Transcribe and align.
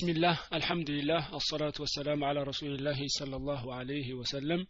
بسم 0.00 0.08
الله 0.08 0.38
الحمد 0.52 0.90
لله 0.90 1.36
الصلاة 1.36 1.72
والسلام 1.80 2.24
على 2.24 2.42
رسول 2.42 2.74
الله 2.74 3.00
صلى 3.06 3.36
الله 3.36 3.74
عليه 3.74 4.14
وسلم. 4.14 4.66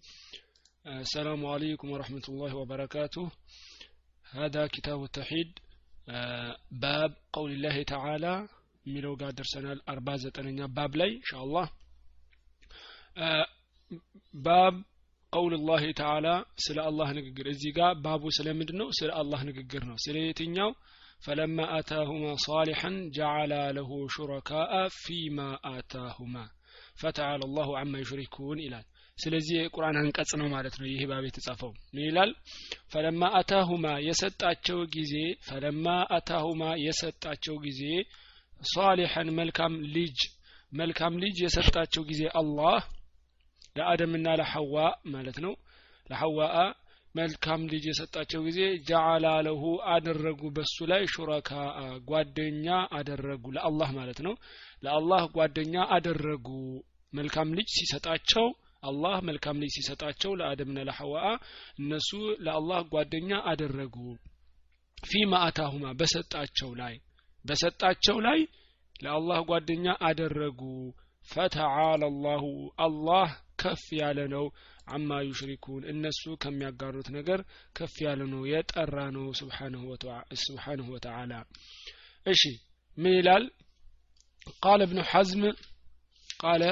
آه، 0.87 1.00
السلام 1.00 1.46
عليكم 1.46 1.91
ورحمة 1.91 2.22
الله 2.29 2.56
وبركاته. 2.56 3.31
هذا 4.31 4.67
كتاب 4.67 5.02
التوحيد 5.02 5.58
آه، 6.08 6.57
باب 6.70 7.10
قول 7.33 7.52
الله 7.52 7.83
تعالى 7.83 8.48
ميلو 8.86 9.14
قادر 9.14 9.43
سنة 9.43 9.73
الأربعة 9.73 10.16
زتنين 10.16 10.66
باب 10.66 10.96
لي 10.96 11.16
إن 11.16 11.23
شاء 11.25 11.43
الله. 11.45 11.70
آه، 13.16 13.46
باب 14.34 14.74
قول 15.32 15.54
الله 15.54 15.93
تعالى 15.93 16.45
سلا 16.56 16.88
الله 16.88 17.12
نقر. 17.12 17.50
إزيقا 17.50 17.93
بابو 17.93 18.30
سلا 18.30 18.52
مدنو 18.52 18.90
سلا 18.90 19.20
الله 19.20 19.43
نقر 19.43 19.84
نو. 19.84 19.96
سلا 19.96 20.18
يتنيو 20.18 20.74
ፈለማ 21.27 21.58
አታሁማ 21.77 22.27
ሳሊሐን 22.43 22.96
ጀዓላ 23.14 23.54
ለሁ 23.76 23.90
ሹረካአ 24.14 24.75
ፊማ 24.98 25.38
አታሁማ 25.70 26.34
ፈተዓላ 27.00 27.40
አላሁ 27.46 27.71
አማ 27.80 27.94
ዩሽሪኩን 28.02 28.61
ይላል 28.64 28.85
ስለዚህ 29.18 29.54
የቁርአን 29.57 29.96
አንቀጽ 30.00 30.30
ነው 30.40 30.49
ማለት 30.54 30.75
ነው 30.80 30.86
ይህ 30.89 31.02
ባብ 31.11 31.25
የተጻፈው። 31.26 31.71
ምን 31.94 32.02
ይላል? 32.07 32.30
ፈለማ 32.93 33.30
አታሁማ 33.39 33.87
የሰጣቸው 34.07 34.80
ጊዜ 34.97 35.15
ፈለማ 35.47 35.87
አታሁማ 36.16 36.62
የሰጣቸው 36.85 37.57
ጊዜ 37.66 37.83
ሷሊሐን 38.65 39.30
መልካም 39.38 39.74
ልጅ 39.97 40.19
መልካም 40.73 41.15
ልጅ 41.23 41.37
የሰጣቸው 41.45 42.02
ጊዜ 42.11 42.23
አላህ 42.41 42.79
ለአደምና 43.77 44.29
ለሐዋ 44.41 44.74
ማለት 45.15 45.38
ነው 45.45 45.55
ለሐዋአ 46.07 46.57
መልካም 47.16 47.61
ልጅ 47.73 47.84
የሰጣቸው 47.88 48.41
ጊዜ 48.47 48.61
ጀዓላ 48.88 49.27
ለሁ 49.47 49.62
አደረጉ 49.93 50.41
በሱ 50.57 50.77
ላይ 50.91 51.02
ሹረካ 51.12 51.51
ጓደኛ 52.09 52.66
አደረጉ 52.98 53.45
ለአላህ 53.57 53.91
ማለት 53.98 54.19
ነው። 54.27 54.34
ለአላህ 54.83 55.23
ጓደኛ 55.37 55.74
አደረጉ። 55.97 56.48
መልካም 57.12 57.51
ልጅ 57.59 57.69
ሲሰጣቸው 57.77 58.47
አላህ 58.83 59.16
መልካም 59.29 59.60
ልጅ 59.63 59.73
ሲሰጣቸው 59.76 60.32
ለአደምና 60.41 60.79
ለሐዋአ 60.88 61.29
እነሱ 61.80 62.10
ለአላህ 62.46 62.80
ጓደኛ 62.93 63.30
አደረጉ። 63.51 63.96
ፊማ 64.98 65.32
አታሁማ 65.46 65.86
በሰጣቸው 66.00 66.70
ላይ 66.80 66.94
በሰጣቸው 67.44 68.16
ላይ 68.26 68.38
ለአላህ 68.96 69.41
ጓደኛ 69.50 69.86
አደረጉ። 70.08 70.60
ፈተዓላ 71.28 72.02
አላሁ 72.08 72.44
አላህ 72.84 73.28
ከፍ 73.58 73.84
ያለ 73.98 74.18
ነው። 74.32 74.44
አማ 74.88 75.10
ዩሽሪኩን 75.28 75.82
እነሱ 75.92 76.22
ከሚያጋሩት 76.42 77.08
ነገር 77.16 77.40
ከፍ 77.76 77.94
ያለ 78.04 78.20
ነው። 78.32 78.42
የጠራ 78.50 78.96
ነው። 79.16 79.26
ስብሓንሁ 79.38 80.84
ወተዓላ። 80.92 81.32
እሺ 82.26 82.42
ምን 82.98 83.14
ይላል? 83.18 83.44
ቃለ 84.60 84.80
እብኑ 84.86 85.00
ሐዝም 85.10 85.42
ቃለ 86.40 86.62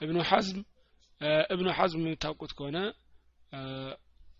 እብኑ 0.00 0.18
ሐዝም 0.30 0.60
እብኑ 1.52 1.68
ሐዝም 1.76 2.02
የምታውቁት 2.04 2.52
ከሆነ 2.58 2.78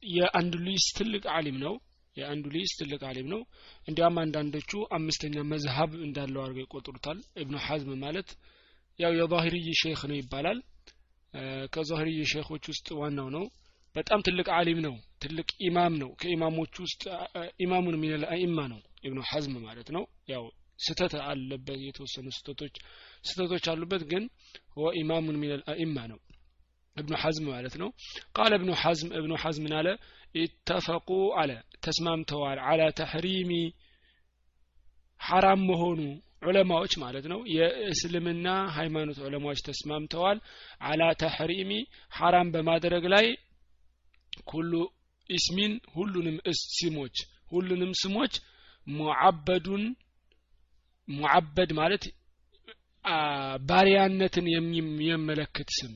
የአንዱሊስ 0.08 0.84
ትልቅ 0.98 1.24
አሊም 1.36 1.56
ነው። 1.64 1.74
የአንዱሊስ 2.16 2.70
ትልቅ 2.78 3.00
አሊም 3.08 3.28
ነው። 3.32 3.40
እንዲያም 3.88 4.16
አንዳንዶቹ 4.22 4.70
አምስተኛ 4.96 5.44
መዝሀብ 5.50 5.90
እንዳለው 6.06 6.40
አድርገው 6.44 6.64
ይቆጥሩታል። 6.64 7.18
እብኑ 7.42 7.56
ሐዝም 7.66 7.92
ማለት 8.04 8.30
ያው 8.98 9.12
የዛሂርይ 9.18 9.66
ሼክ 9.80 10.00
ነው 10.10 10.16
ይባላል 10.18 10.58
ከዛህሪ 11.74 12.10
ሼኾች 12.32 12.64
ውስጥ 12.72 12.88
ዋናው 13.00 13.28
ነው። 13.36 13.44
በጣም 13.94 14.20
ትልቅ 14.20 14.46
አሊም 14.56 14.80
ነው። 14.86 14.94
ትልቅ 15.22 15.48
ኢማም 15.66 15.94
ነው። 16.02 16.10
ከኢማሞች 16.20 16.74
ውስጥ 16.84 17.02
إمام 17.60 17.96
من 18.02 18.24
الأئمة 18.30 18.58
ነው 18.72 18.80
ኢብኑ 19.04 19.20
ሐዝም 19.30 19.54
ማለት 19.66 19.88
ነው። 19.96 20.04
ያው 20.28 20.44
ስተት 20.78 21.14
አለበት 21.24 21.78
የተወሰኑ 21.86 22.26
ስተቶች 22.36 22.74
ስተቶች 23.24 23.64
አሉበት 23.72 24.02
ግን 24.10 24.24
و 24.76 24.92
إمام 25.00 25.38
من 25.42 25.62
الأئمة 25.72 25.98
ነው 26.06 26.18
ሐዝም 27.16 27.46
ማለት 27.50 27.74
ነው። 27.80 27.88
قال 28.36 28.52
ابن 28.58 28.70
حزم 28.82 29.10
እብኑ 29.18 29.32
ሐዝምን 29.42 29.74
አለ? 29.78 29.88
اتفقوا 30.34 31.08
አለ 31.40 31.50
ተስማምተዋል። 31.84 32.58
على 32.68 32.80
تحريم 32.98 33.52
ሐራም 35.20 35.60
መሆኑ 35.66 36.00
ዑለማዎች 36.42 36.92
ማለት 37.02 37.24
ነው። 37.32 37.40
የእስልምና 37.54 38.46
ሃይማኖት 38.76 39.18
ዑለማዎች 39.26 39.60
ተስማምተዋል። 39.68 40.38
አላ 40.82 41.02
ተሕሪሚ 41.22 41.72
ሐራም 42.12 42.50
በማድረግ 42.54 43.06
ላይ 43.14 43.26
ኩሉ 44.46 44.72
ኢስሚን 45.30 45.72
ሁሉንም 45.94 46.36
ስሞች 46.72 47.16
ሁሉንም 47.52 47.92
ስሞች 48.00 48.34
ሙዓበዱን 48.86 49.84
ሙዓበድ 51.08 51.70
ማለት 51.78 52.04
ባሪያነትን 53.68 54.46
የሚመለክት 54.52 55.68
ስም 55.78 55.92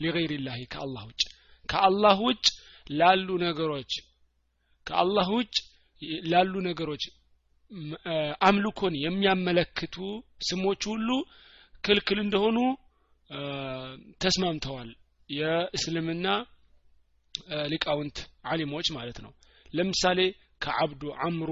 ሊገይሪላሂ 0.00 0.60
ከአላህ 0.72 1.02
ውጭ። 1.08 1.22
ከአላህ 1.68 2.16
ውጭ 2.26 2.46
ላሉ 2.92 3.28
ነገሮች 3.44 3.92
ከአላህ 4.86 5.28
ውጭ 5.36 5.54
ላሉ 6.26 6.54
ነገሮች 6.66 7.04
አምልኮን 8.40 8.94
የሚያመለክቱ 9.02 9.96
ስሞች 10.48 10.82
ሁሉ 10.90 11.08
ክልክል 11.84 12.18
እንደሆኑ 12.24 12.58
ተስማምተዋል። 14.24 14.90
የእስልምና 15.28 16.26
ሊቃውንት 17.72 18.18
አሊሞች 18.46 18.88
ማለት 18.96 19.18
ነው። 19.24 19.32
ለምሳሌ 19.72 20.20
ከአብዱ 20.62 21.02
አምሩ 21.24 21.50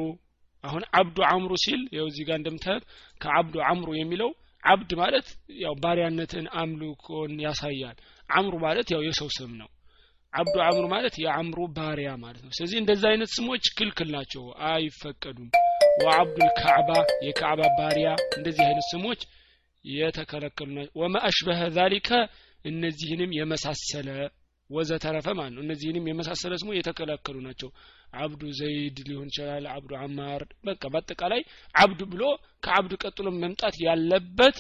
አሁን 0.65 0.83
አብዱ 0.99 1.19
አምሩ 1.31 1.53
ሲል 1.63 1.81
ያው 1.97 2.07
እዚህ 2.11 2.25
ጋር 2.29 2.37
እንደምታዩት 2.41 2.85
ከአብዱ 3.21 3.55
አምሩ 3.71 3.89
የሚለው 3.97 4.31
አብድ 4.63 4.91
ማለት 5.01 5.29
ያው 5.63 5.75
ባሪያነትን 5.83 6.47
አምልኮን 6.61 7.33
ያሳያል። 7.45 7.97
አምሩ 8.31 8.55
ማለት 8.65 8.89
ያው 8.95 9.01
የሰው 9.07 9.29
ስም 9.37 9.53
ነው። 9.61 9.71
አብዱ 10.33 10.55
አምሩ 10.67 10.85
ማለት 10.93 11.15
የአምሩ 11.23 11.59
ባሪያ 11.77 12.11
ማለት 12.23 12.43
ነው። 12.45 12.53
ስለዚህ 12.57 12.79
እንደዚህ 12.81 13.07
አይነት 13.11 13.31
ስሞች 13.37 13.65
ክልክል 13.79 14.09
ናቸው። 14.15 14.45
አይፈቀዱም 14.69 15.49
ወአብዱል 16.01 16.51
ካዕባ 16.59 16.91
የካዕባ 17.27 17.63
ባሪያ 17.79 18.09
እንደዚህ 18.37 18.63
አይነት 18.67 18.87
ስሞች 18.93 19.21
የተከለከሉ 19.85 20.69
ናቸው 20.77 20.95
ወማ 21.01 21.17
አሽበሀ 21.29 21.61
ዛሊከ 21.77 22.11
እነዚህንም 22.65 23.31
የመሳሰለ 23.39 24.09
ወዘተረፈ 24.71 25.27
ማለት 25.39 25.53
ነው። 25.55 25.63
እነዚህንም 25.65 26.05
የመሳሰለ 26.11 26.53
ስሞ 26.61 26.71
የተከለከሉ 26.75 27.37
ናቸው። 27.47 27.71
አብዱ 28.17 28.43
ዘይድ 28.59 28.97
ሊሆን 29.09 29.29
ይችላል 29.31 29.65
አብዱ 29.75 29.93
አማር 30.01 30.43
በቃ 30.67 30.83
በአጠቃላይ 30.93 31.41
አብዱ 31.75 32.01
ብሎ 32.13 32.23
ከአብዱ 32.65 32.93
ቀጥሎ 33.05 33.27
መምጣት 33.43 33.77
ያለበት 33.87 34.57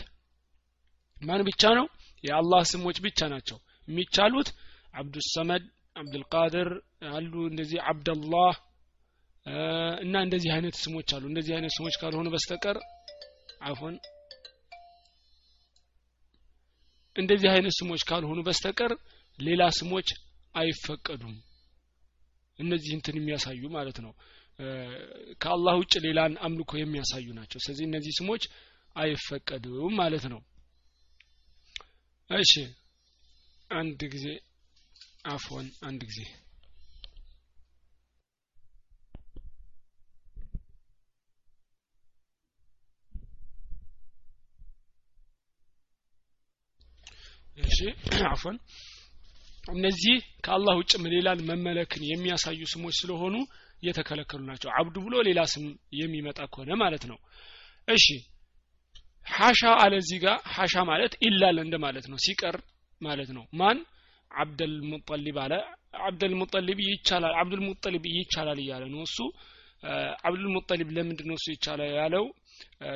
ማን 1.16 1.42
ብቻ 1.48 1.62
ነው? 1.78 1.86
የአላህ 2.24 2.62
ስሞች 2.72 2.98
ብቻ 3.06 3.20
ናቸው። 3.34 3.58
የሚቻሉት 3.88 4.48
አብዱሰመድ 4.94 5.64
አብዱልቃድር 5.96 6.68
አሉ 7.10 7.32
እንደዚህ 7.50 7.78
አብደላህ 7.90 8.54
እና 10.02 10.14
እንደዚህ 10.24 10.50
አይነት 10.56 10.74
ስሞች 10.82 11.08
አሉ። 11.14 11.24
እንደዚህ 11.30 11.52
አይነት 11.56 11.72
ስሞች 11.76 11.94
ካልሆኑ 12.00 12.28
በስተቀር 12.34 12.76
አፎን 13.62 13.94
እንደዚህ 17.16 17.48
አይነት 17.54 17.74
ስሞች 17.78 18.02
ካልሆኑ 18.08 18.40
በስተቀር 18.46 18.92
ሌላ 19.38 19.62
ስሞች 19.78 20.08
አይፈቀዱም። 20.54 21.34
እነዚህ 22.58 22.92
እንትን 22.96 23.16
የሚያሳዩ 23.18 23.62
ማለት 23.76 23.98
ነው። 24.04 24.12
ከአላህ 25.42 25.74
ውጭ 25.80 25.94
ሌላን 26.06 26.32
አምልኮ 26.46 26.72
የሚያሳዩ 26.78 27.26
ናቸው። 27.38 27.60
ስለዚህ 27.64 27.84
እነዚህ 27.88 28.12
ስሞች 28.18 28.42
አይፈቀዱም 28.96 29.94
ማለት 30.00 30.24
ነው። 30.32 30.40
እሺ 32.30 32.52
አንድ 33.70 34.00
ጊዜ 34.14 34.26
አፎን 35.26 35.66
አንድ 35.88 36.00
ጊዜ 36.10 36.20
እሺ 47.58 47.78
አፎን 48.32 48.56
እነዚህ 49.70 50.14
ከአላህ 50.44 50.74
ውጭ 50.80 50.92
ሌላን 51.12 51.40
መመለክን 51.48 52.02
የሚያሳዩ 52.08 52.60
ስሞች 52.72 52.94
ስለሆኑ 53.00 53.34
የተከለከሉ 53.82 54.40
ናቸው። 54.48 54.70
አብዱ 54.78 54.96
ብሎ 55.04 55.14
ሌላ 55.28 55.40
ስም 55.52 55.64
የሚመጣ 56.00 56.40
ከሆነ 56.52 56.72
ማለት 56.82 57.04
ነው። 57.10 57.18
እሺ 57.88 58.06
ሐሻ 59.26 59.62
አለ 59.82 59.92
እዚህ 60.02 60.18
ጋር 60.24 60.36
ሐሻ 60.54 60.74
ማለት 60.90 61.12
ኢላል 61.26 61.58
እንደ 61.64 61.74
ማለት 61.84 62.06
ነው። 62.12 62.18
ሲቀር 62.24 62.56
ማለት 63.00 63.30
ነው። 63.36 63.44
ማን? 63.60 63.78
አብደል 64.30 64.74
ሙጠሊብ 64.90 65.36
አለ። 65.44 65.54
አብደል 66.00 66.34
ሙጠሊብ 66.40 66.78
ይቻላል 66.86 67.34
አብዱል 67.40 67.62
ሙጠሊብ 67.68 68.04
ይቻላል 68.14 68.58
እያለ 68.64 68.84
ነው 68.94 69.02
እሱ። 69.08 69.18
አብዱል 70.26 70.48
ሙጠሊብ 70.56 70.88
ለምንድን 70.96 71.28
ነው 71.30 71.36
እሱ 71.40 71.46
ይቻላል 71.54 71.92
ያለው? 71.98 72.24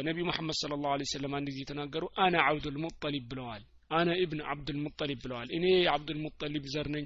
ነቢ 0.07 0.19
ሙሐመድ 0.29 0.57
ስለ 0.61 0.73
ላሁ 0.85 1.09
ሰለም 1.13 1.33
አንድ 1.39 1.49
ጊዜ 1.51 1.61
የተናገሩ 1.65 2.05
አና 2.25 2.37
አብዱል 2.49 2.77
ሙጠሊብ 2.85 3.25
ብለዋል 3.31 3.63
አነ 3.91 4.09
ኢብን 4.23 4.41
አብዱል 4.53 4.79
ሙጠሊብ 4.85 5.19
ብለዋል። 5.25 5.49
እኔ 5.57 5.65
የአብዱል 5.79 6.19
ሙጠሊብ 6.25 6.65
ዘር 6.75 6.89
ነኝ። 6.95 7.05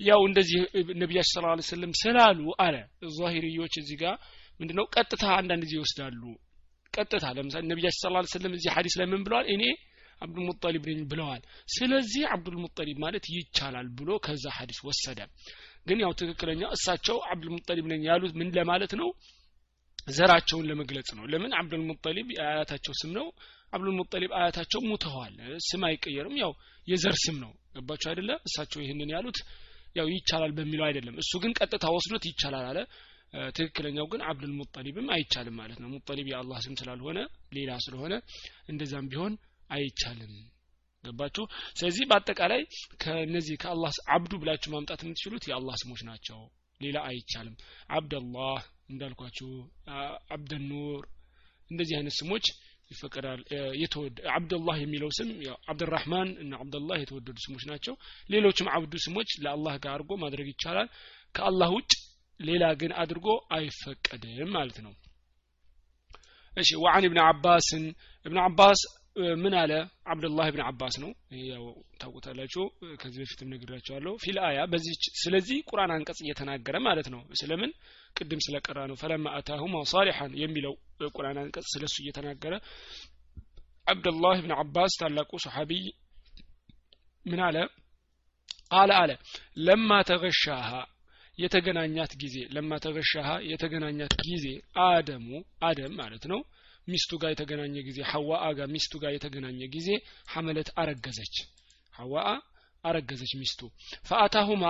ያው 0.00 0.20
እንደዚህ 0.28 0.60
ነቢያችን 1.02 1.32
ስለ 1.32 1.44
ላ 1.46 1.64
ስለም 1.68 1.92
ስላሉ 2.02 2.40
አለ 2.64 2.76
ዛሂርዮች 3.16 3.74
እዚህ 3.80 3.96
ጋር 4.02 4.14
ምንድነው? 4.60 4.84
ቀጥታ 4.94 5.24
አንዳንድ 5.38 5.62
ጊዜ 5.66 5.74
ይወስዳሉ። 5.78 6.22
ቀጥታ 6.94 7.24
ለምሳሌ 7.36 7.62
ነቢያችን 7.72 8.00
ስለ 8.02 8.12
ላ 8.14 8.22
ስለም 8.34 8.52
እዚህ 8.58 8.70
ሀዲስ 8.76 8.94
ላይ 9.00 9.06
ምን 9.12 9.22
ብለዋል? 9.26 9.46
እኔ 9.54 9.62
አብዱልሙጠሊብ 10.22 10.84
ነኝ 10.90 11.00
ብለዋል። 11.12 11.42
ስለዚህ 11.68 12.24
አብዱልሙጠሊብ 12.34 12.98
ማለት 13.04 13.24
ይቻላል 13.34 13.86
ብሎ 13.98 14.10
ከዛ 14.26 14.44
ሀዲስ 14.58 14.80
ወሰደ። 14.88 15.20
ግን 15.86 15.98
ያው 16.04 16.12
ትክክለኛ 16.20 16.62
እሳቸው 16.76 17.16
አብዱልሙጠሊብ 17.30 17.86
ነኝ 17.92 18.02
ያሉት 18.10 18.34
ምን 18.40 18.50
ለማለት 18.58 18.92
ነው? 19.00 19.08
ዘራቸውን 20.08 20.66
ለመግለጽ 20.70 21.08
ነው። 21.18 21.24
ለምን? 21.32 21.52
አብዱልሙጠሊብ 21.58 22.28
የአያታቸው 22.36 22.94
ስም 23.00 23.10
ነው 23.18 23.26
አብዱልሙጠሊብ 23.72 24.32
አያታቸው 24.38 24.80
ሙተዋል። 24.88 25.34
ስም 25.68 25.82
አይቀየርም። 25.88 26.36
ያው 26.42 26.52
የዘር 26.86 27.16
ስም 27.24 27.36
ነው። 27.44 27.52
ገባቸው 27.76 28.08
አይደለ? 28.12 28.30
እሳቸው 28.48 28.80
ይህንን 28.84 29.10
ያሉት 29.14 29.38
ያው 29.96 30.06
ይቻላል 30.12 30.52
በሚለው 30.56 30.84
አይደለም። 30.88 31.16
እሱ 31.22 31.32
ግን 31.42 31.52
ቀጥታ 31.58 31.84
ወስዶት 31.94 32.24
ይቻላል 32.30 32.66
አለ። 32.70 32.78
ትክክለኛው 33.56 34.06
ግን 34.12 34.20
አብዱል 34.28 34.52
ሙጠሊብም 34.56 35.06
አይቻልም 35.14 35.54
ማለት 35.60 35.78
ነው። 35.82 35.88
ሙጠሊብ 35.94 36.26
የአላህ 36.30 36.58
ስም 36.64 36.74
ስላልሆነ 36.80 37.18
ሌላ 37.56 37.70
ስለሆነ 37.84 38.14
እንደዛም 38.68 39.06
ቢሆን 39.12 39.34
አይቻልም። 39.70 40.34
ገባችሁ? 41.04 41.44
ስለዚህ 41.78 42.04
በአጠቃላይ 42.10 42.60
ከነዚህ 43.02 43.56
ከአላህ 43.62 43.92
አብዱ 44.14 44.32
ብላችሁ 44.42 44.70
ማምጣት 44.74 45.00
የምትችሉት 45.04 45.44
የአላህ 45.48 45.76
ስሞች 45.82 46.02
ናቸው። 46.08 46.40
ሌላ 46.80 46.98
አይቻልም። 47.08 47.56
አብደላህ 47.90 48.60
እንዳልኳችሁ 48.90 49.48
አብደኑር 50.34 51.02
እንደዚህ 51.70 51.94
አይነት 51.98 52.14
ስሞች 52.20 52.46
ይፈቀዳል። 52.92 53.40
አብደላህ 54.34 54.76
የሚለው 54.82 55.10
ስም 55.18 55.28
አብድራህማን 55.68 56.30
እና 56.42 56.52
አብደላህ 56.62 56.98
የተወደዱ 57.00 57.36
ስሞች 57.44 57.64
ናቸው። 57.70 57.94
ሌሎችም 58.30 58.70
አብዱ 58.74 58.94
ስሞች 59.04 59.30
ለአላህ 59.44 59.76
ጋር 59.84 59.92
አድርጎ 59.94 60.12
ማድረግ 60.22 60.48
ይቻላል። 60.52 60.88
ከአላህ 61.34 61.70
ውጭ 61.76 61.92
ሌላ 62.40 62.64
ግን 62.80 62.92
አድርጎ 63.00 63.26
አይፈቀድም 63.56 64.50
ማለት 64.54 64.78
ነው። 64.86 64.92
እሺ 66.52 66.70
ወአን 66.82 67.04
ኢብን 67.08 67.20
አባስን። 67.24 67.84
ኢብን 68.26 68.40
አባስ 68.44 68.80
ምን 69.36 69.54
አለ? 69.60 69.72
አብዱላህ 70.06 70.46
ብን 70.52 70.62
አባስ 70.66 70.94
ነው። 71.02 71.10
ያው 71.48 71.64
ታውቁታላችሁ። 72.00 72.62
ከዚህ 73.00 73.18
በፊትም 73.22 73.50
ነግራቸዋለሁ 73.52 74.12
ፊል 74.22 74.38
አያ 74.46 74.60
በዚህ 74.72 74.92
ስለዚህ 75.22 75.58
ቁርአን 75.70 75.92
አንቀጽ 75.96 76.18
እየተናገረ 76.24 76.76
ማለት 76.86 77.08
ነው። 77.14 77.20
ስለምን? 77.40 77.72
ቅድም 78.16 78.40
ስለቀራ 78.46 78.78
ነው። 78.90 78.96
ፈለማ 79.02 79.26
አታሁማ 79.38 79.82
ሳሊሐን 79.92 80.32
የሚለው 80.42 80.74
ቁርአን 81.12 81.40
አንቀጽ 81.42 81.66
ስለሱ 81.74 81.96
እየተናገረ 82.04 82.54
አብዱላህ 83.86 84.36
ብን 84.44 84.54
አባስ 84.58 84.92
ታላቁ 85.00 85.30
ሰሓቢይ 85.44 85.84
ምን 87.26 87.40
አለ? 87.46 87.56
ቃለ 88.72 88.90
አለ 89.00 89.10
ለማ 89.66 89.90
ተገሻሃ 90.08 90.70
የተገናኛት 91.38 92.12
ጊዜ 92.22 92.36
ለማ 92.54 92.72
ተገሻሃ 92.84 93.28
የተገናኛት 93.50 94.14
ጊዜ 94.24 94.46
አደሙ 94.86 95.28
አደም 95.68 95.92
ማለት 96.00 96.24
ነው 96.32 96.40
ሚስቱ 96.88 97.10
ጋር 97.22 97.30
የተገናኘ 97.32 97.74
ጊዜ 97.88 97.98
ሐዋአ 98.10 98.46
ጋር 98.58 98.68
ሚስቱ 98.74 98.92
ጋር 99.02 99.12
የተገናኘ 99.14 99.60
ጊዜ 99.74 99.88
ሐመለት 100.28 100.68
አረገዘች። 100.82 101.36
ሐዋአ 101.94 102.28
አረገዘች 102.84 103.32
ሚስቱ። 103.40 103.60
فأتاهما 104.08 104.64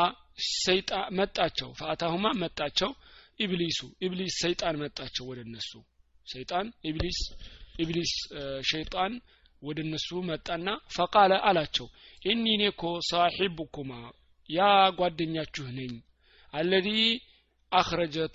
ሰይጣን 0.58 0.90
መጣቸው። 1.18 1.70
فأتاهما 1.80 2.26
መጣቸው። 2.42 2.90
إبليس 3.40 3.78
ኢብሊስ 4.06 4.34
ሰይጣን 4.42 4.76
መጣቸው 4.82 5.24
ወደ 5.30 5.40
እነሱ። 5.46 5.70
ሰይጣን 6.26 6.66
ኢብሊስ 6.90 7.20
ኢብሊስ 7.82 8.12
ሸይጣን 8.70 9.12
ወደ 9.62 9.78
እነሱ 9.86 10.08
መጣና 10.30 10.66
فقال 10.96 11.32
አላቸው። 11.48 11.86
إني 12.22 12.44
እኔ 12.56 12.62
እኮ 12.72 12.82
صاحبكما 13.08 13.92
ያ 14.48 14.60
ጓደኛችሁ 14.98 15.66
ነኝ። 15.78 15.92
الذي 16.52 16.88
أخرجت 17.72 18.34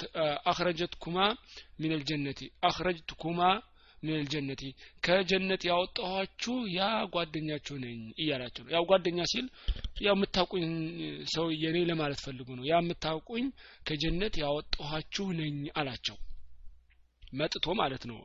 أخرجتكما 0.52 1.18
من 1.80 1.92
الجنة 1.96 2.40
أخرجتكما 2.70 3.40
من 4.04 4.16
الجنة 4.18 4.64
ከጀነት 5.06 5.62
ያወጣኋችሁ 5.70 6.56
ያ 6.76 6.82
ጓደኛችሁ 7.14 7.76
ነኝ 7.84 8.00
እያላቸው 8.22 8.64
ነው። 8.66 8.72
ያው 8.76 8.84
ጓደኛ 8.90 9.20
ሲል 9.32 9.46
ያው 10.06 10.16
የምታውቁኝ 10.18 10.66
ሰው 11.34 11.46
የኔ 11.64 11.78
ለማለት 11.90 12.20
ፈልጉ 12.26 12.48
ነው። 12.60 12.66
ያ 12.70 12.76
የምታውቁኝ 12.82 13.46
ከጀነት 13.88 14.36
ያወጣኋችሁ 14.44 15.28
ነኝ 15.40 15.58
አላቸው። 15.76 16.18
መጥቶ 17.34 17.68
ማለት 17.80 18.04
ነው። 18.10 18.20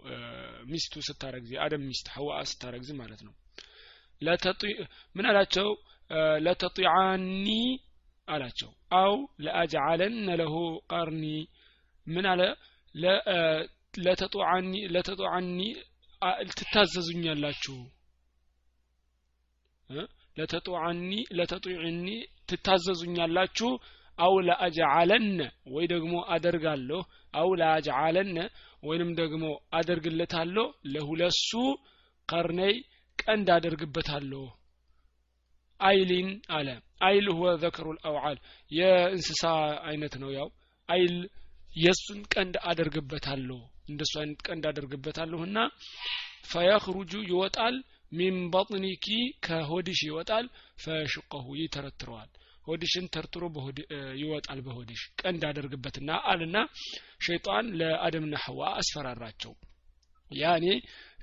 ሚስቱ 0.70 0.94
ስታረግዝ 1.06 1.52
አደም 1.64 1.84
ሚስት 1.88 2.08
ሐዋ 2.14 2.28
ስታረግዝ 2.50 2.90
ማለት 3.00 3.22
ነው። 3.26 3.32
ምን 5.16 5.26
አላቸው? 5.30 5.68
ለተጢዓኒ 6.44 7.46
አላቸው። 8.28 8.70
አው 8.96 9.14
ለአጅዓለነ 9.44 10.26
ለሁ 10.40 10.54
ቀርኒ 10.92 11.24
ምን 12.06 12.26
አለ? 12.32 12.42
ለተጧኒ 14.88 15.58
ትታዘዙኛላችሁ። 16.58 17.76
ለተጧኒ 20.36 21.08
ለተጡዕኒ 21.38 22.06
ትታዘዙኛላችሁ። 22.50 23.70
አው 24.18 24.34
ለአጅዓለነ 24.48 25.38
ወይ 25.74 25.84
ደግሞ 25.92 26.14
አደርጋለሁ። 26.34 27.00
አው 27.34 27.48
ለአጅዓለነ 27.60 28.36
ወይንም 28.82 29.10
ደግሞ 29.14 29.44
አደርግለታለሁ። 29.74 30.64
ለሁለሱ 30.92 31.50
ቀርነይ 32.28 32.74
ቀንድ 33.18 33.48
አደርግበታለሁ። 33.56 34.44
አይሊን 35.80 36.28
አለ 36.50 36.68
አይል 37.02 37.26
ሁወ 37.34 37.46
ዘከሩ 37.62 37.86
ልአውዓል 37.96 38.38
የእንስሳ 38.70 39.42
አይነት 39.86 40.14
ነው 40.22 40.30
ያው። 40.36 40.48
አይል 40.88 41.14
የእሱን 41.76 42.20
ቀንድ 42.34 42.54
አደርግበታለሁ 42.70 43.58
እንደሱ 43.88 44.12
አይነት 44.20 44.40
ቀንድ 44.48 44.64
አደርግበታለሁና 44.70 45.58
ፈየኽሩጁ 46.50 47.12
ይወጣል 47.30 47.76
ሚን 48.12 48.36
በጥኒኪ 48.52 49.06
ከሆድሽ 49.46 50.00
ይወጣል 50.08 50.46
ፈሽቀሁ 50.82 51.46
ይተረትረዋል። 51.60 52.30
ሆድሽን 52.66 53.06
ተርትሮ 53.14 53.44
ይወጣል 54.20 54.60
በሆድሽ። 54.66 55.00
ቀንድ 55.20 55.42
አደርግበትና 55.48 56.10
አልና 56.30 56.56
ሸይጣን 57.26 57.66
ለአደምና 57.80 58.34
ሐዋ 58.44 58.60
አስፈራራቸው። 58.80 59.54
ያኔ 60.30 60.66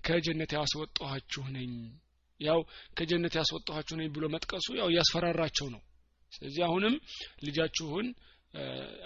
ከጀነት 0.06 0.52
ያስወጣኋችሁ 0.58 1.44
ነኝ 1.56 1.72
ያው 2.40 2.60
ከጀነት 2.98 3.34
ያስወጣኋችሁ 3.40 3.96
ነኝ 4.00 4.10
ብሎ 4.16 4.26
መጥቀሱ 4.34 4.68
ያው 4.80 4.90
እያስፈራራቸው 4.92 5.68
ነው። 5.76 5.82
ስለዚህ 6.34 6.64
አሁንም 6.68 6.96
ልጃችሁን 7.46 8.08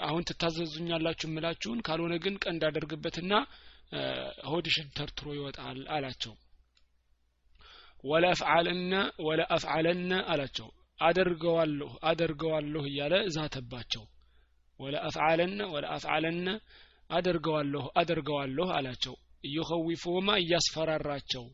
አሁን 0.07 0.25
ትታዘዙኛላችሁ 0.30 1.27
ምላችሁን 1.31 1.80
ካልሆነ 1.88 2.13
ግን 2.24 2.35
ቀንድ 2.44 2.62
አደርግበትና 2.68 3.33
ሆድሽን 4.50 4.88
ተርትሮ 4.97 5.27
ይወጣል 5.38 5.80
አላቸው። 5.95 6.33
ወለአፍዓለነ 8.03 8.94
ወለአፍዓለነ 9.27 10.12
አላቸው። 10.31 10.69
አደርገዋለሁ 10.99 11.90
አደርገዋለሁ 12.09 12.83
እያለ 12.90 13.13
ዛተባቸው። 13.35 14.04
ወለአፍዓለነ 14.80 15.59
ወለአፍዓለነ 15.73 16.47
አደርገዋለሁ 17.09 17.85
አደርገዋለሁ 18.02 18.68
አላቸው። 18.78 19.16
እየኸዊፉማ 19.44 20.28
እያስፈራራቸው 20.42 21.45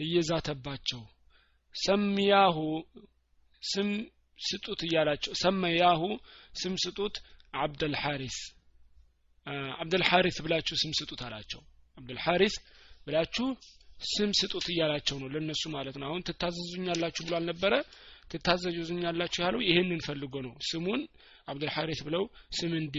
እየዛተባቸው 0.00 1.02
ሰምያሁ 1.74 2.56
ስም 3.62 3.88
ስጡት 4.38 4.80
እያላቸው 4.86 5.32
ሰመያሁ 5.42 6.02
ስም 6.60 6.74
ስጡት 6.84 7.16
አብደልሐሪስ 7.54 8.38
አብደልሐሪስ 9.80 10.36
ብላችሁ 10.44 10.76
ስም 10.82 10.92
ስጡት 10.98 11.20
አላቸው። 11.26 11.60
አብደልሐሪስ 11.98 12.54
ብላችሁ 13.06 13.46
ስም 14.06 14.30
ስጡት 14.40 14.66
እያላቸው 14.72 15.16
ነው 15.22 15.28
ለነሱ 15.34 15.62
ማለት 15.68 15.96
ነው። 16.00 16.06
አሁን 16.08 16.22
ትታዘዙኛላችሁ 16.28 17.22
ብሎ 17.26 17.34
አልነበረ? 17.38 17.72
ትታዘዙኛላችሁ 18.30 19.40
ያለው 19.44 19.60
ይህንን 19.68 20.00
ፈልጎ 20.06 20.34
ነው። 20.46 20.54
ስሙን 20.70 21.00
አብደልሐሪስ 21.48 22.00
ብለው 22.06 22.24
ስም 22.58 22.72
እንዲ 22.80 22.96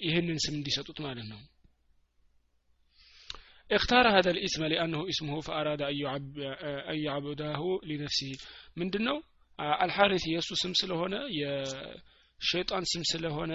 ይህንን 0.00 0.38
ስም 0.44 0.54
እንዲሰጡት 0.58 0.98
ማለት 1.06 1.26
ነው 1.32 1.40
اختار 3.69 4.05
هذا 4.17 4.31
الاسم 4.31 4.61
لأنه 4.65 4.99
اسمه 5.09 5.35
فأراد 5.41 5.81
أن 5.81 6.97
يعبده 6.97 7.61
لنفسه 7.83 8.31
من 8.77 8.89
دنو 8.89 9.17
الحارث 9.85 10.23
የእሱ 10.33 10.49
ስም 10.61 10.73
ስለሆነ 10.79 11.15
የሸይጣን 11.39 12.85
ስም 12.91 13.03
ስለሆነ 13.11 13.53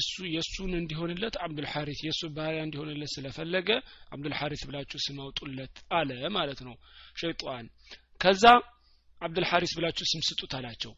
እሱ 0.00 0.14
የእሱን 0.34 0.72
እንዲሆንለት 0.80 1.34
አብዱልሐሪስ 1.44 2.00
የእሱ 2.06 2.22
ባሪያ 2.36 2.60
እንዲሆንለት 2.66 3.10
ስለፈለገ 3.14 3.68
አብዱልሐሪስ 4.14 4.62
ብላችሁ 4.68 4.98
ስም 5.06 5.16
አውጡለት 5.24 5.74
አለ 5.98 6.10
ማለት 6.36 6.60
ነው 6.66 6.74
ሸይጣን 7.22 7.66
ከዛ 8.20 8.44
አብዱልሐሪስ 9.20 9.72
ብላችሁ 9.78 10.06
ስም 10.12 10.22
ስጡት 10.28 10.54
አላቸው 10.58 10.92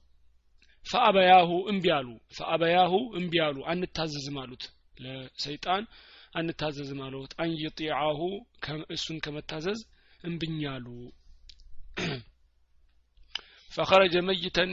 ፈአበያሁ 0.87 1.50
እምቢ 1.73 1.87
አሉ 1.99 2.09
ፈአበያሁ 2.38 2.95
እምቢ 3.21 3.35
አሉ 3.47 3.59
አንታዘዝም 3.73 4.37
አሉት 4.43 4.65
ለሰይጣን 5.05 5.85
አንታዘዝም 6.34 7.00
አሉት 7.06 7.32
አንይጢዓሁ 7.44 8.20
እሱን 8.96 9.18
ከመታዘዝ 9.25 9.80
እምብኛሉ 10.22 10.86
ፈኸረጀ 13.72 14.16
መይተን 14.28 14.72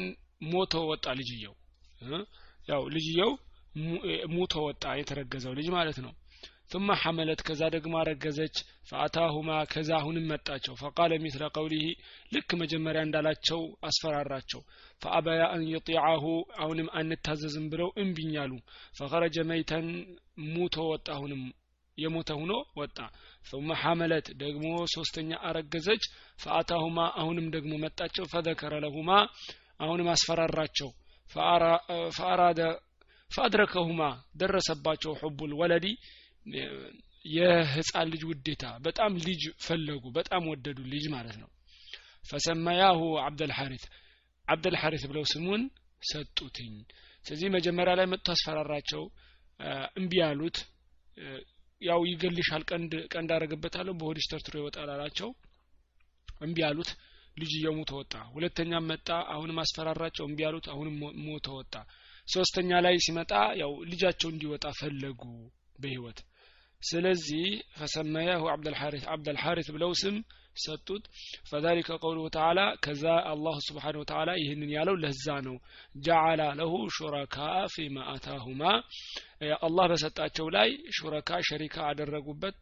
ሞቶ 0.51 0.75
ወጣ 0.91 1.07
ልጅየው። 1.19 1.55
ያው 2.69 2.83
ልጅየው 2.95 3.31
ሙቶ 4.35 4.55
ወጣ 4.67 4.85
የተረገዘው 4.99 5.53
ልጅ 5.59 5.69
ማለት 5.77 5.99
ነው 6.05 6.13
ثم 6.72 6.88
حملت 7.02 7.40
ከዛ 7.48 7.62
ደግሞ 7.76 7.94
አረገዘች 8.02 8.56
فأتاهما 8.90 9.58
ከዛ 9.74 9.90
አሁንም 10.00 10.26
መጣቸው 10.32 10.74
فقال 10.82 11.12
مثل 11.26 11.42
قوله 11.58 11.86
ልክ 12.36 12.50
መጀመሪያ 12.62 13.02
እንዳላቸው 13.08 13.60
አስፈራራቸው 13.90 14.62
فأبيا 15.02 15.48
أن 15.56 15.62
يطيعه 15.74 16.26
አሁንም 16.64 16.88
አንታዘዝም 17.00 17.66
ብለው 17.72 17.90
እምቢኛሉ 18.04 18.52
فخرج 18.98 19.36
ميتا 19.52 19.80
ሙቶ 20.54 20.76
ወጣ 20.94 21.08
አሁንም 21.18 21.42
የሞተ 21.98 22.30
ሆኖ 22.40 22.54
ወጣ 22.80 22.98
ثم 23.50 23.68
حملت 23.82 24.28
ደግሞ 24.44 24.66
ሶስተኛ 24.96 25.32
አረገዘች 25.48 26.04
ፈአታሁማ 26.44 27.00
አሁንም 27.22 27.48
ደግሞ 27.56 27.72
መጣቸው 27.86 28.26
ፈዘከረ 28.34 28.74
ለሁማ 28.86 29.12
አሁንም 29.84 30.08
አስፈራራቸው 30.16 30.90
ፈአራደ 32.16 32.62
ፈአድረከሁማ 33.30 34.02
ደረሰባቸው 34.42 35.14
ሑቡል 35.22 35.52
ወለዲ 35.62 35.86
የህፃን 37.25 38.09
ልጅ 38.13 38.23
ውዴታ 38.29 38.65
በጣም 38.85 39.13
ልጅ 39.27 39.43
ፈለጉ 39.65 40.05
በጣም 40.19 40.43
ወደዱ 40.53 40.79
ልጅ 40.93 41.05
ማለት 41.15 41.37
ነው። 41.43 41.51
ፈሰመያሁ 42.25 43.01
አብደልሐሪት 43.25 43.85
አብደልሐሪት 44.47 45.05
ብለው 45.11 45.25
ስሙን 45.33 45.63
ሰጡትኝ። 46.03 46.73
ስለዚህ 47.25 47.49
መጀመሪያ 47.57 47.93
ላይ 47.99 48.07
መጥቶ 48.13 48.29
አስፈራራቸው። 48.35 49.03
እምቢ 49.99 50.13
ያሉት 50.23 50.59
ያው 51.83 52.01
ይገልሻል 52.11 52.63
ቀንድ 52.71 52.93
ቀንድ 53.13 53.31
አረግበታለሁ 53.37 53.93
በሆድሽ 54.01 54.27
ተርትሮ 54.33 54.55
ይወጣል 54.61 54.91
አላቸው። 54.95 55.31
እምቢ 56.43 56.59
ያሉት 56.65 56.91
ልጅ 57.37 57.53
እየሞተ 57.59 57.91
ወጣ። 57.99 58.15
ሁለተኛም 58.35 58.87
መጣ። 58.91 59.09
አሁንም 59.35 59.59
አስፈራራቸው። 59.65 60.25
እምቢ 60.29 60.41
ያሉት 60.47 60.67
አሁንም 60.73 60.97
ሞተ 61.27 61.49
ወጣ። 61.59 61.75
ሶስተኛ 62.29 62.81
ላይ 62.87 62.97
ሲመጣ 63.07 63.33
ያው 63.63 63.73
ልጃቸው 63.91 64.29
እንዲወጣ 64.33 64.67
ፈለጉ 64.81 65.23
በህይወት 65.79 66.19
ስለዚህ 66.83 67.47
ፈሰመያሁ 67.77 68.43
አብደልሐሪት 68.53 69.05
አብደልሐሪት 69.13 69.69
ብለው 69.75 69.93
ስም 70.03 70.17
ሰጡት። 70.57 71.05
ፈዛሊከ 71.51 71.91
ቀውሉሁ 72.03 72.27
ተዓላ 72.37 72.61
ከዛ 72.85 73.03
አላሁ 73.31 73.57
ስብሓን 73.67 73.99
ወተዓላ 74.01 74.31
ይህንን 74.41 74.71
ያለው 74.77 74.97
ለዛ 75.03 75.27
ነው። 75.47 75.57
ጀዓላ 76.01 76.43
ለሁ 76.61 76.73
ሹረካ 76.97 77.37
ፊማ 77.75 78.07
አታሁማ። 78.13 78.63
አላህ 79.61 79.85
በሰጣቸው 79.93 80.49
ላይ 80.57 80.69
ሹረካ 80.99 81.41
ሸሪካ 81.51 81.77
አደረጉበት 81.91 82.57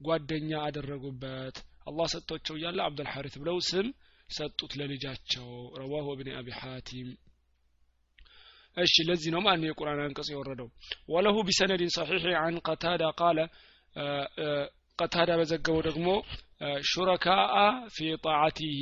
ጓደኛ 0.00 0.50
አደረጉበት። 0.66 1.56
አላህ 1.86 2.06
ሰጥቶቸው 2.14 2.56
እያለ 2.58 2.80
አብደልሐሪት 2.86 3.36
ብለው 3.42 3.58
ስም 3.70 3.86
ሰጡት 4.28 4.72
ለልጃቸው። 4.80 5.48
ረዋሁ 5.80 6.06
እብን 6.14 6.28
አቢ 6.38 6.48
ሐቲም 6.60 7.08
እሺ 8.76 8.94
ለዚህ 9.08 9.30
ነው 9.34 9.40
ማለት 9.46 9.64
የቁርአን 9.68 10.00
አንቀጽ 10.04 10.28
የወረደው? 10.32 10.68
ወለሁ 11.08 11.36
ቢሰነድን 11.48 11.90
ሰሒሕ 11.96 12.24
አን 12.42 12.56
ቀታዳ 12.66 13.02
ቃለ 13.20 13.38
ቀታዳ 14.98 15.30
በዘገበው 15.40 15.80
ደግሞ 15.88 16.06
ሹረካአ 16.90 17.56
ፊ 17.94 17.98
ጣዓቲሂ 18.24 18.80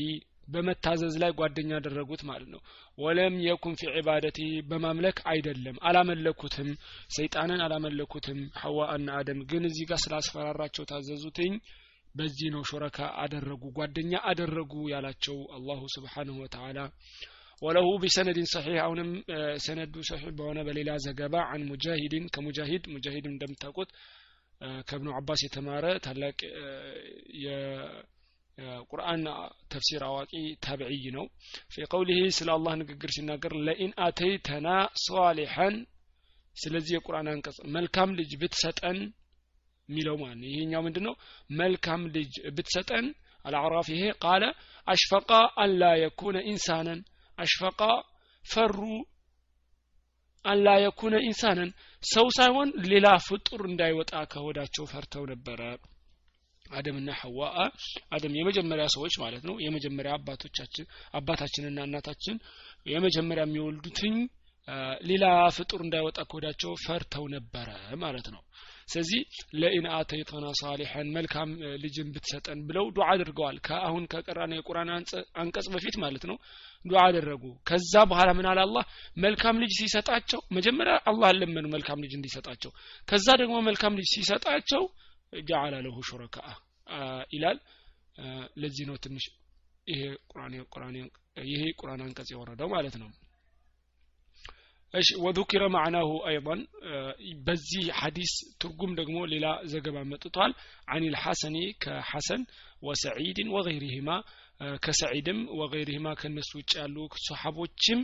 በመታዘዝ 0.49 1.15
ላይ 1.23 1.31
ጓደኛ 1.39 1.71
ያደረጉት 1.77 2.23
ማለት 2.29 2.49
ነው። 2.55 2.61
ወለም 2.99 3.35
የኩን 3.45 3.75
ፊ 3.81 3.91
ዒባደቲ 3.95 4.39
በማምለክ 4.71 5.19
አይደለም 5.33 5.77
አላመለኩትም 5.89 6.71
ሰይጣንን 7.17 7.61
አላመለኩትም። 7.67 8.41
ሐዋአና 8.63 9.09
አደም 9.19 9.41
ግን 9.51 9.63
እዚህ 9.71 9.85
ጋር 9.91 10.01
ስላስፈራራቸው 10.05 10.87
ታዘዙትኝ 10.91 11.53
በዚህ 12.15 12.49
ነው 12.55 12.63
ሹረካ 12.71 12.99
አደረጉ 13.23 13.65
ጓደኛ 13.77 14.13
አደረጉ 14.31 14.73
ያላቸው 14.93 15.37
አላሁ 15.57 15.81
ስብሓንሁ 15.95 16.37
ወተዓላ 16.45 16.79
ወለሁ 17.63 17.87
ቢሰነድን 18.03 18.47
ሰሒሕ 18.53 18.77
አሁንም 18.85 19.11
ሰነዱ 19.65 19.95
ሰሒሕ 20.09 20.31
በሆነ 20.39 20.59
በሌላ 20.67 20.91
ዘገባ 21.05 21.35
አን 21.51 21.63
ሙጃሂድን 21.71 22.25
ከሙጃሂድ 22.35 22.85
ሙጃሂድ 22.93 23.27
እንደምታውቁት 23.31 23.91
ከእብኑ 24.89 25.09
አባስ 25.19 25.41
የተማረ 25.45 25.85
ታላቅ 26.05 26.39
የቁርአን 27.45 29.23
ተፍሲር 29.73 30.03
አዋቂ 30.09 30.33
ታብዕይ 30.65 31.05
ነው። 31.17 31.25
ፊ 31.73 31.87
ቀውሊህ 31.91 32.21
ስለ 32.39 32.49
አላህ 32.57 32.75
ንግግር 32.81 33.11
ሲናገር 33.17 33.53
ለኢን 33.67 33.93
አተይተና 34.07 34.69
ሷሊሐን 35.05 35.77
ስለዚህ 36.57 36.93
የቁርአን 36.97 37.29
አንቀጽ 37.33 37.59
መልካም 37.77 38.11
ልጅ 38.19 38.31
ብትሰጠን 38.41 38.99
የሚለው 39.89 40.17
ማለት 40.23 40.39
ነው? 40.41 40.49
ይሄኛው 40.53 40.83
ምንድን 40.87 41.07
መልካም 41.61 42.03
ልጅ 42.17 42.33
ብትሰጠን 42.57 43.07
አልአዕራፍ 43.45 43.87
ይሄ 43.95 44.03
ቃለ 44.25 44.45
አሽፈቃ 44.87 45.31
አላ 45.63 45.83
የኩነ 46.03 46.37
ኢንሳነን 46.51 47.01
አሽፈቃ 47.41 47.81
ፈሩ። 48.45 48.79
አላ 50.45 50.67
የኩነ 50.83 51.15
ኢንሳንን 51.27 51.71
ሰው 52.03 52.27
ሳይሆን 52.37 52.69
ሌላ 52.93 53.07
ፍጡር 53.27 53.61
እንዳይወጣ 53.69 54.13
ከሆዳቸው 54.33 54.85
ፈርተው 54.93 55.25
ነበረ። 55.33 55.61
አደምና 56.73 57.11
ሐዋአ 57.21 57.57
አደም 58.15 58.35
የመጀመሪያ 58.39 58.85
ሰዎች 58.95 59.15
ማለት 59.23 59.43
ነው። 59.49 59.55
የመጀመሪያ 59.65 60.13
አባቶቻችን 60.19 60.87
አባታችንና 61.15 61.79
እናታችን 61.89 62.37
የመጀመሪያ 62.87 63.45
የሚወልዱትኝ 63.47 64.15
ሌላ 65.03 65.25
ፍጡር 65.57 65.81
እንዳይወጣ 65.85 66.19
ከሆዳቸው 66.29 66.73
ፈርተው 66.85 67.25
ነበረ 67.35 67.69
ማለት 68.03 68.27
ነው 68.35 68.43
ስለዚህ 68.91 69.21
ለኢን 69.61 69.87
አተይተና 69.97 70.47
ሳሊሐን 70.61 71.09
መልካም 71.17 71.51
ልጅን 71.83 72.09
ብትሰጠን 72.15 72.61
ብለው 72.69 72.87
ዱዓ 72.97 73.07
አድርገዋል። 73.13 73.57
ከአሁን 73.67 74.05
ከቀራነ 74.13 74.53
የቁርአን 74.59 74.91
አንቀጽ 75.43 75.67
በፊት 75.75 75.97
ማለት 76.05 76.25
ነው 76.31 76.37
ዱዓ 76.85 77.01
አደረጉ። 77.09 77.45
ከዛ 77.69 77.95
በኋላ 78.11 78.31
ምን 78.39 78.49
አለ 78.51 78.61
አላህ? 78.67 78.85
መልካም 79.25 79.61
ልጅ 79.63 79.73
ሲሰጣቸው 79.81 80.43
መጀመሪያ 80.57 80.95
አላህ 81.11 81.31
ለመኑ 81.41 81.67
መልካም 81.77 82.03
ልጅ 82.05 82.15
እንዲሰጣቸው። 82.19 82.73
ከዛ 83.09 83.29
ደግሞ 83.43 83.57
መልካም 83.69 83.97
ልጅ 84.01 84.09
ሲሰጣቸው 84.15 84.85
ጀዓለ 85.45 85.75
ለሁ 85.85 85.97
ሹረካ 86.09 86.37
ይላል። 87.35 87.59
ለዚህ 88.63 88.85
ነው 88.89 88.97
ትንሽ 89.05 89.25
ይሄ 89.87 90.01
ቁርአን 90.31 90.95
ይሄ 91.49 91.63
ቁርአን 91.81 92.01
አንቀጽ 92.05 92.29
የወረደው 92.33 92.69
ማለት 92.75 92.95
ነው 93.03 93.09
እሺ 94.95 95.09
ወዱኪረ 95.25 95.63
معناه 95.77 96.09
አይን 96.29 96.61
በዚህ 97.47 97.85
ሐዲስ 98.01 98.33
ትርጉም 98.63 98.93
ደግሞ 99.01 99.17
ሌላ 99.33 99.47
ዘገባ 99.73 99.97
መጥቷል። 100.13 100.53
عن 100.89 101.03
الحسن 101.05 101.55
كحسن 101.83 102.41
وسعيد 102.83 103.39
وغيرهما 103.55 104.17
ከሰዒድም 104.85 105.39
ወገይሪህማ 105.61 106.07
ከነሱ 106.21 106.51
ውጭ 106.59 106.73
ያሉ 106.81 106.97
ሰሓቦችም 107.27 108.01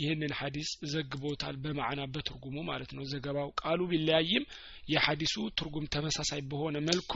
ይህንን 0.00 0.32
ሐዲስ 0.38 0.70
ዘግቦታል 0.92 1.56
በማዕና 1.64 2.00
በትርጉሙ 2.14 2.56
ማለት 2.70 2.90
ነው። 2.96 3.04
ዘገባው 3.12 3.48
ቃሉ 3.62 3.80
ቢለያይም 3.92 4.44
የሐዲሱ 4.92 5.36
ትርጉም 5.60 5.86
ተመሳሳይ 5.94 6.40
በሆነ 6.50 6.76
መልኩ 6.88 7.12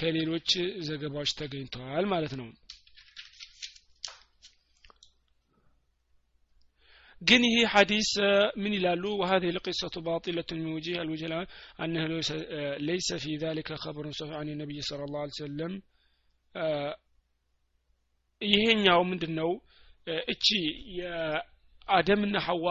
ከሌሎች 0.00 0.50
ዘገባዎች 0.88 1.32
ተገኝተዋል 1.40 2.06
ማለት 2.14 2.34
ነው። 2.40 2.48
ግን 7.23 7.41
ይሄ 7.47 7.57
ሐዲስ 7.73 8.09
ምን 8.63 8.73
ይላሉ 8.77 9.03
وهذه 9.19 9.49
القصة 9.55 9.95
باطلة 10.09 10.49
من 10.59 10.67
وجه 10.75 10.93
الوجه 11.03 11.25
أنه 11.83 12.03
ليس 12.89 13.09
في 13.23 13.31
ذلك 13.43 13.69
خبر 13.83 14.03
صحيح 14.19 14.35
عن 14.41 14.47
النبي 14.49 14.79
صلى 14.89 15.03
الله 15.05 15.21
عليه 15.23 15.37
وسلم 15.39 15.73
ይሄኛው 18.41 19.01
ምንድን 19.11 19.33
ነው 19.39 19.49
እቺ 20.33 20.47
የአደምና 20.99 22.35
ሐዋ 22.47 22.67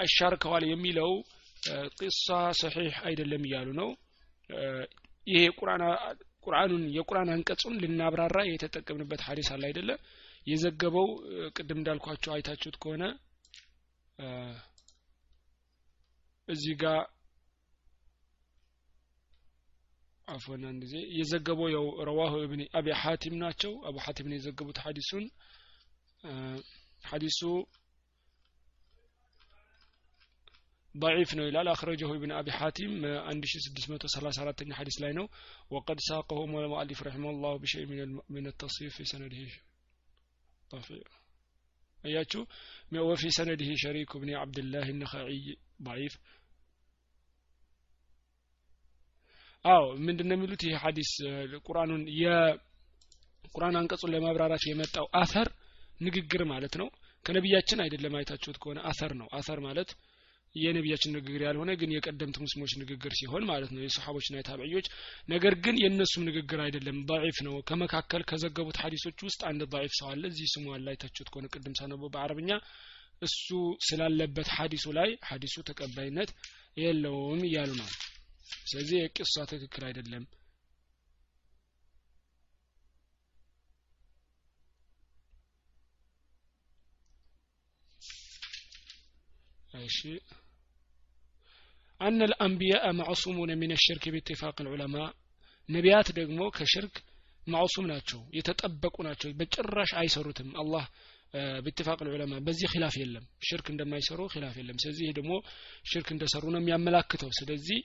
አሻርከዋል 0.00 0.64
የሚለው 0.72 1.12
ቂሳ 2.00 2.26
ሰሒሕ 2.60 2.96
አይደለም 3.08 3.42
እያሉ 3.48 3.68
ነው 3.80 3.90
ይሄ 5.26 5.42
ቁርአኑን 6.44 6.84
የቁርአን 6.96 7.30
አንቀጹን 7.34 7.74
ልናብራራ 7.82 8.38
የተጠቀምንበት 8.50 9.22
ሀዲስ 9.28 9.48
አለ 9.54 9.64
አይደለ 9.70 9.90
يزجبو 10.47 11.05
قدم 11.55 11.83
دالكو 11.83 12.11
اچو 12.13 12.35
ايتاچوت 12.35 12.75
كونا 12.75 13.19
ازيغا 16.49 17.07
عفوا 20.27 20.57
ناندزي 20.57 21.01
يزجبو 21.19 21.67
يو 21.67 22.03
رواه 22.03 22.43
ابن 22.43 22.67
ابي 22.75 22.93
حاتم 22.93 23.33
ناچو 23.33 23.87
ابو 23.89 23.99
حاتم 23.99 24.33
يزجبو 24.33 24.71
تحديثون 24.71 25.31
حديثو 27.03 27.65
ضعيف 30.97 31.33
نو 31.35 31.47
إلى 31.47 31.71
اخرجه 31.71 32.15
ابن 32.15 32.31
ابي 32.31 32.51
حاتم 32.51 33.05
عند 33.05 33.45
634 33.45 34.73
حديث 34.73 35.01
لاينو 35.01 35.29
وقد 35.69 35.99
ساقه 35.99 36.45
المؤلف 36.45 37.03
رحمه 37.03 37.29
الله 37.29 37.57
بشيء 37.57 37.85
من 37.85 38.19
من 38.29 38.47
التصريف 38.47 38.95
في 38.95 39.03
سنده 39.05 39.47
እያችሁ 41.98 42.42
وفي 43.08 43.28
سنده 43.30 43.70
شريك 43.76 44.10
بن 44.16 44.30
عبد 44.34 44.58
الله 44.58 44.86
النخعي 44.88 45.46
ضعيف 45.82 46.14
አዎ 49.64 49.84
ምንድን 50.06 50.26
ነው 50.28 50.36
የሚሉት 50.36 50.62
ይህ 50.66 50.74
ሀዲስ 50.84 51.10
ቁርአኑን 51.66 52.02
የቁርአን 52.20 53.76
አንቀጹን 53.80 54.12
ለማብራራት 54.14 54.62
የመጣው 54.68 55.06
አሰር 55.22 55.48
ንግግር 56.00 56.42
ማለት 56.52 56.74
ነው 56.80 56.88
ከነቢያችን 57.24 57.82
አይደለም 57.84 58.14
አይታችሁት 58.18 58.58
ከሆነ 58.62 58.78
አሰር 58.90 59.12
ነው 59.20 59.28
አሰር 59.38 59.58
ማለት 59.66 59.90
የነቢያችን 60.54 61.12
ንግግር 61.16 61.42
ያልሆነ 61.46 61.70
ግን 61.80 61.90
የቀደምት 61.94 62.36
ሙስሊሞች 62.44 62.72
ንግግር 62.80 63.12
ሲሆን 63.18 63.44
ማለት 63.50 63.70
ነው 63.74 63.82
የሰሓቦችና 63.82 64.36
የታብዕዮች 64.38 64.86
ነገር 65.28 65.54
ግን 65.64 65.76
የእነሱም 65.82 66.24
ንግግር 66.28 66.60
አይደለም 66.64 66.96
ضعيف 67.10 67.38
ነው 67.46 67.54
ከመካከል 67.68 68.22
ከዘገቡት 68.30 68.78
ሀዲሶች 68.84 69.20
ውስጥ 69.28 69.40
አንድ 69.50 69.62
ضعيف 69.74 69.94
ሰው 70.00 70.08
አለ 70.12 70.24
እዚህ 70.32 70.48
ስሙ 70.54 70.76
ላይ 70.86 70.96
ተችት 71.04 71.30
ከሆነ 71.32 71.48
ቅድም 71.54 71.76
ሳነበው 71.80 72.10
በአረብኛ 72.16 72.50
እሱ 73.22 73.48
ስላለበት 73.86 74.50
ሀዲሱ 74.56 74.86
ላይ 74.98 75.10
ሀዲሱ 75.30 75.56
ተቀባይነት 75.70 76.32
የለውም 76.76 77.40
እያሉ 77.48 77.70
ነው 77.80 77.88
ስለዚህ 78.64 78.98
የቅሷ 79.00 79.34
ትክክል 79.50 79.84
አይደለም 79.88 80.26
እሺ 89.80 89.98
አነ 92.01 92.19
ልአንቢያء 92.31 92.85
ማዕሱሙነ 92.99 93.51
ሚን 93.59 93.71
ሽርክ 93.83 94.05
ቢትፋቅ 94.15 94.57
ዑለማ 94.69 94.95
ነቢያት 95.69 96.07
ደግሞ 96.17 96.39
ከሽርክ 96.55 96.95
ማዕሱም 97.47 97.85
ናቸው 97.91 98.19
የተጠበቁ 98.37 98.95
ናቸው 99.07 99.29
በጭራሽ 99.39 99.91
አይሰሩትም። 100.01 100.49
አላህ 100.61 100.85
ብትፋቅ 101.65 101.99
ልዑለማ 102.07 102.33
በዚህ 102.45 102.67
ኪላፍ 102.73 102.95
የለም። 103.01 103.23
ሽርክ 103.47 103.67
እንደማይሰሩ 103.73 104.19
ኪላፍ 104.33 104.55
የለም። 104.59 104.77
ስለዚህ 104.83 105.07
ደግሞ 105.17 105.31
ሽርክ 105.85 106.09
እንደሰሩ 106.15 106.43
ነው 106.53 106.59
የሚያመላክተው። 106.61 107.31
ስለዚህ 107.39 107.79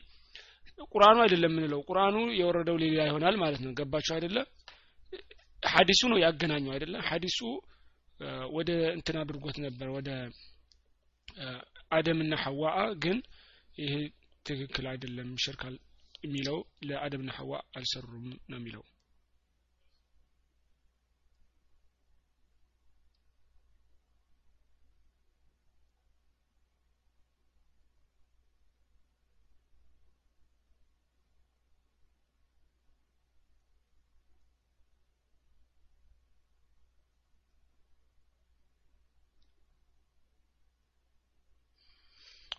ቁርአኑ 0.92 1.18
አይደለም 1.24 1.52
የምንለው 1.52 1.80
ቁርአኑ 1.88 2.16
የወረደው 2.38 2.76
ሌላ 2.82 3.00
ይሆናል 3.08 3.36
ማለት 3.42 3.60
ነው። 3.64 3.72
ገባቸው 3.78 4.14
አይደለም። 4.16 4.46
ሀዲሱ 5.68 6.02
ነው 6.12 6.18
ያገናኘው 6.24 6.72
አይደለም። 6.76 7.02
ሀዲሱ 7.08 7.38
ወደ 8.56 8.70
እንትን 8.96 9.16
አድርጎት 9.22 9.56
ነበር 9.66 9.88
ወደ 9.96 10.08
አደምና 11.92 12.34
ሐዋአ 12.44 12.78
ግን 13.04 13.18
ይሄ 13.80 13.94
ትክክል 14.46 14.86
አይደለም 14.88 15.30
ሽርክ 15.44 15.62
የሚለው 16.22 16.58
ለአደምና 16.88 17.30
ሐዋ 17.36 17.52
አልሰሩም 17.76 18.24
ነው 18.50 18.58
የሚለው 18.58 18.82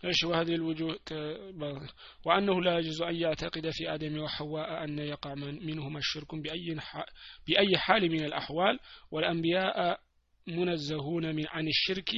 إيش 0.04 0.24
وهذه 0.24 0.54
الوجوه؟ 0.54 0.98
وأنه 2.24 2.62
لا 2.62 2.78
يجوز 2.78 3.02
أن 3.02 3.14
يعتقد 3.14 3.70
في 3.70 3.94
آدم 3.94 4.18
وحواء 4.18 4.84
أن 4.84 4.98
يقع 4.98 5.34
منهما 5.34 5.98
الشرك 5.98 6.34
بأي 6.34 6.76
بأي 7.48 7.78
حال 7.78 8.10
من 8.10 8.24
الأحوال 8.24 8.78
والأنبياء 9.10 10.00
منزهون 10.46 11.34
من 11.34 11.44
عن 11.48 11.68
الشرك 11.68 12.10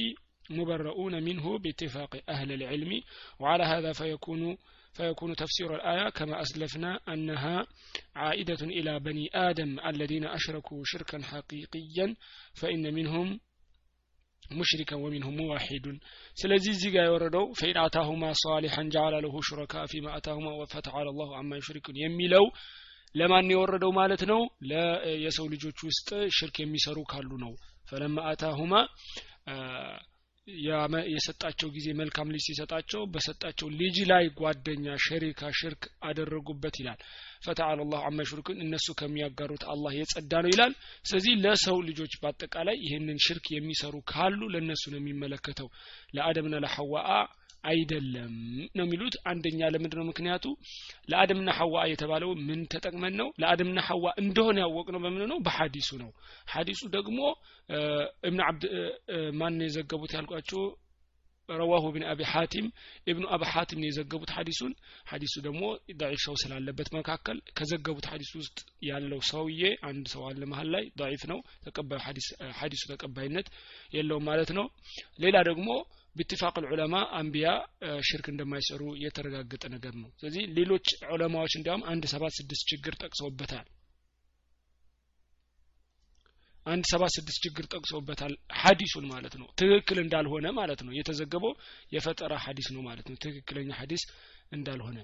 مبرؤون 0.49 1.23
منه 1.23 1.59
باتفاق 1.59 2.21
أهل 2.29 2.51
العلم. 2.51 3.01
وعلى 3.39 3.63
هذا 3.63 3.91
فيكون 3.91 4.57
فيكون 4.93 5.35
تفسير 5.35 5.75
الآية 5.75 6.09
كما 6.09 6.41
أسلفنا 6.41 6.99
أنها 7.09 7.67
عائدة 8.15 8.65
إلى 8.65 8.99
بني 8.99 9.29
آدم 9.33 9.79
الذين 9.79 10.25
أشركوا 10.25 10.81
شركا 10.85 11.21
حقيقيا 11.21 12.15
فإن 12.53 12.93
منهم 12.93 13.39
مشركا 14.51 15.01
ومنهم 15.03 15.35
موحد 15.39 15.97
ስለዚህ 16.37 16.71
እዚህ 16.75 16.89
ጋር 16.95 17.05
የወረደው 17.07 17.45
فإن 17.59 17.77
آتاهما 17.83 18.25
صالحا 18.41 18.89
جعلا 18.95 19.15
له 19.25 19.35
شركاء 19.47 19.85
فيما 19.91 20.07
آتاهما 20.17 20.47
وفتعالى 20.59 21.07
الله 21.13 21.29
عما 21.39 21.59
يشركون 21.61 21.97
የሚለው 22.01 22.45
ለማን 23.15 23.51
የወረደው 23.51 23.91
ማለት 23.97 24.21
ነው? 24.31 24.39
ለየሰው 24.69 25.45
ልጆች 25.53 25.77
ውስጥ 25.87 26.07
ሽርክ 26.37 26.57
የሚሰሩ 26.61 26.97
ካሉ 27.11 27.31
ነው። 27.43 27.53
فلما 27.85 28.17
آتاهما 28.31 28.73
የሰጣቸው 30.47 31.69
ጊዜ 31.75 31.87
መልካም 31.99 32.31
ልጅ 32.33 32.41
ሲሰጣቸው 32.47 33.01
በሰጣቸው 33.13 33.67
ልጅ 33.79 33.95
ላይ 34.11 34.25
ጓደኛ 34.39 34.95
ሸሪካ 35.05 35.49
ሽርክ 35.59 35.83
አደረጉበት 36.07 36.75
ይላል። 36.81 36.99
فتعالى 37.45 37.79
الله 37.79 38.01
عما 38.09 38.25
يشركون 38.25 38.61
እነሱ 38.65 38.87
ከሚያጋሩት 38.99 39.63
አላህ 39.73 39.93
የጸዳ 39.97 40.33
ነው 40.43 40.51
ይላል። 40.53 40.73
ስለዚህ 41.05 41.33
ለሰው 41.43 41.79
ልጆች 41.87 42.13
በአጠቃላይ 42.21 42.77
ይህንን 42.85 43.17
ሽርክ 43.25 43.47
የሚሰሩ 43.55 43.95
ካሉ 44.11 44.41
ለእነሱ 44.53 44.83
ነው 44.93 44.99
የሚመለከተው። 45.01 45.69
ለአደምና 46.15 46.61
ለሐዋአ 46.65 47.09
አይደለም 47.65 48.33
ነው 48.77 48.85
የሚሉት። 48.85 49.15
አንደኛ 49.31 49.59
ለምንድን 49.73 49.99
ነው 49.99 50.07
ምክንያቱ? 50.09 50.45
ለአደምና 51.09 51.49
ሐዋ 51.59 51.75
የተባለው 51.91 52.31
ምን 52.47 52.61
ተጠቅመን 52.73 53.13
ነው? 53.21 53.29
ለአደምና 53.41 53.79
ሐዋ 53.87 54.05
እንደሆነ 54.23 54.57
ያወቅ 54.65 54.87
ነው 54.95 55.01
በምን 55.05 55.23
ነው? 55.31 55.39
በሐዲሱ 55.45 55.89
ነው። 56.03 56.11
ሐዲሱ 56.53 56.81
ደግሞ 56.97 57.19
እብን 58.23 58.41
አብድ 58.47 58.65
ማን 59.39 59.55
ነው 59.59 59.65
የዘገቡት 59.67 60.13
ያልኳችሁ? 60.17 60.61
ረዋሁ 61.49 61.85
ብን 61.93 62.03
አቢ 62.11 62.21
ሐቲም 62.29 62.67
ኢብኑ 63.07 63.25
አብ 63.35 63.41
ሐቲም 63.51 63.79
ነው 63.81 63.87
የዘገቡት 63.87 64.31
ሀዲሱን 64.35 64.71
ሀዲሱ 65.09 65.33
ደግሞ 65.45 65.63
ዳዒፍ 65.99 66.23
ስላለበት 66.41 66.89
መካከል 66.95 67.37
ከዘገቡት 67.57 68.05
ሐዲስ 68.11 68.31
ውስጥ 68.39 68.57
ያለው 68.87 69.19
ሰውዬ 69.29 69.61
አንድ 69.89 70.05
ሰው 70.13 70.23
አለ 70.29 70.41
መሀል 70.51 70.69
ላይ 70.75 70.85
ዳዒፍ 71.01 71.23
ነው። 71.31 71.39
ተቀባዩ 71.65 71.99
ሐዲሱ 72.59 72.83
ተቀባይነት 72.93 73.49
የለውም 73.93 74.25
ማለት 74.29 74.51
ነው። 74.59 74.67
ሌላ 75.19 75.37
ደግሞ 75.49 75.69
ብትፋቅ 76.15 76.55
ዑለማ 76.67 76.95
አንቢያ 77.19 77.47
ሽርክ 78.07 78.27
እንደማይሰሩ 78.31 78.81
የተረጋገጠ 79.03 79.63
ነገር 79.75 79.95
ነው። 80.01 80.09
ስለዚህ 80.19 80.43
ሌሎች 80.57 80.85
ዑለማዎች 81.13 81.55
እንዲያውም 81.57 81.85
አንድ 81.91 82.05
ሰባት 82.13 82.35
ስድስት 82.39 82.65
ችግር 82.71 82.95
ጠቅሰውበታል። 83.03 83.65
አንድ 86.65 86.83
ሰባት 86.91 87.11
ስድስት 87.15 87.39
ችግር 87.45 87.65
ጠቅሰውበታል 87.73 88.31
ሀዲሱን 88.61 89.05
ማለት 89.11 89.33
ነው። 89.41 89.47
ትክክል 89.55 89.97
እንዳልሆነ 90.03 90.45
ማለት 90.59 90.79
ነው። 90.85 90.93
የተዘገበው 90.97 91.51
የፈጠራ 91.95 92.33
ሀዲስ 92.45 92.67
ነው 92.75 92.81
ማለት 92.81 93.07
ነው። 93.11 93.17
ትክክለኛ 93.25 93.69
ሀዲስ 93.79 94.03
እንዳልሆነ። 94.51 94.97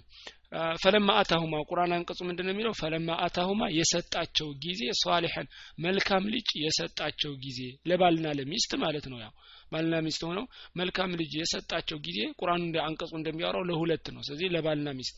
ፈለማ 0.82 1.10
አታሁማ 1.20 1.62
ቁርአን 1.70 1.94
አንቀጹ 1.96 2.20
ምንድን 2.28 2.46
ነው 2.48 2.54
የሚለው? 2.54 2.74
ፈለማ 2.82 3.10
አታሁማ 3.26 3.62
የሰጣቸው 3.78 4.50
ጊዜ 4.66 4.82
ሷሊሐን 5.02 5.48
መልካም 5.86 6.24
ልጅ 6.34 6.50
የሰጣቸው 6.64 7.34
ጊዜ 7.46 7.60
ለባልና 7.86 8.28
ለሚስት 8.40 8.74
ማለት 8.84 9.08
ነው 9.12 9.20
ያው 9.20 9.34
ባልና 9.72 9.96
ሚስት 10.06 10.22
ሆነው 10.28 10.46
መልካም 10.76 11.12
ልጅ 11.20 11.32
የሰጣቸው 11.40 11.98
ጊዜ 12.06 12.20
ቁርአን 12.40 12.62
እንደ 12.66 12.78
አንቀጹ 12.86 13.12
እንደሚያወራው 13.20 13.64
ለሁለት 13.70 14.08
ነው። 14.16 14.22
ስለዚህ 14.28 14.50
ለባልና 14.56 14.90
ሚስት 14.98 15.18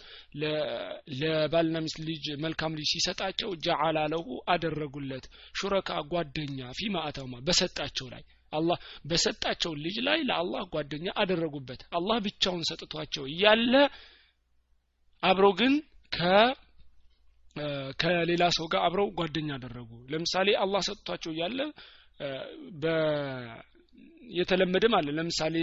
ለባልና 1.22 1.78
ሚስት 1.86 2.00
ልጅ 2.10 2.26
መልካም 2.44 2.78
ልጅ 2.80 2.88
ሲሰጣቸው 2.94 3.52
ጀዓላ 3.66 4.00
ለሁ 4.14 4.26
አደረጉለት። 4.54 5.28
ሹረካ 5.60 5.90
ጓደኛ 6.14 6.60
ፊማ 6.80 6.96
አታሁማ 7.08 7.36
በሰጣቸው 7.48 8.10
ላይ 8.14 8.24
አላህ 8.54 8.78
በሰጣቸው 9.06 9.72
ልጅ 9.84 9.96
ላይ 10.08 10.20
ለአላህ 10.28 10.64
ጓደኛ 10.74 11.06
አደረጉበት። 11.22 11.82
አላህ 11.98 12.18
ብቻውን 12.26 12.64
ሰጥቷቸው 12.70 13.24
እያለ 13.32 13.74
አብረው 15.24 15.54
ግን 15.60 15.74
ከ 16.12 16.20
ከሌላ 18.02 18.44
ሰው 18.56 18.66
ጋር 18.72 18.82
አብረው 18.86 19.08
ጓደኛ 19.18 19.50
አደረጉ። 19.58 19.90
ለምሳሌ 20.12 20.50
አላህ 20.64 20.82
ሰጥቷቸው 20.88 21.32
እያለ 21.34 21.60
የተለመደም 24.32 24.94
አለ። 24.98 25.08
ለምሳሌ 25.18 25.56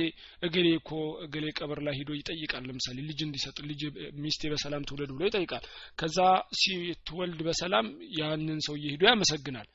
እገሌ 0.43 0.67
እኮ 0.77 0.91
እገሌ 1.25 1.47
ቀብር 1.59 1.79
ላይ 1.87 1.95
ሂዶ 1.99 2.11
ይጠይቃል። 2.19 2.65
ለምሳሌ 2.69 2.97
ልጅ 3.09 3.21
እንዲሰጥ 3.27 3.57
ልጅ 3.71 3.83
ሚስቴ 4.23 4.51
በሰላም 4.53 4.87
ትውለድ 4.89 5.13
ብሎ 5.17 5.23
ይጠይቃል። 5.29 5.65
ከዛ 5.99 6.19
ሲትወልድ 6.61 7.41
በሰላም 7.49 7.89
ያንን 8.21 8.61
ሰውዬ 8.67 8.85
ሂዶ 8.95 9.05
ያመሰግናል። 9.11 9.69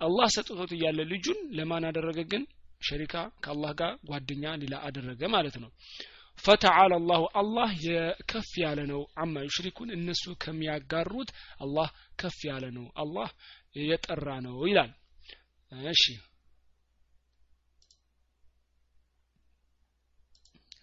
አላህ 0.00 0.26
ሰጥቶት 0.34 0.72
እያለ 0.76 0.98
ልጁን 1.12 1.38
ለማን 1.58 1.86
አደረገ 1.88 2.18
ግን? 2.32 2.42
ሸሪካ 2.82 3.14
ከአላህ 3.44 3.70
ጋር 3.78 3.92
ጓደኛ 4.08 4.44
ሌላ 4.62 4.74
አደረገ 4.86 5.22
ማለት 5.32 5.56
ነው። 5.62 5.70
ፈተዓላ 6.38 6.92
አላሁ 6.98 7.22
አላህ 7.40 7.70
የከፍ 7.86 8.50
ያለ 8.62 8.80
ነው። 8.92 9.00
አማ 9.16 9.34
ዩሽሪኩን 9.46 9.88
እነሱ 9.96 10.24
ከሚያጋሩት 10.42 11.30
አላህ 11.64 11.88
ከፍ 12.20 12.38
ያለ 12.50 12.64
ነው። 12.76 12.86
አላህ 13.02 13.28
የጠራ 13.82 14.28
ነው 14.46 14.56
ይላል 14.70 14.92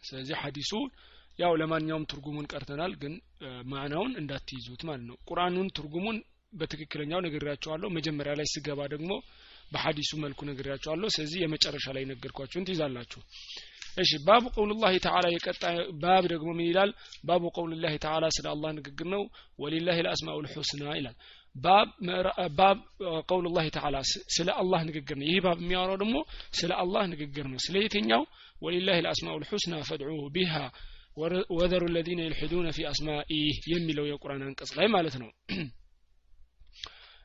ስለዚህ 0.06 0.36
ሐዲሱ 0.42 0.72
ያው 1.40 1.54
ለማንኛውም 1.62 2.08
ትርጉሙን 2.12 2.50
ቀርተናል 2.52 2.94
ግን 3.02 3.14
ማዕናውን 3.72 4.14
እንዳትይዙት 4.22 4.82
ማለት 4.90 5.06
ነው። 5.10 5.18
ቁርአኑን 5.30 5.68
ትርጉሙን 5.78 6.18
በትክክለኛው 6.54 7.20
ነግሬያቸዋለሁ። 7.26 7.88
መጀመሪያ 7.98 8.34
ላይ 8.40 8.48
ስገባ 8.52 8.82
ደግሞ 8.94 9.12
በሐዲሱ 9.72 10.12
መልኩ 10.24 10.40
ነግሬያቸዋለሁ። 10.50 11.08
ስለዚህ 11.16 11.40
የመጨረሻ 11.44 11.86
ላይ 11.98 12.04
ነገርኳችሁን 12.12 12.68
ትይዛላችሁ። 12.68 13.22
እሺ 13.98 14.12
ባቡ 14.26 14.44
ቀውልላህ 14.56 14.94
ተዓላ 15.06 15.26
የቀጣይ 15.34 15.76
ባብ 16.02 16.24
ደግሞ 16.32 16.50
ምን 16.58 16.66
ይላል? 16.70 16.90
ባቡ 17.24 17.44
ቀውልላህ 17.56 17.94
ተዓላ 18.06 18.26
ስለ 18.38 18.46
አላህ 18.54 18.72
ንግግር 18.78 19.08
ነው። 19.14 19.24
ወሊላህ 19.60 19.98
ልአስማኡ 20.06 20.38
ልሑስና 20.46 20.84
ይላል 21.00 21.16
ባብ 21.56 21.90
ባብ 22.58 22.78
ቀውልላህ 23.28 23.66
ተዓላ 23.76 23.98
ስለ 24.36 24.50
አላህ 24.62 24.82
ንግግር 24.90 25.16
ነው። 25.20 25.28
ይህ 25.30 25.40
ባብ 25.46 25.60
የሚያወራው 25.64 25.98
ደግሞ 26.04 26.16
ስለ 26.60 26.72
አላህ 26.82 27.04
ንግግር 27.14 27.46
ነው። 27.52 27.60
ስለ 27.66 27.76
የትኛው? 27.84 28.24
ወሊላህ 28.62 28.98
ልአስማኡ 29.06 29.36
ልሑስና 29.44 29.74
ፈድዑሁ 29.88 30.20
ቢሃ 30.36 30.54
ወዘሩ 31.58 31.84
ለዚነ 31.96 32.20
ይልሒዱነ 32.26 32.68
ፊ 32.76 32.88
አስማኢህ 32.90 33.58
የሚለው 33.72 34.06
የቁርአን 34.10 34.44
አንቀጽ 34.48 34.72
ላይ 34.78 34.88
ማለት 34.96 35.16
ነው። 35.22 35.30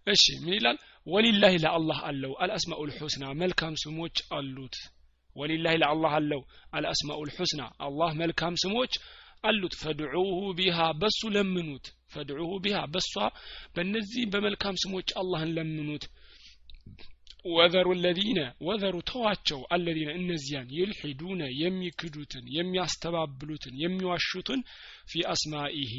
እሺ 0.07 0.25
ምን 0.43 0.55
ይላል? 0.57 0.77
ወሊላህ 1.07 1.53
ለአላህ 1.65 1.99
አለው 2.09 2.33
አልአስማኡ 2.43 2.81
ልሑስና 2.91 3.25
መልካም 3.43 3.75
ስሞች 3.83 4.17
አሉት። 4.37 4.77
ወሊላህ 5.37 5.75
ለአላህ 5.83 6.13
አለው 6.19 6.41
አልአስማኡ 6.73 7.19
ልሑስና 7.29 7.63
አላህ 7.87 8.11
መልካም 8.23 8.55
ስሞች 8.63 8.93
አሉት። 9.45 9.75
ፈድዑሁ 9.81 10.25
ቢሃ 10.59 10.79
በሱ 11.01 11.21
ለምኑት። 11.35 11.85
ፈድዑሁ 12.13 12.51
ቢሃ 12.65 12.79
በሷ 12.95 13.13
በእነዚህ 13.75 14.25
በመልካም 14.33 14.81
ስሞች 14.83 15.09
አላህን 15.21 15.53
ለምኑት። 15.57 16.05
ወዘሩ 17.51 17.89
ለዚነ 18.01 18.39
ወዘሩ 18.67 18.97
ተዋቸው 19.11 19.61
አለዚነ 19.75 20.11
እነዚያን 20.19 20.73
ይልሒዱነ 20.77 21.43
የሚክዱትን 21.61 22.45
የሚያስተባብሉትን 22.57 23.75
የሚዋሹትን 23.83 24.61
ፊ 25.11 25.23
አስማኢሂ 25.33 25.95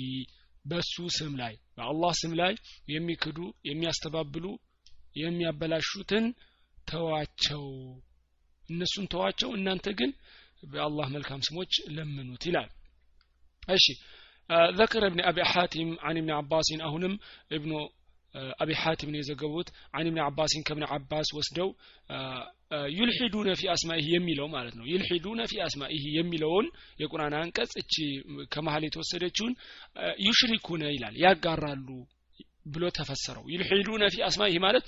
በሱ 0.66 0.96
ስም 1.18 1.34
ላይ 1.42 1.54
በአላህ 1.78 2.12
ስም 2.20 2.34
ላይ 2.42 2.54
የሚክዱ 2.88 3.38
የሚያስተባብሉ 3.70 4.46
የሚያበላሹትን 5.22 6.26
ተዋቸው። 6.88 7.66
እነሱን 8.64 9.08
ተዋቸው። 9.14 9.50
እናንተ 9.58 9.88
ግን 10.00 10.12
በአላህ 10.66 11.08
መልካም 11.16 11.42
ስሞች 11.48 11.74
ለምኑት 11.96 12.44
ይላል 12.50 12.70
እሺ 13.69 13.87
ذكر 14.81 15.03
ابن 15.07 15.21
أبي 15.23 15.43
حاتم 15.45 15.89
عن 16.01 16.15
ابن 16.17 16.31
عباس 16.31 16.69
أهنم 16.81 17.15
ابن 17.53 17.71
አቢ 18.63 18.71
ሐቲምን 18.81 19.17
የዘገቡት 19.19 19.69
አን 19.97 20.07
ብን 20.13 20.21
አባሲን 20.27 20.63
ከብን 20.69 20.85
አባስ 20.97 21.29
ወስደው 21.39 21.69
ዩልሒዱነ 22.99 23.49
ፊ 23.61 23.69
አስማኢህ 23.75 24.09
የሚለው 24.15 24.47
ማለት 24.55 24.75
ነው 24.79 24.85
ዩልሒዱነ 24.93 25.41
ፊ 25.51 25.61
አስማኢህ 25.67 26.05
የሚለውን 26.19 26.67
የቁርአን 27.03 27.35
አንቀጽ 27.41 27.73
እቺ 27.83 27.95
ከመሀል 28.55 28.85
የተወሰደችውን 28.89 29.55
ዩሽሪኩነ 30.27 30.83
ይላል 30.97 31.17
ያጋራሉ 31.25 31.89
ብሎ 32.75 32.85
ተፈሰረው 32.99 33.45
ዩልሒዱነ 33.55 34.05
ፊ 34.15 34.25
አስማኢህ 34.29 34.61
ማለት 34.67 34.87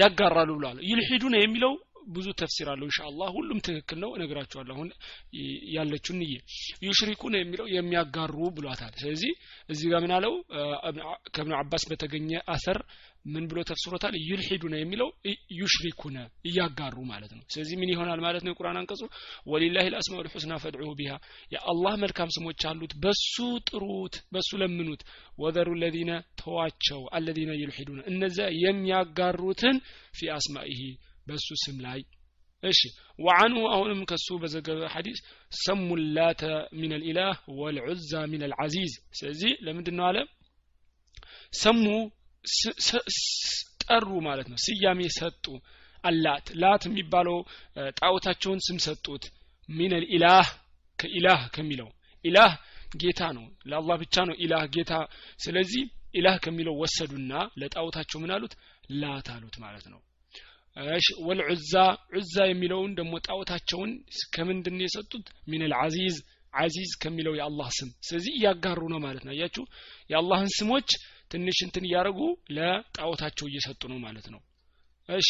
ያጋራሉ 0.00 0.50
ብሏል 0.60 0.78
ዩልሒዱነ 0.90 1.36
የሚለው 1.44 1.72
ብዙ 2.15 2.27
ተፍሲር 2.39 2.67
አለው 2.71 2.87
ኢንሻአላህ። 2.89 3.27
ሁሉም 3.35 3.59
ትክክል 3.65 3.99
ነው 4.03 4.11
እነግራችኋለሁ። 4.17 4.75
አሁን 4.75 4.89
ያለችውን 5.75 6.19
ንዬ 6.21 6.33
يشركون 6.85 7.35
የሚለው 7.37 7.67
የሚያጋሩ 7.75 8.37
ብሏታል። 8.55 8.93
ስለዚህ 9.01 9.31
እዚህ 9.69 9.87
ጋር 9.91 10.01
ምን 10.05 10.13
አለው? 10.17 10.33
ከብኑ 11.35 11.53
አባስ 11.59 11.85
በተገኘ 11.89 12.31
አሰር 12.55 12.79
ምን 13.25 13.43
ብሎ 13.49 13.59
ተፍስሮታል? 13.69 14.13
يلحدون 14.27 14.73
የሚለው 14.79 15.07
يشركون 15.59 16.17
እያጋሩ 16.45 16.95
ማለት 17.11 17.31
ነው። 17.37 17.43
ስለዚህ 17.53 17.75
ምን 17.81 17.91
ይሆናል 17.93 18.19
ማለት 18.25 18.43
ነው 18.45 18.51
የቁርአን 18.53 18.77
አንቀጹ? 18.81 19.01
ወሊላሂ 19.47 19.85
ልአስማኡል 19.93 20.29
ሑስና 20.33 20.53
ፈድዑሁ 20.63 20.91
ቢሃ። 20.99 21.13
የአላህ 21.51 21.93
መልካም 22.03 22.33
ስሞች 22.35 22.63
አሉት። 22.71 22.93
በሱ 23.03 23.35
ጥሩት 23.69 24.17
በሱ 24.31 24.51
ለምኑት። 24.61 25.01
ወዘሩ 25.39 25.69
ለዚነ 25.81 26.11
ተዋቸው 26.41 27.01
አለዚነ 27.15 27.51
ዩልሂዱነ 27.61 27.99
እነዚያ 28.11 28.47
የሚያጋሩትን 28.63 29.77
ፊ 30.13 30.29
አስማኢሂ 30.35 30.81
በሱ 31.27 31.47
ስም 31.63 31.77
ላይ። 31.85 32.01
እሺ 32.63 32.79
ወአንሁ 33.19 33.61
አሁንም 33.73 33.99
ከሱ 34.09 34.27
በዘገበ 34.41 34.81
ሐዲስ 34.93 35.19
ሰሙ 35.59 35.87
ላተ 36.15 36.41
ሚን 36.79 36.93
ልኢላህ 36.95 37.35
ወልዑዛ 37.59 38.11
ሚን 38.31 38.43
ልዓዚዝ 38.51 38.93
ስለዚህ 39.17 39.51
ለምንድን 39.65 39.95
ነው 39.99 40.05
አለ? 40.09 40.17
ሰሙ 41.53 41.83
ጠሩ 43.83 44.09
ማለት 44.27 44.47
ነው። 44.51 44.57
ስያሜ 44.65 45.01
ሰጡ 45.17 45.45
አላት። 46.03 46.45
ላት 46.61 46.83
የሚባለው 46.87 47.37
ጣዖታቸውን 47.99 48.59
ስም 48.67 48.77
ሰጡት። 48.85 49.23
ሚን 49.69 49.93
ልኢላህ 50.03 50.47
ከኢላህ 50.99 51.39
ከሚለው 51.55 51.89
ኢላህ 52.25 52.51
ጌታ 52.95 53.21
ነው። 53.37 53.45
ለአላህ 53.69 53.95
ብቻ 54.03 54.15
ነው 54.29 54.35
ኢላህ 54.43 54.63
ጌታ። 54.75 54.91
ስለዚህ 55.39 55.83
ኢላህ 56.15 56.35
ከሚለው 56.43 56.75
ወሰዱና 56.81 57.31
ለጣዖታቸው 57.61 58.19
ምን 58.23 58.33
አሉት? 58.35 58.53
ላት 58.93 59.27
አሉት 59.35 59.55
ማለት 59.63 59.85
ነው 59.93 59.99
ወልዑዛ 61.27 61.73
ዑዛ 62.13 62.35
የሚለውን 62.47 62.91
ደግሞ 62.97 63.13
ጣዖታቸውን 63.27 63.91
ከምንድን 64.35 64.79
የሰጡት? 64.83 65.27
ሚነል 65.47 65.73
አዚዝ 65.79 66.15
አዚዝ 66.53 66.91
ከሚለው 67.01 67.33
የአላህ 67.37 67.69
ስም። 67.77 67.89
ስለዚህ 68.07 68.33
እያጋሩ 68.37 68.81
ነው 68.93 68.99
ማለት 69.05 69.23
ነው። 69.25 69.31
አያችሁ 69.33 69.63
የአላህን 70.09 70.51
ስሞች 70.57 70.89
ትንሽ 71.31 71.57
እንትን 71.65 71.85
እያደረጉ 71.87 72.19
ለጣዖታቸው 72.57 73.45
እየሰጡ 73.47 73.81
ነው 73.91 73.99
ማለት 74.05 74.27
ነው። 74.33 74.41
እሺ 75.09 75.29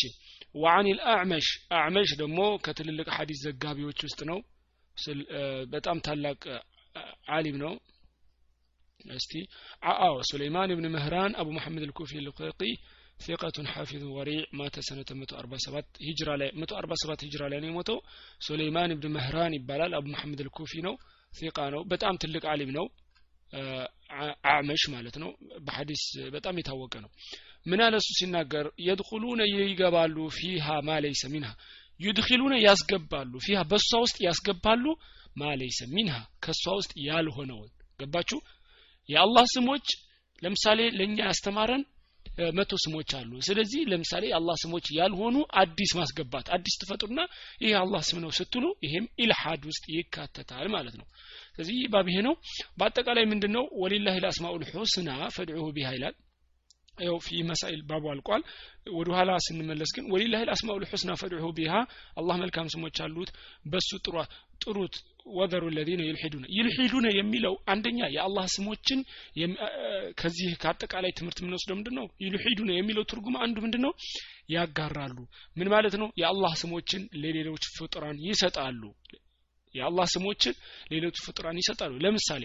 ወአን 0.55 0.87
ልአዕመሽ 0.97 1.47
አዕመሽ 1.77 2.09
ደግሞ 2.19 2.41
ከትልልቅ 2.65 3.07
ሐዲስ 3.15 3.39
ዘጋቢዎች 3.45 3.99
ውስጥ 4.05 4.19
ነው። 4.29 4.39
በጣም 5.73 5.97
ታላቅ 6.05 6.41
አሊም 7.29 7.57
ነው። 7.63 7.73
እስቲ 9.15 9.33
አዎ 9.99 10.13
ሱለይማን 10.29 10.71
ብን 10.77 10.87
ምህራን 10.93 11.33
አቡ 11.39 11.47
መሐመድ 11.57 11.83
ልኩፊ 11.89 12.21
ልቀቂ 12.27 12.61
ثقة 13.18 13.56
حافظ 13.64 14.02
وريع 14.16 14.42
مات 14.52 14.76
سنة 14.80 15.08
147 15.12 15.84
هجرة 16.00 16.32
ላይ 16.40 16.48
147 16.54 17.24
ሂጅራ 17.26 17.42
ላይ 17.52 17.58
ነው 17.62 17.68
የሞተው 17.70 17.98
ሱሌይማን 18.46 18.92
ኢብን 18.94 19.12
መህራን 19.16 19.52
ይባላል 19.58 19.92
አቡ 19.98 20.04
መሐመድ 20.14 20.40
አልኩፊ 20.44 20.72
ነው 20.86 20.94
ፊቃ 21.32 21.58
ነው 21.74 21.82
በጣም 21.92 22.14
ትልቅ 22.22 22.44
አሊም 22.52 22.70
ነው 22.78 22.86
አዕመሽ 24.50 24.82
ማለት 24.94 25.16
ነው 25.22 25.30
በሐዲስ 25.66 26.02
በጣም 26.34 26.58
የታወቀ 26.60 26.94
ነው 27.04 27.10
ምን 27.66 27.80
አለ 27.86 27.94
እሱ 28.02 28.10
ሲናገር 28.18 28.66
የድኹሉነ 28.86 29.40
ይገባሉ 29.52 30.16
ፊሃ 30.38 30.66
ማለይሰ 30.90 31.22
ሚንሃ 31.34 31.50
ዩድኪሉነ 32.00 32.54
ያስገባሉ 32.66 33.32
ፊሃ 33.46 33.60
በእሷ 33.72 33.90
ውስጥ 34.04 34.18
ያስገባሉ 34.28 34.84
ማለይሰ 35.42 35.80
ሚንሃ 35.96 36.16
ከእሷ 36.44 36.64
ውስጥ 36.78 36.92
ያልሆነውን 37.08 37.70
ገባችሁ 38.00 38.38
የአላህ 39.08 39.44
ስሞች 39.54 39.86
ለምሳሌ 40.42 40.80
ለእኛ 40.98 41.18
ያስተማረን 41.28 41.82
መቶ 42.55 42.73
ስሞች 42.83 43.11
አሉ። 43.17 43.31
ስለዚህ 43.47 43.81
ለምሳሌ 43.91 44.23
የአላህ 44.29 44.55
ስሞች 44.63 44.85
ያልሆኑ 44.97 45.35
አዲስ 45.61 45.91
ማስገባት 45.99 46.47
አዲስ 46.55 46.75
ትፈጥሩና 46.81 47.21
ይሄ 47.61 47.71
አላህ 47.81 48.03
ስም 48.09 48.19
ነው 48.23 48.31
ስትሉ 48.39 48.65
ይሄም 48.85 49.07
ኢልሃድ 49.23 49.63
ውስጥ 49.69 49.85
ይካተታል 49.95 50.69
ማለት 50.75 50.95
ነው። 50.99 51.07
ስለዚህ 51.49 51.77
ባብ 51.93 52.07
ይሄ 52.11 52.19
ነው። 52.27 52.35
በአጠቃላይ 52.77 53.25
ምንድን 53.31 53.53
ነው 53.57 53.65
ወሊላህ 53.81 54.17
ልአስማኡል 54.23 54.65
ሑስና 54.73 55.09
ፈድዑሁ 55.35 55.67
ቢሃ 55.77 55.91
ይላል። 55.97 56.15
ያው 57.01 57.17
ፊ 57.23 57.41
መሳኢል 57.47 57.81
ባቡ 57.83 58.05
አልቋል። 58.11 58.43
ወደ 58.93 59.07
ኋላ 59.15 59.31
ስንመለስ 59.45 59.89
ግን 59.95 60.05
ወሊላህ 60.13 60.41
ልአስማኡል 60.47 60.85
ሑስና 60.91 61.11
ፈድዑሁ 61.21 61.47
ቢሃ 61.57 61.73
አላህ 62.17 62.35
መልካም 62.43 62.67
ስሞች 62.73 62.99
አሉት። 63.05 63.31
በሱ 63.65 63.89
ጥሩት 64.61 64.95
ወዘሩ 65.25 65.63
ለዚነ 65.75 66.01
ይልሒዱነ። 66.05 66.45
ይልሒዱነ 66.55 67.07
የሚለው 67.17 67.53
አንደኛ 67.65 67.99
የአላህ 68.15 68.45
ስሞችን 68.55 68.99
ከዚህ 70.17 70.49
ከአጠቃላይ 70.61 71.11
ትምህርት 71.17 71.39
የምንወስደው 71.41 71.75
ምንድን 71.79 71.95
ነው 71.99 72.05
ይልሒዱነ 72.23 72.71
የሚለው 72.75 73.03
ትርጉም 73.11 73.37
አንዱ 73.43 73.57
ምንድን 73.65 73.83
ነው 73.85 73.93
ያጋራሉ። 74.49 75.17
ምን 75.57 75.69
ማለት 75.73 75.95
ነው? 76.01 76.09
የአላህ 76.21 76.53
ስሞችን 76.61 77.03
ለሌሎች 77.21 77.63
ፍጡራን 77.77 78.17
ይሰጣሉ። 78.27 78.81
የአላህ 79.75 80.07
ስሞችን 80.13 80.53
ሌሎች 80.91 81.15
ፍጡራን 81.25 81.57
ይሰጣሉ። 81.61 81.93
ለምሳሌ 82.03 82.43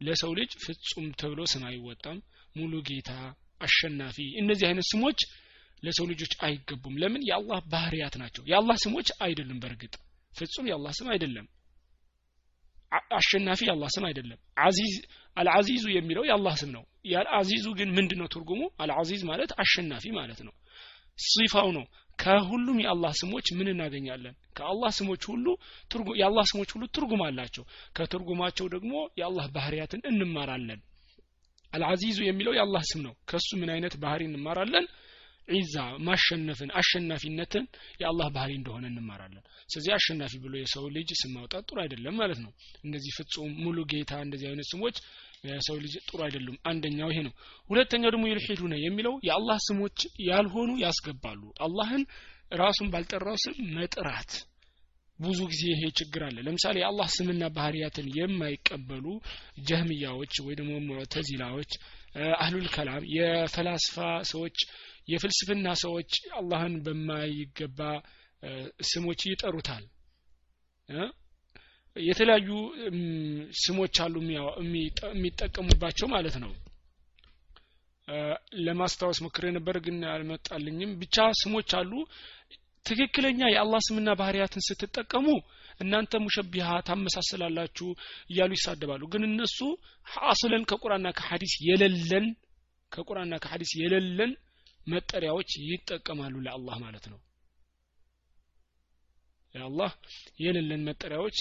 ለሰው 0.00 0.32
ልጅ 0.38 0.50
ፍጹም 0.64 1.06
ተብሎ 1.20 1.40
ስም 1.52 1.62
አይወጣም። 1.70 2.18
ሙሉ 2.56 2.74
ጌታ 2.88 3.10
አሸናፊ 3.60 4.18
እነዚህ 4.40 4.66
አይነት 4.68 4.86
ስሞች 4.90 5.20
ለሰው 5.82 6.06
ልጆች 6.10 6.32
አይገቡም። 6.46 6.98
ለምን? 7.02 7.22
የአላህ 7.28 7.58
ባህርያት 7.72 8.14
ናቸው። 8.22 8.42
የአላህ 8.50 8.76
ስሞች 8.84 9.08
አይደሉም 9.24 9.60
በእርግጥ። 9.62 9.94
ፍጹም 10.32 10.66
የአላህ 10.68 10.92
ስም 10.98 11.08
አይደለም 11.14 11.46
አሸናፊ 13.12 13.60
የአላህ 13.66 13.88
ስም 13.94 14.04
አይደለም። 14.08 14.38
አዚዝ 14.60 14.94
አልዓዚዙ 15.36 15.84
የሚለው 15.94 16.24
የአላህ 16.28 16.54
ስም 16.60 16.70
ነው። 16.76 16.82
የአልዓዚዙ 17.04 17.66
ግን 17.78 17.88
ምንድን 17.96 18.18
ነው 18.22 18.28
ትርጉሙ? 18.34 18.60
አልዓዚዝ 18.82 19.22
ማለት 19.30 19.50
አሸናፊ 19.62 20.04
ማለት 20.18 20.40
ነው። 20.46 20.54
ሲፋው 21.24 21.68
ነው። 21.76 21.84
ከሁሉም 22.18 22.78
የአላህ 22.82 23.12
ስሞች 23.20 23.46
ምን 23.58 23.68
እናገኛለን? 23.72 24.34
ከአላህ 24.56 24.90
ስሞች 24.98 25.22
ሁሉ 25.30 25.46
የአላህ 26.16 26.44
ስሞች 26.50 26.70
ሁሉ 26.74 26.84
ትርጉም 26.94 27.22
አላቸው። 27.26 27.64
ከትርጉማቸው 27.96 28.66
ደግሞ 28.74 28.92
የአላህ 29.20 29.46
ባህርያትን 29.54 30.00
እንማራለን። 30.10 30.80
አልዓዚዙ 31.72 32.18
የሚለው 32.26 32.52
የአላህ 32.56 32.82
ስም 32.90 33.00
ነው። 33.06 33.14
ከሱ 33.30 33.48
ምን 33.60 33.70
አይነት 33.74 33.94
ባህሪ 34.02 34.22
እንማራለን 34.30 34.84
ዒዛ 35.48 35.76
ማሸነፍን 36.06 36.70
አሸናፊነትን 36.80 37.64
የአላህ 38.00 38.28
ባህሪ 38.34 38.52
እንደሆነ 38.58 38.84
እንማራለን። 38.90 39.42
ስለዚህ 39.68 39.92
አሸናፊ 39.96 40.34
ብሎ 40.44 40.54
የሰው 40.60 40.84
ልጅ 40.96 41.10
ስም 41.20 41.32
ማውጣት 41.36 41.64
ጥሩ 41.68 41.78
አይደለም 41.84 42.16
ማለት 42.20 42.40
ነው። 42.44 42.52
እንደዚህ 42.84 43.12
ፍጹም 43.18 43.52
ሙሉ 43.64 43.78
ጌታ 43.92 44.12
እንደዚህ 44.26 44.48
አይነት 44.50 44.68
ስሞች 44.72 44.98
የሰው 45.48 45.76
ልጅ 45.82 45.94
ጥሩ 46.06 46.18
አይደሉም። 46.26 46.58
አንደኛው 46.70 47.10
ይሄ 47.12 47.20
ነው። 47.26 47.34
ሁለተኛው 47.70 48.12
ደግሞ 48.14 48.24
ይልሒዱነ 48.30 48.74
የሚለው 48.80 49.16
የአላህ 49.28 49.58
ስሞች 49.68 49.98
ያልሆኑ 50.28 50.70
ያስገባሉ። 50.84 51.42
አላህን 51.66 52.04
ራሱን 52.54 52.88
ባልጠራው 52.92 53.36
ስም 53.38 53.56
መጥራት። 53.76 54.30
ብዙ 55.18 55.38
ጊዜ 55.52 55.62
ይሄ 55.70 55.82
ችግር 55.98 56.22
አለ። 56.26 56.36
ለምሳሌ 56.46 56.76
የአላህ 56.80 57.08
ስምና 57.14 57.44
ባህርያትን 57.54 58.06
የማይቀበሉ 58.18 59.04
ጀህምያዎች 59.68 60.34
ወይ 60.44 60.54
ደግሞ 60.60 60.74
ሙዕተዚላዎች 60.88 61.72
አህሉል 62.38 62.68
ከላም 62.74 63.02
የፈላስፋ 63.14 63.96
ሰዎች 64.30 64.58
የፍልስፍና 65.08 65.68
ሰዎች 65.82 66.10
አላህን 66.38 66.74
በማይገባ 66.86 67.80
ስሞች 68.88 69.20
ይጠሩታል። 69.30 69.84
የተለያዩ 71.96 72.48
ስሞች 73.60 73.96
አሉ 74.04 74.14
የሚጠቀሙባቸው 75.10 76.08
ማለት 76.14 76.36
ነው። 76.42 76.52
ለማስታወስ 78.66 79.18
ሞክሬ 79.24 79.46
ነበር 79.56 79.76
ግን 79.86 79.96
አልመጣልኝም። 80.12 80.92
ብቻ 81.00 81.16
ስሞች 81.40 81.70
አሉ። 81.80 81.92
ትክክለኛ 82.86 83.40
የአላህ 83.50 83.80
ስምና 83.86 84.10
ባህሪያትን 84.20 84.64
ስትጠቀሙ 84.66 85.26
እናንተ 85.80 86.12
ሙሸቢሃ 86.22 86.68
ታመሳስላላችሁ 86.86 87.88
እያሉ 88.30 88.52
ይሳደባሉ። 88.56 89.02
ግን 89.12 89.22
እነሱ 89.28 89.58
አስለን 90.28 90.62
ከቁርአንና 90.70 91.08
ከሐዲስ 91.18 91.54
የሌለን 91.68 92.26
ከቁርአንና 92.92 93.36
ከሐዲስ 93.44 93.72
የሌለን 93.80 94.32
መጠሪያዎች 94.88 95.50
ይጠቀማሉ 95.68 96.34
ለአላህ 96.46 96.76
ማለት 96.84 97.06
ነው። 97.12 97.18
ለአላህ 99.54 99.90
የሌለን 100.40 100.82
መጠሪያዎች 100.88 101.36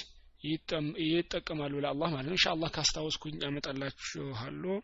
ይጠቀማሉ 1.09 1.73
ለአላህ 1.83 2.09
ማለት 2.13 2.27
ነው። 2.27 2.37
ኢንሻአላህ 2.37 2.69
ካስታወስኩኝ 2.75 3.35
አመጣላችኋለሁ። 3.47 4.75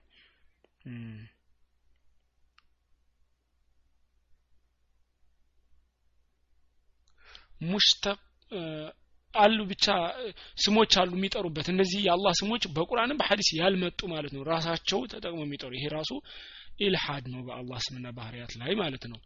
ሙሽተቅ 7.63 8.19
አሉ 9.33 9.59
ብቻ 9.69 9.85
ስሞች 10.63 10.93
አሉ 11.01 11.11
የሚጠሩበት። 11.17 11.67
እነዚህ 11.73 11.99
የአላህ 12.05 12.33
ስሞች 12.39 12.63
በቁርአንም 12.75 13.19
በሐዲስ 13.21 13.49
ያልመጡ 13.59 13.99
ማለት 14.11 14.31
ነው። 14.35 14.43
ራሳቸው 14.49 14.99
ተጠቅመው 15.11 15.45
የሚጠሩ 15.45 15.71
ይሄ 15.77 15.85
ራሱ 15.95 16.11
ኢልሃድ 16.79 17.25
ነው 17.33 17.41
በአላህ 17.47 17.79
ስምና 17.85 18.07
ባህሪያት 18.17 18.53
ላይ 18.61 18.71
ማለት 18.81 19.03
ነው። 19.11 19.19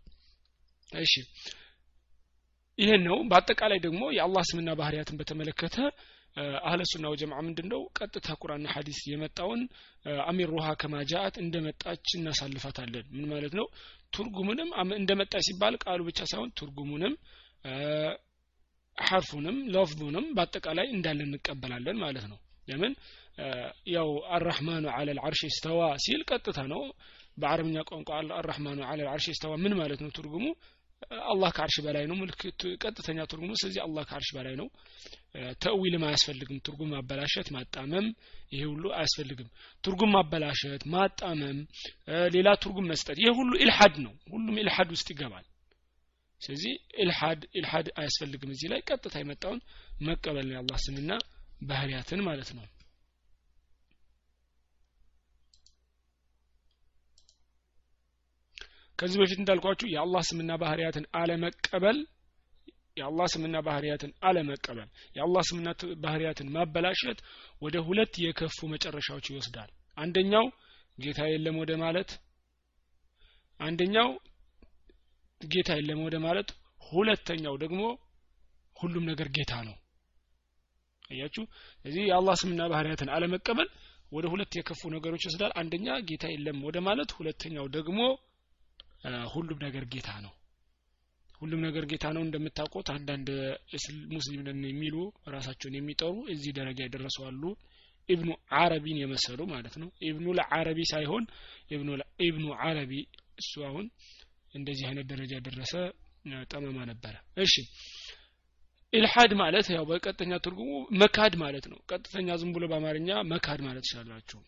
እሺ 0.97 1.13
ይሄን 2.77 3.01
ነው። 3.07 3.17
በአጠቃላይ 3.29 3.79
ደግሞ 3.85 4.01
የአላህ 4.17 4.43
ስምና 4.49 4.69
ባህሪያትን 4.79 5.19
በተመለከተ 5.19 5.77
አህለ 6.61 6.81
ሱና 6.89 7.05
ወጀማዓ 7.11 7.39
ምንድነው? 7.45 7.81
ቀጥታ 7.97 8.27
ቁርአንና 8.41 8.67
ሐዲስ 8.73 8.99
የመጣውን 9.11 9.61
አሚር 10.25 10.49
ሩሃ 10.53 10.67
ከማጃአት 10.81 11.35
እንደመጣች 11.43 12.05
እናሳልፋታለን። 12.17 13.05
ምን 13.15 13.25
ማለት 13.31 13.53
ነው? 13.59 13.65
ትርጉሙንም 14.13 14.69
እንደመጣች 14.99 15.45
ሲባል 15.47 15.75
ቃሉ 15.83 15.99
ብቻ 16.09 16.19
ሳይሆን 16.31 16.51
ትርጉሙንም 16.59 17.13
ሐርፉንም 18.97 19.57
ለፍዙንም 19.73 20.27
በአጠቃላይ 20.35 20.87
እንዳለ 20.93 21.19
እንቀበላለን 21.27 21.97
ማለት 22.03 22.25
ነው። 22.31 22.37
ለምን? 22.67 22.93
ያው 23.95 24.07
አራህማኑ 24.35 24.85
አለ 24.95 25.09
ልዓርሽ 25.17 25.41
ስተዋ 25.55 25.81
ሲል 26.05 26.21
ቀጥታ 26.29 26.59
ነው 26.71 26.81
በአረብኛ 27.37 27.77
ቋንቋ 27.89 28.09
الرحمن 28.37 28.79
على 28.87 28.99
العرش 29.01 29.27
استوى 29.35 29.53
ምን 29.63 29.73
ማለት 29.79 29.99
ነው 30.03 30.11
ትርጉሙ? 30.17 30.45
አላህ 31.31 31.49
ከአርሽ 31.55 31.75
በላይ 31.85 32.05
ነው። 32.09 32.15
ምልክት 32.19 32.61
ቀጥተኛ 32.83 33.19
ትርጉሙ 33.31 33.51
ስለዚህ 33.59 33.81
አላህ 33.83 34.03
ከአርሽ 34.09 34.29
በላይ 34.37 34.55
ነው። 34.61 34.67
ተዊልም 35.63 36.03
አያስፈልግም 36.07 36.57
ትርጉም 36.65 36.89
ማበላሸት 36.93 37.47
ማጣመም 37.55 38.05
ይሄ 38.51 38.61
ሁሉ 38.71 38.85
አያስፈልግም። 38.97 39.49
ትርጉም 39.83 40.11
ማበላሸት 40.15 40.83
ማጣመም 40.93 41.59
ሌላ 42.35 42.47
ትርጉም 42.63 42.87
መስጠት 42.91 43.17
ይሄ 43.21 43.31
ሁሉ 43.39 43.51
إلحاد 43.63 43.95
ነው። 44.05 44.13
ሁሉም 44.33 44.57
إلحاد 44.63 44.91
ውስጥ 44.95 45.07
ይገባል። 45.13 45.45
ስለዚህ 46.41 46.73
إلحاد 47.03 47.43
إلحاد 47.59 47.87
አያስፈልግም። 47.99 48.51
እዚህ 48.55 48.69
ላይ 48.73 48.81
ቀጥታ 48.89 49.15
የመጣውን 49.21 49.61
መቀበል 50.01 50.45
ነው 50.47 50.55
የአላህ 50.55 50.79
ስምና 50.85 51.11
ባህሪያትን 51.63 52.21
ማለት 52.27 52.49
ነው 52.57 52.65
ከዚህ 58.99 59.17
በፊት 59.21 59.39
እንዳልኳችሁ 59.41 59.87
የአላህ 59.91 60.21
ስምና 60.29 60.51
ባህሪያትን 60.61 61.05
አለመቀበል 61.19 61.97
የአላህ 62.97 63.27
ስምና 63.33 63.57
ባህሪያትን 63.65 64.11
አለመቀበል 64.27 64.87
የአላህ 65.15 65.43
ስምና 65.49 65.69
ባህሪያትን 66.03 66.47
ማበላሸት 66.55 67.19
ወደ 67.61 67.77
ሁለት 67.87 68.13
የከፉ 68.23 68.59
መጨረሻዎች 68.73 69.25
ይወስዳል። 69.31 69.69
አንደኛው 69.97 70.45
ጌታ 70.97 71.21
የለም 71.31 71.57
ወደ 71.61 71.71
ማለት 71.83 72.09
አንደኛው 73.59 74.09
ጌታ 75.41 75.69
የለም 75.77 75.99
ወደ 76.05 76.15
ማለት 76.25 76.49
ሁለተኛው 76.81 77.55
ደግሞ 77.63 77.81
ሁሉም 78.77 79.03
ነገር 79.09 79.27
ጌታ 79.37 79.53
ነው። 79.67 79.75
አያችሁ? 81.11 81.43
ስለዚህ 81.79 82.03
የአላህ 82.07 82.35
ስምና 82.41 82.61
ባህሪያትን 82.71 83.11
አለመቀበል 83.15 83.69
ወደ 84.11 84.25
ሁለት 84.33 84.51
የከፉ 84.57 84.81
ነገሮች 84.95 85.23
ይወስዳል። 85.25 85.51
አንደኛ 85.61 85.87
ጌታ 86.09 86.25
የለም 86.33 86.57
ወደ 86.67 86.77
ማለት 86.87 87.11
ሁለተኛው 87.17 87.65
ደግሞ 87.77 87.99
ሁሉም 89.33 89.59
ነገር 89.65 89.83
ጌታ 89.93 90.09
ነው። 90.25 90.33
ሁሉም 91.41 91.61
ነገር 91.65 91.83
ጌታ 91.91 92.05
ነው። 92.15 92.21
እንደምታውቁት 92.25 92.87
አንዳንድ 92.93 93.27
ሙስሊም 94.13 94.41
ነን 94.47 94.63
የሚሉ 94.67 94.95
ራሳቸውን 95.35 95.75
የሚጠሩ 95.77 96.15
እዚህ 96.33 96.51
ደረጃ 96.57 96.79
የደረሱ 96.85 97.17
አሉ። 97.27 97.43
ኢብኑ 98.09 98.29
አረቢን 98.57 98.97
የመሰሉ 99.01 99.39
ማለት 99.51 99.75
ነው። 99.81 99.89
ኢብኑ 100.09 100.27
ለአረቢ 100.37 100.79
ሳይሆን 100.91 101.23
ኢብኑ 102.25 102.45
አረቢ 102.65 102.91
እሱ 103.41 103.53
አሁን 103.69 103.85
እንደዚህ 104.53 104.85
አይነት 104.89 105.07
ደረጃ 105.13 105.33
ደረሰ። 105.47 105.73
ጠመማ 106.51 106.77
ነበረ። 106.89 107.13
እሺ 107.43 107.53
ኢልሃድ 108.93 109.31
ማለት 109.39 109.67
ያው 109.73 109.83
በቀጥተኛ 109.89 110.33
ትርጉሙ 110.45 110.71
መካድ 111.01 111.33
ማለት 111.41 111.65
ነው። 111.71 111.79
ቀጥተኛ 111.91 112.35
ዝም 112.41 112.51
ብሎ 112.55 112.63
በአማርኛ 112.71 113.09
መካድ 113.31 113.59
ማለት 113.67 113.83
ይችላላችሁ 113.87 114.39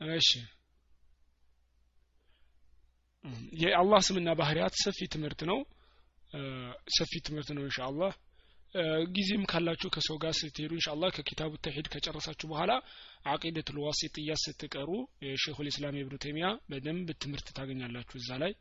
እሺ። 0.00 0.30
የአላህ 3.62 4.00
ስምና 4.06 4.30
ባህሪያት 4.38 4.74
ሰፊ 4.82 4.98
ትምህርት 5.14 5.40
ነው። 5.50 5.58
ሰፊ 6.96 7.12
ትምህርት 7.26 7.48
ነው 7.56 7.62
ኢንሻአላህ። 7.66 8.12
ጊዜም 9.14 9.44
ካላችሁ 9.50 9.88
ከሰው 9.94 10.16
ጋር 10.22 10.32
ስትሄዱ 10.38 10.72
ኢንሻአላህ 10.76 11.08
ከኪታቡ 11.16 11.52
ተሂድ 11.64 11.86
ከጨረሳችሁ 11.92 12.46
በኋላ 12.52 12.72
አቂደቱል 13.26 13.78
ዋሲጥያ 13.84 14.34
ስትቀሩ 14.42 14.90
የሼኹል 15.24 15.68
ኢስላም 15.70 15.98
ኢብኑ 16.00 16.16
ተይሚያ 16.24 16.48
በደንብ 16.70 17.08
ትምህርት 17.22 17.48
ታገኛላችሁ 17.56 18.16
እዛ 18.20 18.38
ላይ። 18.42 18.52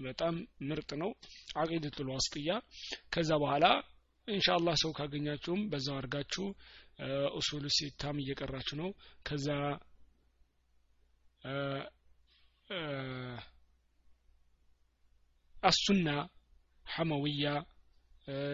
በጣም 0.00 0.34
ምርጥ 0.68 0.90
ነው። 1.02 1.10
አቂደቱል 1.60 2.08
ዋሲጥያ 2.14 2.50
ከዛ 3.14 3.30
በኋላ 3.42 3.66
ኢንሻአላህ 4.28 4.74
ሰው 4.82 4.90
ካገኛችሁም 4.98 5.60
በዛው 5.70 5.96
አድርጋችሁ 5.98 6.46
ኡሱል 7.38 7.64
ሲታም 7.76 8.16
እየቀራችሁ 8.22 8.76
ነው። 8.82 8.90
ከዛ 9.26 9.46
አሱና 15.62 16.08
ሐመውያ 16.86 17.44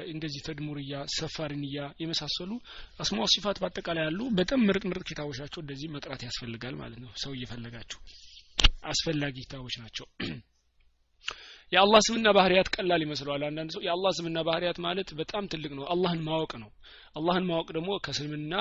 እንደዚህ 0.06 0.40
ተድሙርያ 0.46 0.94
ሰፋሪንያ 1.14 1.78
የመሳሰሉ 2.02 2.52
አስማ 3.00 3.26
ሲፋት 3.32 3.58
በአጠቃላይ 3.62 4.04
ያሉ 4.06 4.20
በጣም 4.38 4.60
ምርጥ 4.68 4.84
ምርጥ 4.90 5.02
ኪታቦች 5.08 5.38
ናቸው 5.42 5.60
እንደዚህ 5.62 5.88
መቅራት 5.96 6.22
ያስፈልጋል 6.26 6.74
ማለት 6.82 6.98
ነው። 7.04 7.10
ሰው 7.24 7.32
እየፈለጋችሁ 7.36 7.98
አስፈላጊ 8.90 9.36
ኪታቦች 9.44 9.74
ናቸው። 9.82 10.06
የአላህ 11.72 12.00
ስምና 12.06 12.26
ባህሪያት 12.36 12.68
ቀላል 12.74 13.00
ይመስለዋል። 13.04 13.42
አንዳንድ 13.46 13.70
ሰው 13.74 13.80
የአላህ 13.86 14.12
ስምና 14.18 14.38
ባህሪያት 14.48 14.78
ማለት 14.84 15.08
በጣም 15.20 15.48
ትልቅ 15.52 15.72
ነው። 15.78 15.84
አላህን 15.94 16.20
ማወቅ 16.28 16.52
ነው። 16.62 16.70
አላህን 17.16 17.46
ማወቅ 17.48 17.68
ደግሞ 17.76 17.90
ከስልምና 18.04 18.54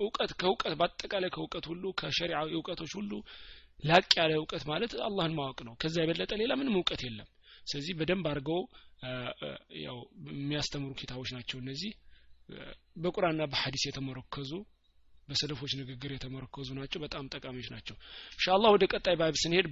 እውቀት 0.00 0.30
ከእውቀት 0.40 0.74
በአጠቃላይ 0.78 1.30
ከእውቀት 1.34 1.64
ሁሉ 1.70 1.84
ከሸሪዓ 2.00 2.38
እውቀቶች 2.54 2.92
ሁሉ 2.98 3.10
ላቅ 3.82 4.10
ያለ 4.18 4.32
እውቀት 4.38 4.64
ማለት 4.66 4.92
አላህን 5.06 5.34
ማወቅ 5.38 5.58
ነው። 5.68 5.74
ከዛ 5.80 5.96
የበለጠ 6.02 6.32
ሌላ 6.42 6.52
ምንም 6.60 6.76
እውቀት 6.78 7.02
የለም። 7.06 7.28
ስለዚህ 7.66 7.94
በደንብ 7.98 8.26
አድርገው 8.30 8.60
ያው 9.84 9.98
የሚያስተምሩ 10.32 10.90
ኪታቦች 11.00 11.30
ናቸው 11.36 11.58
እነዚህ። 11.62 11.92
በቁርአንና 13.02 13.42
በሐዲስ 13.52 13.84
የተመረከዙ 13.88 14.50
በሰለፎች 15.28 15.72
ንግግር 15.80 16.10
የተመረኮዙ 16.14 16.68
ናቸው። 16.78 16.98
በጣም 17.04 17.28
ጠቃሚዎች 17.34 17.68
ናቸው። 17.74 17.96
ኢንሻአላህ 18.34 18.70
ወደ 18.74 18.84
ቀጣይ 18.92 19.16
ባብ 19.20 19.36
ስንሄድ 19.42 19.66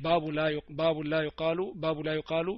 ባቡ 0.79 0.97
ላ 1.09 1.21
ይቃሉ 1.27 1.61
ባቡ 1.83 1.99
ላ 2.07 2.13
ይቃሉ 2.19 2.49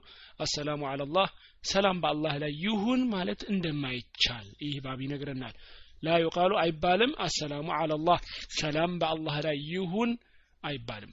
አሰላሙ 0.41 0.83
አላላህ 0.91 1.29
ሰላም 1.65 1.99
በአላህ 2.03 2.35
ላይ 2.43 2.53
ይሁን 2.65 3.01
ማለት 3.15 3.41
እንደማይቻል 3.53 4.47
ይህ 4.65 4.77
ባብ 4.85 5.01
ይነግረናል። 5.07 5.57
ላ 6.03 6.19
ይቃሉ 6.23 6.53
አይባልም 6.63 7.13
አሰላሙ 7.27 7.67
አላላህ 7.79 8.21
ሰላም 8.61 8.95
በአላህ 9.03 9.37
ላይ 9.47 9.59
ይሁን 9.73 10.13
አይባልም 10.63 11.13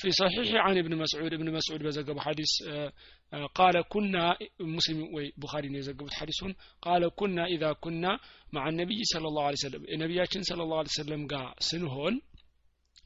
في 0.00 0.10
صحيح 0.10 0.54
عن 0.54 0.78
ابن 0.78 0.96
مسعود 0.96 1.32
ابن 1.32 1.52
مسعود 1.52 1.82
بزقب 1.82 2.18
حديث 2.18 2.48
قال 3.54 3.82
كنا 3.88 4.36
مسلم 4.60 5.30
بخاري 5.36 5.78
يزقب 5.78 6.10
حديث 6.10 6.44
قال 6.82 7.08
كنا 7.16 7.46
إذا 7.46 7.72
كنا 7.72 8.18
مع 8.52 8.68
النبي 8.68 9.04
صلى 9.04 9.28
الله 9.28 9.42
عليه 9.42 9.52
وسلم 9.52 9.84
النبي 9.84 10.24
صلى 10.24 10.62
الله 10.62 10.78
عليه 10.78 10.88
وسلم 10.88 11.26
قا 11.26 11.54
سنهون 11.58 12.20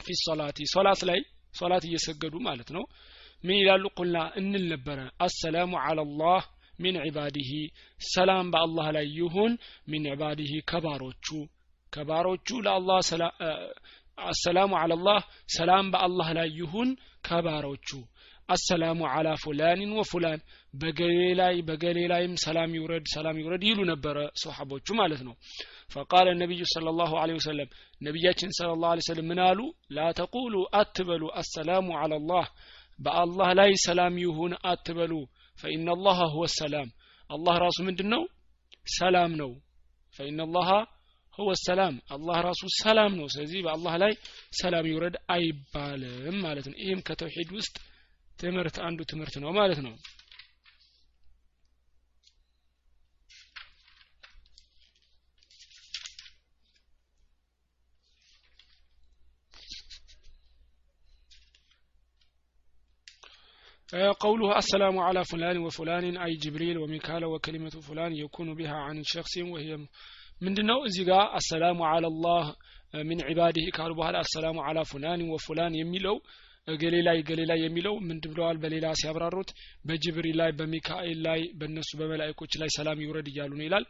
في 0.04 0.10
الصلاة 0.10 0.54
صلاة 0.64 1.00
لي 1.02 1.24
صلاة 1.52 1.80
يسجدوا 1.84 2.40
مالتنا 2.40 2.84
من 3.44 3.54
إلى 3.54 3.88
قلنا 3.96 4.36
إن 4.38 4.54
النبرة 4.54 5.10
السلام 5.22 5.76
على 5.76 6.02
الله 6.02 6.44
من 6.78 6.96
عباده 6.96 7.52
سلام 7.98 8.50
بالله 8.50 8.90
لا 8.90 9.00
يهون 9.00 9.58
من 9.88 10.06
عباده 10.06 10.52
كباروتشو 10.66 11.46
كباروتشو 11.92 12.60
لا 12.60 12.76
الله 12.76 13.00
سلام 13.00 13.30
አሰላሙ 14.18 14.72
አላላህ 14.82 15.20
ሰላም 15.56 15.86
በአላህ 15.92 16.28
ላይ 16.38 16.48
ይሁን 16.60 16.88
ከባሮቹ 17.28 17.88
አሰላሙ 18.48 19.00
አላ 19.14 19.28
ፉላኒን 19.42 19.90
ወፉላን 19.98 20.40
በገሌ 20.74 21.18
ላይ 21.40 21.54
በገሌ 21.68 21.98
ላይም 22.12 22.32
ሰላም 22.44 22.70
ይውረድ 22.78 23.04
ሰላም 23.14 23.36
ይውረድ 23.40 23.62
ይሉ 23.68 23.80
ነበረ 23.92 24.16
ሰሓቦቹ 24.42 24.86
ማለት 25.00 25.20
ነው 25.28 25.34
ፈቃለ 25.94 26.26
ነቢዩ 26.42 26.62
صلى 26.74 26.88
الله 26.94 27.12
عليه 27.22 27.36
وسلم 27.40 27.68
ነቢያችን 28.00 28.50
صلى 28.58 28.72
الله 28.76 28.90
عليه 28.92 29.04
وسلم 29.06 29.26
ምን 29.30 29.40
አሉ 29.48 29.60
ላ 29.96 30.00
ተቁሉ 30.20 30.54
አትበሉ 30.80 31.22
አሰላሙ 31.40 31.86
على 32.02 32.14
الله 32.20 32.46
በአላህ 32.98 33.48
ላይ 33.60 33.70
ሰላም 33.86 34.14
ይሁን 34.24 34.52
አትበሉ 34.72 35.12
ፈኢነ 35.58 35.86
አላህ 35.96 36.18
ሁወ 36.34 36.44
ሰላም 36.60 36.88
አላህ 37.30 37.54
ራሱ 37.64 37.78
ምንድን 37.88 38.08
ነው 38.14 38.22
ሰላም 38.98 39.32
ነው 39.40 39.50
ፈኢነ 40.14 40.38
አላህ 40.48 40.68
ሁወ 41.38 41.50
ሰላም 41.66 41.94
አላህ 42.14 42.38
ራሱ 42.48 42.62
ሰላም 42.82 43.12
ነው 43.18 43.26
ስለዚህ 43.34 43.60
በአላህ 43.66 43.94
ላይ 44.02 44.12
ሰላም 44.62 44.88
ይውረድ 44.90 45.16
አይባልም 45.34 46.38
ማለት 46.46 46.66
ነው 46.70 46.76
ይህም 46.84 47.04
ከተውሂድ 47.08 47.50
ውስጥ 47.58 47.76
ትምህርት 48.38 48.76
አንዱ 48.88 49.00
ትምህርት 49.12 49.36
ነው 49.44 49.52
ማለት 49.60 49.80
ነው 49.82 49.94
قوله 64.20 64.58
السلام 64.58 64.98
على 64.98 65.24
فلان 65.24 65.58
وفلان 65.58 66.16
أي 66.16 66.32
جبريل 66.34 66.78
وميكال 66.78 67.24
وكلمة 67.24 67.70
فلان 67.70 68.12
يكون 68.14 68.54
بها 68.54 68.74
عن 68.76 69.02
شخص 69.04 69.36
وهي 69.38 69.78
ምንድነው? 70.41 70.79
እዚህ 70.87 71.03
ጋር 71.09 71.23
አሰላሙ 71.39 71.79
አላላህ 71.89 72.45
ሚን 73.03 73.19
ዒባዲህ 73.29 73.65
ካሉ 73.77 73.91
በኋላ 73.99 74.17
አሰላሙ 74.25 74.57
አላ 74.67 74.79
ፉላን 74.91 75.21
ወፉላን 75.31 75.73
የሚለው 75.79 76.17
ገሌ 76.77 76.95
ላይ 77.07 77.17
ገሌ 77.27 77.41
ላይ 77.49 77.59
የሚለው 77.63 77.95
ምንድ 78.07 78.23
ብለዋል? 78.31 78.57
በሌላ 78.61 78.85
ሲያብራሩት 78.99 79.49
በጅብሪል 79.87 80.37
ላይ 80.41 80.51
በሚካኤል 80.59 81.19
ላይ 81.27 81.41
በእነሱ 81.59 81.89
በመላይኮች 81.99 82.53
ላይ 82.61 82.69
ሰላም 82.77 83.01
ይውረድ 83.03 83.27
እያሉ 83.31 83.51
ነው 83.59 83.65
ይላል። 83.67 83.85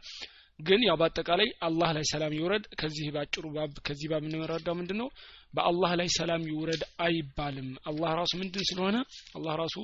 ግን 0.60 0.80
ያው 0.88 0.96
በአጠቃላይ 1.00 1.48
አላህ 1.60 1.88
ላይ 1.96 2.04
ሰላም 2.12 2.34
ይውረድ። 2.36 2.64
ከዚህ 2.80 3.08
ባጭሩ 3.16 3.44
ባብ 3.56 3.72
ከዚህ 3.86 4.06
ባብ 4.12 4.22
የምንረዳው 4.24 4.74
ምንድን 4.78 4.98
ነው 5.02 5.08
በአላህ 5.54 5.90
ላይ 6.00 6.08
ሰላም 6.18 6.42
ይውረድ 6.50 6.82
አይባልም። 7.00 7.68
አላህ 7.88 8.10
ራሱ 8.20 8.32
ምንድን 8.40 8.64
ስለሆነ? 8.70 8.96
አላህ 9.36 9.54
ራሱ 9.62 9.76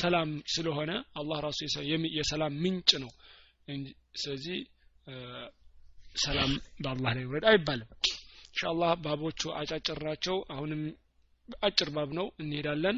ሰላም 0.00 0.30
ስለሆነ 0.54 0.90
አላህ 1.20 1.38
ራሱ 1.46 1.58
የሰላም 2.18 2.54
ምንጭ 2.64 2.90
ነው። 3.04 3.12
ስለዚህ 4.22 4.58
ሰላም 6.18 6.52
በአላህ 6.80 7.10
ላይ 7.10 7.22
ይውረድ 7.24 7.44
አይባልም። 7.50 7.88
ኢንሻአላህ 8.50 8.90
ባቦቹ 9.02 9.50
አጫጭር 9.58 10.00
አሁንም 10.52 10.80
አጭር 11.62 11.88
ባብ 11.96 12.10
ነው። 12.18 12.26
እንሄዳለን። 12.42 12.96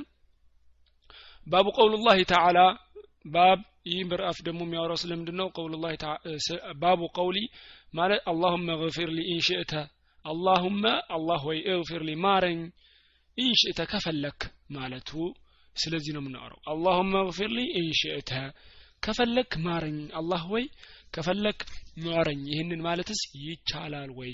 ባቡ 1.47 1.67
ቀውሉላህ 1.77 2.19
ተዓላ 2.31 2.59
ባብ 3.27 3.61
ይህ 3.87 4.01
ምዕራፍ 4.09 4.39
ደግሞ 4.47 4.61
የሚያወራው 4.67 4.99
ስለምንድን 5.03 5.37
ነው 5.41 5.49
ቀውሉላህ 5.57 5.93
ባቡ 6.81 7.01
ቀውሊ 7.17 7.39
ማለት 7.95 8.21
አላሁመ 8.31 8.69
ግፊር 8.83 9.11
ሊ 9.17 9.21
ኢንሽእተ 9.33 9.73
አላሁመ 10.25 10.83
አላህ 11.11 11.41
ወይ 11.49 11.59
እግፊር 11.73 12.03
ሊ 12.09 12.15
ማረኝ 12.25 12.59
ኢንሽእተ 13.39 13.81
ከፈለክ 13.93 14.41
ማለቱ። 14.71 15.11
ስለዚህ 15.77 16.13
ነው 16.15 16.23
የምናወራው። 16.23 16.61
አላሁመ 16.73 17.13
ግፊር 17.29 17.51
ሊ 17.53 17.63
ኢንሽእተ 17.81 18.33
ከፈለክ 19.03 19.53
ማረኝ 19.65 19.99
አላህ 20.15 20.43
ወይ 20.55 20.65
ከፈለክ 21.16 21.60
ማረኝ 22.06 22.42
ይህንን 22.54 22.82
ማለትስ 22.88 23.22
ይቻላል 23.48 24.12
ወይ 24.20 24.32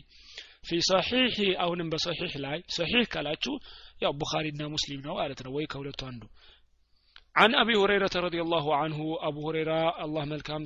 ፊ 0.70 0.80
ሰሒሕ 0.92 1.38
አሁንም 1.66 1.92
በሰሒሕ 1.94 2.34
ላይ 2.46 2.60
ሰሒሕ 2.78 3.06
ካላችሁ 3.14 3.54
ያው 4.04 4.14
ቡኻሪና 4.22 4.64
ሙስሊም 4.76 5.02
ነው 5.08 5.16
ማለት 5.22 5.42
ነው 5.48 5.54
ወይ 5.58 5.68
ከሁለቱ 5.74 6.02
አንዱ 6.12 6.24
عن 7.36 7.52
أبي 7.56 7.76
هريرة 7.84 8.16
رضي 8.28 8.42
الله 8.46 8.66
عنه 8.82 9.00
أبو 9.30 9.42
هريرة 9.48 9.80
الله 10.06 10.24
ملكام 10.26 10.62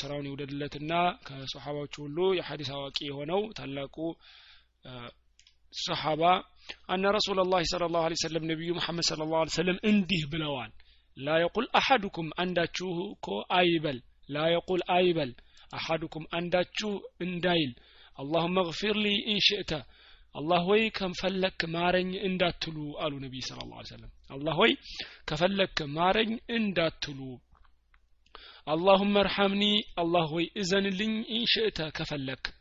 سراون 0.00 0.26
يودلتنا 0.30 1.00
كصحابة 1.26 1.92
ሁሉ 2.02 2.18
የሐዲስ 2.38 2.70
አዋቂ 2.76 2.98
የሆነው 3.08 3.40
ታላቁ 3.58 3.96
ሰሓባ 5.74 6.22
أن 6.94 7.04
رسول 7.18 7.38
الله 7.44 7.62
صلى 7.72 7.86
الله 7.88 8.02
عليه 8.06 8.18
وسلم 8.20 8.42
نبي 8.52 8.68
محمد 8.78 9.04
صلى 9.10 9.22
الله 9.26 9.40
عليه 9.42 9.56
وسلم 9.56 9.76
እንዲህ 9.90 10.22
ብለዋል 10.32 10.70
لا 11.16 11.36
يقول 11.44 11.64
أحدكم 11.80 12.26
አንዳችሁ 12.42 12.90
እኮ 13.14 13.28
አይበል 13.58 13.98
لا 14.27 14.47
يقول 14.47 14.79
أيبل 14.89 15.35
أحدكم 15.73 16.25
أنداتشو 16.33 16.99
إندايل. 17.21 17.75
اللهم 18.19 18.59
اغفر 18.59 18.95
لي 18.97 19.15
إن 19.27 19.39
شئت. 19.39 19.71
الله 20.35 20.67
وي 20.67 20.89
كم 20.89 21.11
فلك 21.13 21.65
مارن 21.65 22.15
إنداتلو 22.15 22.97
قالوا 22.99 23.19
نبي 23.19 23.41
صلى 23.41 23.61
الله 23.63 23.75
عليه 23.75 23.93
وسلم. 23.93 24.09
الله 24.31 24.59
وي 24.59 24.77
كفلك 25.27 25.81
مارن 25.81 26.39
إنداتلو. 26.49 27.39
اللهم 28.67 29.17
ارحمني. 29.17 29.73
الله 29.99 30.33
وي 30.33 30.51
إذن 30.57 30.85
لي 30.87 31.05
إن 31.05 31.43
شئت 31.45 31.81
كفلك. 31.81 32.53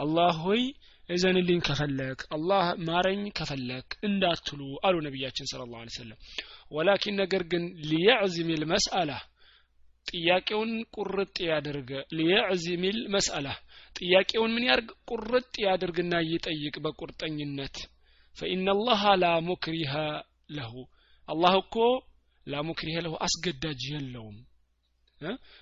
الله 0.00 0.46
وي 0.46 0.74
إذن 1.10 1.36
لي 1.38 1.60
كفلك. 1.60 2.18
الله 2.32 2.74
مارن 2.74 3.30
كفلك. 3.30 3.98
إنداتلو 4.04 4.76
قالوا 4.82 5.02
نبي 5.02 5.30
صلى 5.30 5.62
الله 5.62 5.78
عليه 5.78 5.94
وسلم. 5.96 6.16
ولكن 6.70 7.16
نقرقن 7.16 7.64
ليعزم 7.90 8.50
المسألة. 8.50 9.20
ጥያቄውን 10.08 10.72
ቁርጥ 10.96 11.36
ያደርገ 11.48 11.90
ሊየዕዝሚል 12.16 12.98
መስአላ 13.14 13.46
ጥያቄውን 13.96 14.52
ምን 14.54 14.64
ያርግ? 14.68 14.88
ቁርጥ 15.10 15.52
ያድርግና 15.64 16.14
ይጠይቅ 16.30 16.74
በቁርጠኝነት። 16.84 17.76
ፈኢናላሃ 18.36 19.02
ላ 19.22 19.26
ሙክሪሃ 19.48 19.92
ለሁ 20.50 20.72
አላህ 21.28 21.54
እኮ 21.62 21.76
ላ 22.46 22.62
ሙክሪሃ 22.68 22.96
ለሁ 23.06 23.14
አስገዳጅ 23.26 23.82
የለውም። 23.92 24.36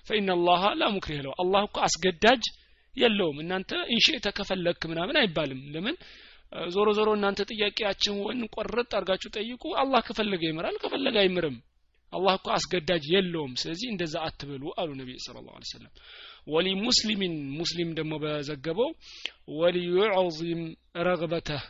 ፈኢናላሃ 0.07 0.63
ላ 0.79 0.89
ሙክሪሃ 0.95 1.19
ለሁ 1.25 1.33
አላህ 1.43 1.61
እኮ 1.67 1.77
አስገዳጅ 1.87 2.43
የለውም። 2.95 3.37
እናንተ 3.43 3.71
ኢንሽእተ 3.93 4.27
ከፈለክ 4.37 4.81
ምናምን 4.91 5.17
አይባልም። 5.21 5.61
ለምን? 5.73 5.95
ዞሮ 6.73 6.87
ዞሮ 6.97 7.09
እናንተ 7.17 7.41
ጥያቄያችሁን 7.51 8.39
ቆረጥ 8.55 8.89
አድርጋችሁ 8.97 9.29
ጠይቁ። 9.37 9.63
አላህ 9.81 10.01
ከፈለገ 10.07 10.43
ይምራል 10.49 10.75
ከፈለገ 10.83 11.15
አይምርም 11.23 11.57
አላህ 12.13 12.33
እኮ 12.33 12.47
አስገዳጅ 12.53 13.05
የለውም። 13.13 13.53
ስለዚህ 13.61 13.87
እንደዛ 13.89 14.15
አትበሉ 14.27 14.63
አሉ 14.77 14.89
ነቢ 14.99 15.09
ስለ 15.25 15.37
ላ 15.47 15.57
ሰለም 15.71 15.91
ወሊ 16.47 16.67
ሙስሊሚን 16.83 17.33
ሙስሊም 17.57 17.89
ደግሞ 17.97 18.13
በዘገበው 18.23 18.89
ወሊዩዕዚም 19.57 20.61
ረግበተህ 21.07 21.63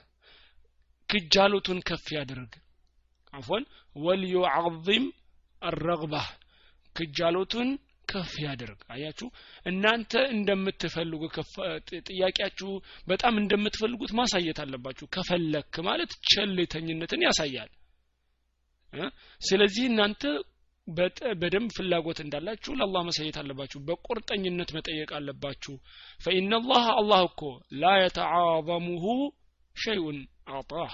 ክጃሎቱን 1.10 1.80
ከፍ 1.82 2.06
ያድርግ። 2.16 2.54
አፎን 3.34 3.64
ወሊዩዓዚም 3.96 5.06
አረግባህ 5.62 6.28
ክጃሎቱን 6.96 7.70
ከፍ 8.08 8.34
ያደርግ 8.44 8.80
አያችሁ 8.94 9.28
እናንተ 9.66 10.14
እንደምትፈልጉ 10.36 11.22
ጥያቄያችሁ 12.10 12.70
በጣም 13.08 13.34
እንደምትፈልጉት 13.42 14.12
ማሳየት 14.20 14.60
አለባችሁ። 14.64 15.08
ከፈለክ 15.16 15.76
ማለት 15.82 16.12
ቸልተኝነትን 16.32 17.26
ያሳያል 17.28 17.72
ስለዚህ 19.42 19.86
እናንተ 19.90 20.24
በደንብ 21.42 21.70
ፍላጎት 21.78 22.20
እንዳላችሁ 22.24 22.72
ለአላህ 22.78 23.02
መሳየት 23.08 23.38
አለባችሁ 23.42 23.80
በቁርጠኝነት 23.88 24.70
መጠየቅ 24.78 25.10
አለባችሁ። 25.18 25.74
ፈኢናላህ 26.20 26.86
አላህ 26.94 27.22
እኮ 27.28 27.42
ላ 27.82 27.92
የተዓظሙሁ 28.02 29.06
ሸይኡን 29.76 30.20
አጣህ። 30.54 30.94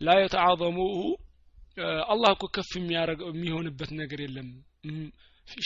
ላ 0.00 0.14
የተዓظሙሁ 0.20 1.00
አላህ 2.08 2.30
እኮ 2.36 2.46
ከፍ 2.54 2.70
የሚሆንበት 2.76 3.90
ነገር 4.00 4.20
የለም። 4.24 4.48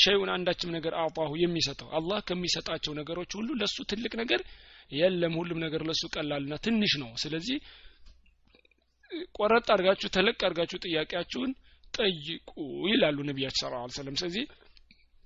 ሸይኡን 0.01 0.31
አንዳችም 0.33 0.73
ነገር 0.75 0.93
አጣሁ 1.01 1.31
የሚሰጠው። 1.41 1.89
አላህ 1.99 2.19
ከሚሰጣቸው 2.29 2.93
ነገሮች 2.99 3.31
ሁሉ 3.39 3.49
ለሱ 3.61 3.77
ትልቅ 3.91 4.13
ነገር 4.21 4.41
የለም። 4.93 5.35
ሁሉም 5.41 5.59
ነገር 5.65 5.83
ለሱ 5.89 6.03
ቀላልና 6.15 6.55
ትንሽ 6.65 6.93
ነው። 7.03 7.11
ስለዚህ 7.23 7.59
ቆረጥ 9.39 9.67
አድርጋችሁ 9.75 10.09
ተለቅ 10.09 10.39
አድርጋችሁ 10.41 10.79
ጥያቄያችሁን 10.85 11.51
ጠይቁ 11.95 12.51
ይላሉ 12.91 13.19
ነቢያችን 13.29 13.61
ስለ 13.63 13.73
ላ 13.75 13.89
ሰለም 13.97 14.17
ስለዚህ 14.21 14.45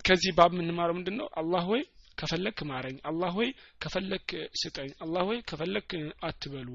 ከዚህ 0.04 0.32
ባብ 0.38 0.52
የምንማረው 0.54 0.96
ምንድን 0.98 1.16
ነው 1.20 1.28
አላህ 1.40 1.62
ሆይ 1.70 1.82
ከፈለክ 2.18 2.58
ማረኝ 2.68 2.96
አላህ 3.08 3.30
ሆይ 3.38 3.48
ከፈለክ 3.82 4.28
ስጠኝ 4.60 4.90
አላህ 5.04 5.22
ሆይ 5.28 5.38
ከፈለክ 5.50 5.90
አትበሉ። 6.24 6.68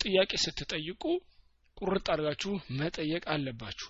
ጥያቄ 0.00 0.30
ስትጠይቁ 0.44 1.02
ቁርጥ 1.78 2.06
አድርጋችሁ 2.14 2.52
መጠየቅ 2.78 3.24
አለባችሁ። 3.34 3.88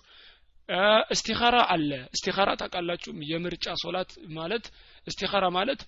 እስቲኻራ 1.13 1.57
አለ። 1.73 1.91
እስቲኻራ 2.15 2.49
ታውቃላችሁ? 2.61 3.11
የምርጫ 3.29 3.65
ሶላት 3.83 4.11
ማለት 4.37 4.65
እስቲኻራ 5.07 5.45
ማለት 5.57 5.81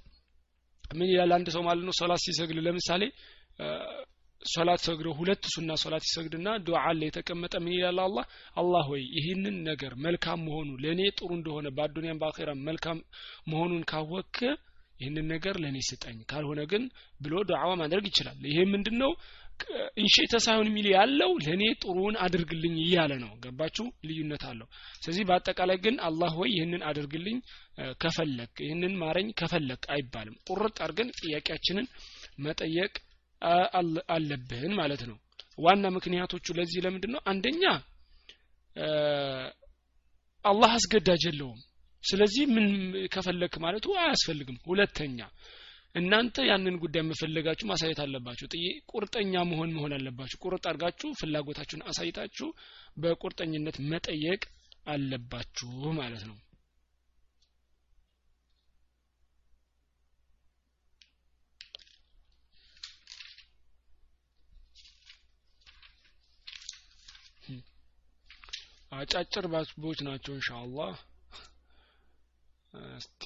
ምን 0.91 1.07
ይላል? 1.11 1.31
አንድ 1.37 1.47
ሰው 1.55 1.61
ማለት 1.67 1.83
ነው 1.87 1.93
ሶላት 1.99 2.21
ሲሰግድ 2.25 2.57
ለምሳሌ 2.67 3.03
ሶላት 4.45 4.81
ሰግዶ 4.85 5.07
ሁለት 5.17 5.43
ሱና 5.53 5.71
ሶላት 5.81 6.03
ይሰግድና 6.07 6.49
ዱዓ 6.65 6.79
አለ 6.87 7.01
የተቀመጠ 7.07 7.53
ምን 7.63 7.73
ይላል 7.75 7.99
አላህ? 8.05 8.25
አላህ 8.57 8.83
ሆይ 8.91 9.03
ይህንን 9.17 9.57
ነገር 9.67 9.93
መልካም 10.05 10.39
መሆኑ 10.47 10.69
ለእኔ 10.83 11.01
ጥሩ 11.17 11.29
እንደሆነ 11.37 11.67
በአዱኒያም 11.77 12.21
በአኼራ 12.21 12.51
መልካም 12.67 12.99
መሆኑን 13.51 13.83
ካወክ 13.91 14.37
ይህንን 14.99 15.27
ነገር 15.33 15.55
ለእኔ 15.61 15.77
ስጠኝ። 15.87 16.17
ካልሆነ 16.31 16.61
ግን 16.71 16.83
ብሎ 17.21 17.33
ዱዓዋ 17.49 17.69
ማድረግ 17.81 18.05
ይችላል። 18.09 18.39
ይሄ 18.49 18.57
ምንድን 18.73 18.97
ነው 19.03 19.11
እንሽተ 19.97 20.33
ሳይሆን 20.43 20.67
የሚል 20.69 20.87
ያለው 20.93 21.31
ለእኔ 21.43 21.63
ጥሩውን 21.81 22.15
አድርግልኝ 22.25 22.75
እያለ 22.83 23.11
ነው። 23.23 23.31
ገባችሁ? 23.43 23.85
ልዩነት 24.07 24.43
አለው። 24.49 24.67
ስለዚህ 24.95 25.23
በአጠቃላይ 25.29 25.77
ግን 25.85 25.95
አላህ 26.07 26.33
ወይ 26.41 26.49
ይህንን 26.55 26.83
አድርግልኝ 26.89 27.37
ከፈለክ 28.01 28.53
ይህንን 28.65 28.93
ማረኝ 29.01 29.29
ከፈለክ 29.39 29.83
አይባልም። 29.93 30.37
ቁርጥ 30.49 30.77
አድርገን 30.85 31.11
ጥያቄያችንን 31.19 31.87
መጠየቅ 32.39 32.93
አለብን 34.11 34.73
ማለት 34.79 35.03
ነው። 35.09 35.17
ዋና 35.59 35.85
ምክንያቶቹ 35.95 36.45
ለዚህ 36.57 36.79
ለምንድን 36.85 37.11
ነው 37.15 37.21
አንደኛ 37.31 37.63
አላህ 40.45 40.71
አስገዳጅ 40.77 41.23
የለውም። 41.27 41.59
ስለዚህ 42.03 42.43
ምን 42.53 42.67
ከፈለክ 43.13 43.55
ማለቱ 43.63 43.87
አያስፈልግም። 44.03 44.57
ሁለተኛ 44.65 45.19
እናንተ 45.95 46.35
ያንን 46.49 46.75
ጉዳይ 46.83 47.03
መፈለጋችሁ 47.03 47.65
ማሳየት 47.71 47.99
አለባችሁ። 48.03 48.45
ጥዬ 48.53 48.65
ቁርጠኛ 48.91 49.33
መሆን 49.49 49.73
መሆን 49.75 49.93
አለባችሁ። 49.97 50.37
ቁርጥ 50.43 50.63
አድርጋችሁ 50.69 51.09
ፍላጎታችሁን 51.19 51.85
አሳይታችሁ 51.89 52.47
በቁርጠኝነት 52.97 53.77
መጠየቅ 53.91 54.41
አለባችሁ 54.87 55.69
ማለት 55.99 56.23
ነው 56.29 56.37
አጫጭር 68.91 69.45
ባስቦች 69.51 69.99
ናቸው 70.07 70.33
ኢንሻአላህ። 70.37 70.93
እስቲ 72.95 73.23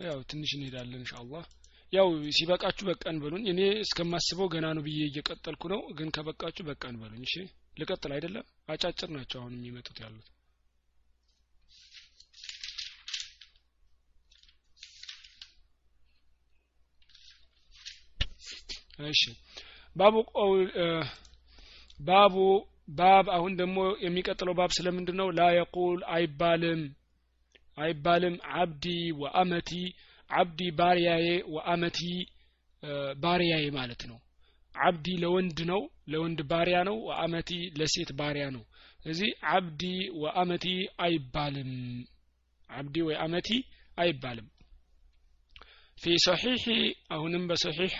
ያው 0.00 0.18
ትንሽ 0.30 0.50
እንሄዳለን 0.56 1.00
ኢንሻአላህ። 1.00 1.44
ያው 1.92 2.08
ሲበቃችሁ 2.36 2.84
በቃን 2.88 3.18
በሉኝ። 3.22 3.44
እኔ 3.52 3.60
እስከማስበው 3.82 4.48
ገና 4.54 4.66
ነው 4.76 4.82
ብዬ 4.86 5.00
እየቀጠልኩ 5.08 5.62
ነው 5.72 5.80
ግን 5.98 6.08
ከበቃችሁ 6.16 6.64
በቃን 6.68 6.96
በሉኝ። 7.02 7.22
እሺ 7.28 7.34
ልቀጥል 7.80 8.12
አይደለም? 8.16 8.44
አጫጭር 8.68 9.10
ናቸው 9.16 9.38
አሁን 9.40 9.54
የሚመጡት 9.58 9.98
ያሉት 10.04 10.28
እሺ። 18.98 19.22
ባቡ 19.96 20.14
ባቡ 21.98 22.34
ባብ 22.98 23.26
አሁን 23.36 23.52
ደግሞ 23.60 23.76
የሚቀጥለው 24.04 24.54
ባብ 24.58 24.70
ስለምንድን 24.76 25.16
ነው 25.20 25.28
ላ 25.38 25.46
የቁል 25.56 26.00
አይባልም 26.14 26.82
አይባልም 27.78 28.34
አብዲ 28.56 28.84
ወአመቲ 29.22 29.70
አብዲ 30.30 30.60
ባሪያዬ 30.78 31.26
ወአመቲ 31.54 31.98
ባሪያዬ 33.22 33.64
ማለት 33.76 34.02
ነው። 34.10 34.18
አብዲ 34.74 35.06
ለወንድ 35.22 35.58
ነው 35.70 35.80
ለወንድ 36.08 36.40
ባሪያ 36.50 36.78
ነው 36.88 36.96
ወአመቲ 37.08 37.50
ለሴት 37.78 38.10
ባሪያ 38.18 38.46
ነው። 38.56 38.62
ስለዚህ 39.00 39.30
አብዲ 39.52 39.82
ወአመቲ 40.22 40.66
አይባልም 41.04 41.72
አብዲ 42.70 42.96
ወይ 43.06 43.16
አመቲ 43.24 43.48
አይባልም። 43.98 44.48
ፊ 45.98 46.14
ሰሒሕ 46.24 46.64
አሁንም 47.10 47.44
በሰሒሕ 47.50 47.92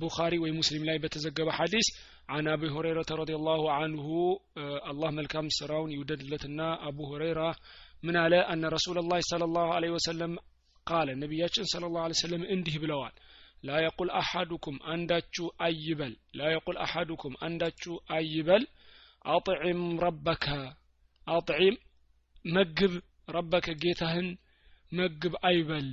ቡኻሪ 0.00 0.34
ወይ 0.44 0.52
ሙስሊም 0.60 0.84
ላይ 0.90 0.96
በተዘገበ 1.04 1.50
ሐዲስ 1.60 1.88
عن 2.34 2.44
أبي 2.56 2.68
هريرة 2.76 3.10
رضي 3.22 3.34
الله 3.40 3.62
عنه 3.78 4.06
الله 4.90 5.10
ملكام 5.18 5.46
سراون 5.58 5.90
يوددلتنا 5.98 6.66
أبو 6.88 7.02
هريرة 7.12 7.50
من 8.06 8.16
على 8.24 8.38
أن 8.52 8.62
رسول 8.76 8.96
الله 8.98 9.20
صلى 9.30 9.44
الله 9.48 9.66
عليه 9.76 9.90
وسلم 9.90 10.32
قال 10.90 11.06
النبي 11.10 11.40
صلى 11.72 11.86
الله 11.88 12.02
عليه 12.06 12.18
وسلم 12.18 12.42
انده 12.54 12.74
بلوان 12.82 13.14
لا 13.68 13.76
يقول 13.86 14.08
أحدكم 14.22 14.74
أنداتشو 14.94 15.46
أيبل 15.68 16.12
لا 16.38 16.48
يقول 16.56 16.76
أحدكم 16.86 17.32
أنداتشو 17.46 17.94
أيبل 18.18 18.62
أطعم 19.36 19.80
ربك 20.06 20.46
أطعم 21.28 21.74
مجب 22.56 22.92
ربك 23.36 23.66
جيتهن 23.70 24.26
مجب 24.98 25.32
أيبل 25.50 25.86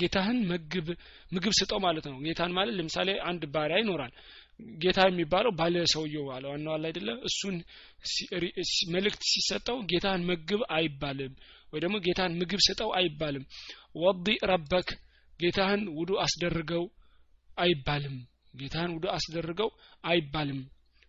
ጌታህን 0.00 0.38
ምግብ 0.46 0.86
ምግብ 1.32 1.52
ስጠው 1.58 1.78
ማለት 1.78 2.06
ነው። 2.10 2.16
ጌታን 2.26 2.52
ማለት 2.52 2.74
ለምሳሌ 2.74 3.08
አንድ 3.30 3.42
ባሪያ 3.54 3.78
ይኖራል። 3.82 4.12
ጌታ 4.78 4.98
የሚባለው 5.06 5.52
ባለ 5.52 5.76
ሰውየው 5.94 6.26
አለ 6.32 6.44
አለ 6.68 6.84
አይደለ? 6.90 7.08
እሱን 7.28 7.56
መልእክት 8.94 9.22
ሲሰጠው 9.32 9.78
ጌታን 9.90 10.22
ምግብ 10.30 10.62
አይባልም 10.76 11.32
ወይ 11.72 11.80
ደግሞ 11.82 11.96
ጌታን 12.06 12.32
ምግብ 12.40 12.60
ስጠው 12.66 12.90
አይባልም። 12.98 13.44
ወዲ 13.96 14.26
ረበክ 14.50 14.88
ጌታህን 15.40 15.82
ውዱ 15.98 16.10
አስደርገው 16.22 16.84
አይባልም። 17.58 18.16
ጌታህን 18.54 18.92
ውዱ 18.96 19.06
አስደርገው 19.16 19.70
አይባልም። 20.04 20.60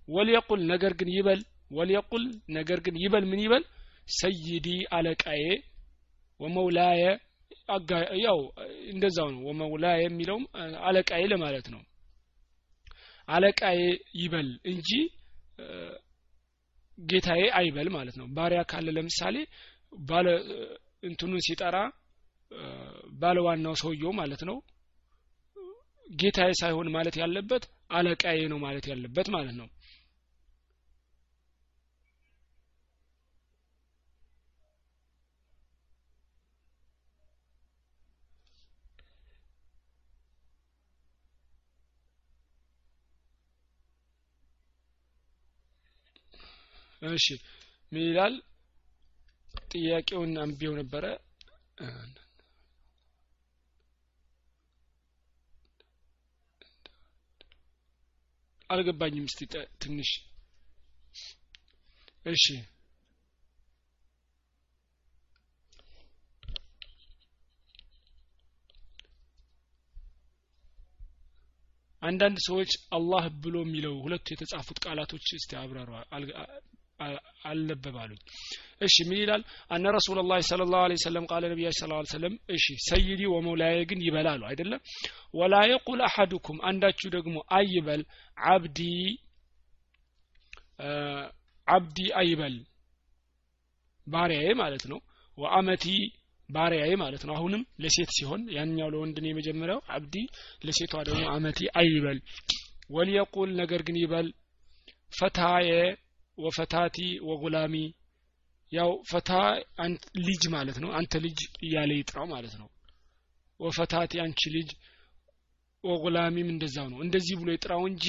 ወልየቁል 0.07 0.61
ነገር 0.67 0.93
ግን 0.99 1.09
ይበል። 1.15 1.41
ወልየቁል 1.71 2.23
ነገር 2.49 2.79
ግን 2.85 2.95
ይበል። 3.03 3.23
ምን 3.31 3.39
ይበል? 3.39 3.63
ሰይዲ 4.17 4.67
አለቃዬ 4.89 5.43
ወመውላየ 6.39 7.01
ያው 8.25 8.39
እንደዛው 8.91 9.27
ነው። 9.33 9.41
ወመውላ 9.47 9.85
የሚለውም 9.99 10.43
አለቃዬ 10.87 11.23
ለማለት 11.33 11.67
ነው። 11.73 11.81
አለቃዬ 13.29 13.79
ይበል 14.19 14.49
እንጂ 14.71 14.89
ጌታዬ 16.97 17.41
አይበል 17.59 17.87
ማለት 17.95 18.15
ነው። 18.19 18.27
ባሪያ 18.35 18.61
ካለ 18.63 18.87
ለምሳሌ 18.97 19.35
ባለ 20.03 20.27
እንትኑን 21.03 21.43
ሲጠራ 21.47 21.77
ባለ 23.19 23.37
ዋናው 23.45 23.75
ሰውየው 23.81 24.13
ማለት 24.19 24.41
ነው። 24.49 24.57
ጌታዬ 26.07 26.51
ሳይሆን 26.53 26.87
ማለት 26.91 27.15
ያለበት 27.21 27.63
አለቃዬ 27.91 28.39
ነው 28.51 28.59
ማለት 28.59 28.85
ያለበት 28.91 29.27
ማለት 29.35 29.55
ነው 29.59 29.67
እሺ። 47.01 47.25
ምን 47.91 48.03
ይላል? 48.03 48.35
ጥያቄውን 49.71 50.33
አንብቤው 50.43 50.73
ነበረ። 50.79 51.03
አልገባኝም 58.69 59.27
እስቲ 59.29 59.39
ትንሽ። 59.81 60.09
እሺ። 62.27 62.45
አንዳንድ 72.01 72.37
ሰዎች 72.45 72.71
አላህ 72.91 73.23
ብሎ 73.43 73.55
የሚለው 73.63 73.95
ሁለቱ 74.03 74.25
የተጻፉት 74.31 74.77
ቃላቶች 74.83 75.27
እስቲ 75.37 75.51
አብራሩ 75.61 75.89
አልነበባሉኝ 77.47 78.19
እሺ 78.81 78.95
ምን 79.07 79.17
ይላል? 79.21 79.41
አነ 79.71 79.83
ረሱል 79.95 80.17
ላ 80.23 80.39
ስለ 80.47 80.61
ላሁ 80.71 80.83
ለ 80.91 80.95
ሰለም 81.03 81.25
ቃለ 81.29 81.43
ነቢያ 81.51 81.69
ስ 81.71 81.81
ሰለም 82.11 82.33
እሺ 82.55 82.65
ሰይዲ 82.87 83.21
ወመውላየ 83.33 83.77
ግን 83.89 83.99
ይበላሉ 84.05 84.41
አይደለም 84.49 84.81
ወላ 85.33 85.55
የቁል 85.71 86.01
አሐዱኩም 86.07 86.57
አንዳችሁ 86.69 87.09
ደግሞ 87.15 87.35
አይበል 87.57 88.01
አብዲ 88.37 88.79
አብዲ 91.67 91.99
አይበል 92.19 92.55
ባሪያዬ 94.07 94.49
ማለት 94.61 94.83
ነው። 94.91 94.99
ወአመቲ 95.37 95.85
ባሪያዬ 96.49 96.91
ማለት 97.01 97.23
ነው። 97.27 97.33
አሁንም 97.37 97.61
ለሴት 97.83 98.11
ሲሆን 98.17 98.41
ያኛው 98.55 98.89
ለወንድ 98.93 99.17
ነው 99.23 99.29
የመጀመሪያው? 99.31 99.79
አብዲ 99.95 100.15
ለሴቷ 100.65 100.93
ደግሞ 101.07 101.23
አመቲ 101.33 101.59
አይበል። 101.79 102.19
ወልየቁል 102.89 103.49
ነገር 103.61 103.81
ግን 103.87 103.97
ይበል። 104.03 104.27
ፈታየ 105.13 105.69
ወፈታቲ 106.37 106.97
ወጉላሚ። 107.29 107.75
ያው 108.71 108.89
ፈታ 109.09 109.31
ልጅ 110.27 110.43
ማለት 110.55 110.77
ነው። 110.83 110.89
አንተ 110.99 111.13
ልጅ 111.25 111.39
እያለ 111.65 111.91
ይጥራው 111.99 112.25
ማለት 112.33 112.55
ነው። 112.61 112.67
ወፈታቲ 113.59 114.13
አንቺ 114.23 114.41
ልጅ 114.55 114.69
ወጉላሚም 115.83 116.49
እንደዛው 116.53 116.87
ነው። 116.93 116.99
እንደዚህ 117.05 117.35
ብሎ 117.41 117.49
ይጥራው 117.55 117.83
እንጂ 117.91 118.07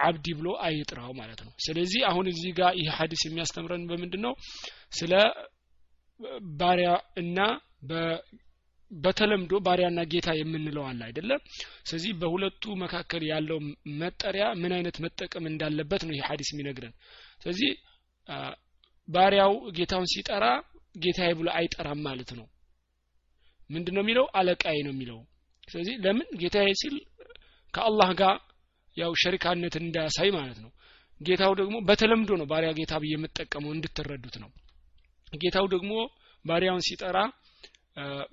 አብዲ 0.00 0.26
ብሎ 0.38 0.48
አይጥራው 0.66 1.10
ማለት 1.12 1.40
ነው። 1.46 1.52
ስለዚህ 1.64 2.00
አሁን 2.10 2.26
እዚህ 2.32 2.52
ጋር 2.58 2.70
ይህ 2.78 2.88
ሀዲስ 2.98 3.22
የሚያስተምረን 3.26 3.82
በምንድን 3.90 4.22
ነው 4.26 4.34
ስለ 4.92 5.12
ባሪያ 6.60 6.90
እና 7.16 7.38
በተለምዶ 8.90 9.52
ባሪያና 9.66 10.00
ጌታ 10.12 10.28
የምንለው 10.38 10.84
አለ 10.88 11.00
አይደለም 11.08 11.40
ስለዚህ 11.86 12.12
በሁለቱ 12.20 12.62
መካከል 12.82 13.22
ያለው 13.30 13.58
መጠሪያ 14.00 14.46
ምን 14.62 14.72
አይነት 14.76 14.96
መጠቀም 15.04 15.44
እንዳለበት 15.50 16.02
ነው 16.06 16.14
ይህ 16.16 16.24
ሀዲስ 16.28 16.50
የሚነግረን። 16.52 16.94
ስለዚህ 17.42 17.70
ባሪያው 19.08 19.52
ጌታውን 19.76 20.08
ሲጠራ 20.12 20.46
ጌታዬ 20.96 21.30
ብሎ 21.38 21.48
አይጠራም 21.56 22.00
ማለት 22.06 22.30
ነው። 22.38 22.46
ምንድን 23.70 23.94
ነው 23.96 24.02
የሚለው? 24.02 24.24
አለቃዬ 24.38 24.78
ነው 24.86 24.92
የሚለው። 24.94 25.18
ስለዚህ 25.68 25.94
ለምን? 26.04 26.28
ጌታዬ 26.40 26.70
ሲል 26.80 26.94
ከአላህ 27.74 28.10
ጋር 28.20 28.36
ያው 28.96 29.12
ሸሪካነትን 29.22 29.84
እንዳያሳይ 29.86 30.30
ማለት 30.38 30.58
ነው። 30.64 30.70
ጌታው 31.20 31.52
ደግሞ 31.60 31.76
በተለምዶ 31.88 32.30
ነው 32.40 32.46
ባሪያ 32.52 32.70
ጌታ 32.78 32.92
ብዬ 33.02 33.12
የምጠቀመው 33.14 33.72
እንድትረዱት 33.76 34.36
ነው። 34.42 34.50
ጌታው 35.32 35.66
ደግሞ 35.74 35.92
ባሪያውን 36.44 36.84
ሲጠራ 36.88 37.18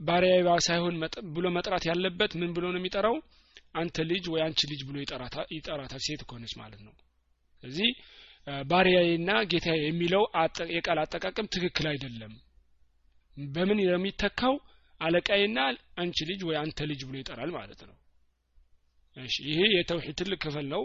ባሪያ 0.07 0.33
ሳይሆን 0.65 0.95
ብሎ 1.35 1.45
መጥራት 1.55 1.83
ያለበት 1.89 2.31
ምን 2.41 2.51
ብሎ 2.55 2.65
ነው 2.73 2.79
የሚጠራው? 2.81 3.15
አንተ 3.75 4.05
ልጅ 4.11 4.25
ወይ 4.33 4.41
አንቺ 4.45 4.59
ልጅ 4.71 4.81
ብሎ 4.87 4.95
ይጠራታል። 5.03 6.01
ሴት 6.05 6.21
ከሆነች 6.27 6.53
ማለት 6.61 6.81
ነው። 6.87 6.93
ስለዚህ 7.63 7.89
ባሪያዬና 8.67 9.29
ጌታዬ 9.51 9.79
የሚለው 9.85 10.23
የቃል 10.75 10.99
አጠቃቀም 11.03 11.49
ትክክል 11.55 11.87
አይደለም። 11.91 12.33
በምን 13.37 13.79
የሚተካው? 13.85 14.55
አለቃዬና 15.01 15.57
አንቺ 16.01 16.17
ልጅ 16.29 16.41
ወይ 16.47 16.55
አንተ 16.61 16.79
ልጅ 16.91 17.01
ብሎ 17.07 17.15
ይጠራል 17.19 17.49
ማለት 17.57 17.81
ነው። 17.89 17.95
እሺ 19.17 19.35
ይሄ 19.49 19.59
የተውሂድ 19.73 20.15
ትልቅ 20.19 20.39
ክፍል 20.45 20.65
ነው። 20.73 20.83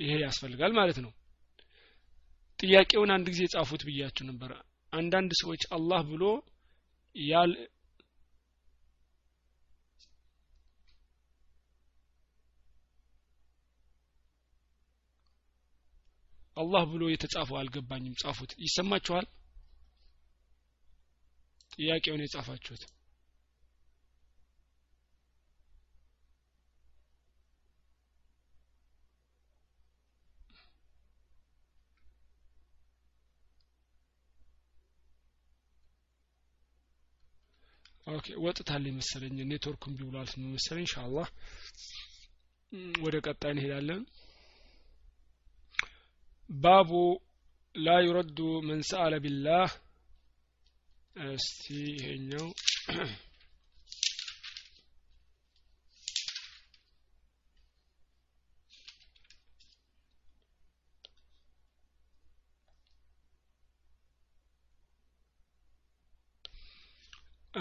ይሄ 0.00 0.10
ያስፈልጋል 0.24 0.72
ማለት 0.78 0.98
ነው። 1.04 1.12
ጥያቄውን 2.58 3.10
አንድ 3.16 3.26
ጊዜ 3.32 3.42
ጻፉት 3.54 3.82
ብያችሁ 3.88 4.24
ነበር። 4.30 4.50
አንዳንድ 4.92 5.32
ሰዎች 5.40 5.62
አላህ 5.76 6.00
ብሎ 6.10 6.24
ያል 7.16 7.52
አላህ 16.56 16.82
ብሎ 16.90 17.02
የተጻፈው 17.10 17.56
አልገባኝም። 17.58 18.14
ጻፉት። 18.22 18.52
ይሰማችኋል? 18.58 19.26
ጥያቄውን 21.72 22.22
የጻፋችሁት 22.24 22.82
OK 38.08 38.26
ወጥታለኝ 38.44 38.94
መሰለኝ 38.98 39.36
ኔትወርኩም 39.50 39.96
ቢብሏል 39.98 40.28
መሰለኝ። 40.48 40.84
ኢንሻአላህ 40.84 41.28
ወደ 43.02 43.16
ቀጣይ 43.26 43.52
እንሄዳለን። 43.54 44.02
ባቡ 46.50 46.90
ላ 47.74 47.96
ዩረዱ 48.04 48.38
መን 48.68 48.80
ሰአለ 48.90 49.14
ቢላህ። 49.24 49.70
እስቲ 51.28 51.62
ይሄኛው 51.92 52.46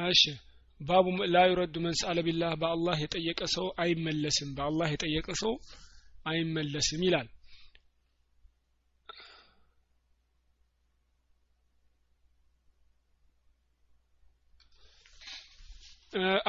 እሺ። 0.05 0.21
ባቡ 0.81 1.05
ላ 1.33 1.37
ዩረዱ 1.49 1.75
ቢላህ 2.25 2.51
በአላህ 2.61 2.97
የጠየቀ 3.03 3.41
ሰው 3.53 3.67
አይመለስም 3.83 4.49
በአላህ 4.57 4.89
የጠየቀ 4.93 5.27
ሰው 5.41 5.53
አይመለስም 6.25 7.01
ይላል። 7.05 7.27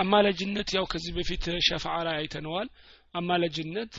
አማላጅነት 0.03 0.69
ያው 0.77 0.85
ከዚህ 0.87 1.13
በፊት 1.17 1.45
ሸፋዓ 1.67 1.97
ላይ 2.07 2.17
አይተነዋል። 2.19 2.69
አማላጅነት 3.15 3.93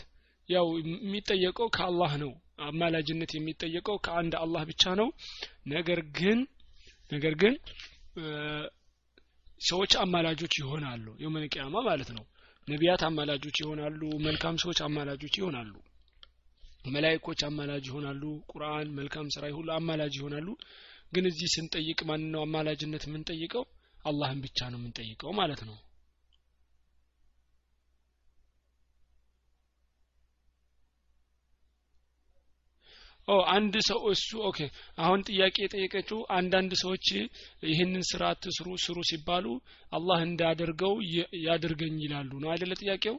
ያው 0.50 0.68
የሚጠየቀው 0.84 1.68
ከአላህ 1.76 2.12
ነው። 2.24 2.32
አማላጅነት 2.68 3.32
የሚጠየቀው 3.36 3.98
ከአንድ 4.06 4.34
አላህ 4.40 4.64
ብቻ 4.70 4.94
ነው። 5.02 5.10
ነገር 5.68 6.00
ግን 6.18 6.40
ነገር 7.12 7.34
ግን 7.36 7.54
ሰዎች 9.62 9.94
አማላጆች 10.02 10.54
ይሆናሉ። 10.62 11.06
የውመልቅያማ 11.22 11.76
ማለት 11.88 12.10
ነው። 12.18 12.26
ነቢያት 12.68 13.02
አማላጆች 13.08 13.58
ይሆናሉ 13.64 14.02
መልካም 14.26 14.56
ሰዎች 14.64 14.80
አማላጆች 14.88 15.36
ይሆናሉ 15.40 15.74
መላይኮች 16.88 17.40
አማላጅ 17.48 17.84
ይሆናሉ 17.90 18.22
ቁርአን 18.52 18.88
መልካም 19.00 19.28
ስራ 19.36 19.46
ሁሉ 19.56 19.70
አማላጅ 19.78 20.14
ይሆናሉ። 20.20 20.48
ግን 21.14 21.26
እዚህ 21.26 21.48
ስንጠይቅ 21.56 22.00
ማን 22.10 22.24
ነው 22.34 22.42
አማላጅነት 22.46 23.04
የምንጠይቀው? 23.08 23.64
አላህን 24.06 24.40
ብቻ 24.46 24.60
ነው 24.72 24.80
የምንጠይቀው 24.80 25.32
ማለት 25.40 25.62
ነው 25.70 25.78
ኦ 33.30 33.36
አንድ 33.54 33.76
ሰው 33.88 34.00
እሱ 34.12 34.30
OK። 34.48 34.60
አሁን 35.00 35.24
ጥያቄ 35.28 35.56
የጠየቀችው 35.64 36.20
አንዳንድ 36.38 36.72
ሰዎች 36.82 37.08
ይህንን 37.70 38.04
ስራ 38.10 38.24
ትስሩ 38.44 38.68
ስሩ 38.84 39.00
ሲባሉ 39.10 39.46
አላህ 39.92 40.20
እንዳደርገው 40.28 40.94
ያድርገኝ 41.46 41.98
ይላሉ 42.06 42.32
ነው 42.44 42.52
አይደለ 42.54 42.74
ጥያቄው 42.82 43.18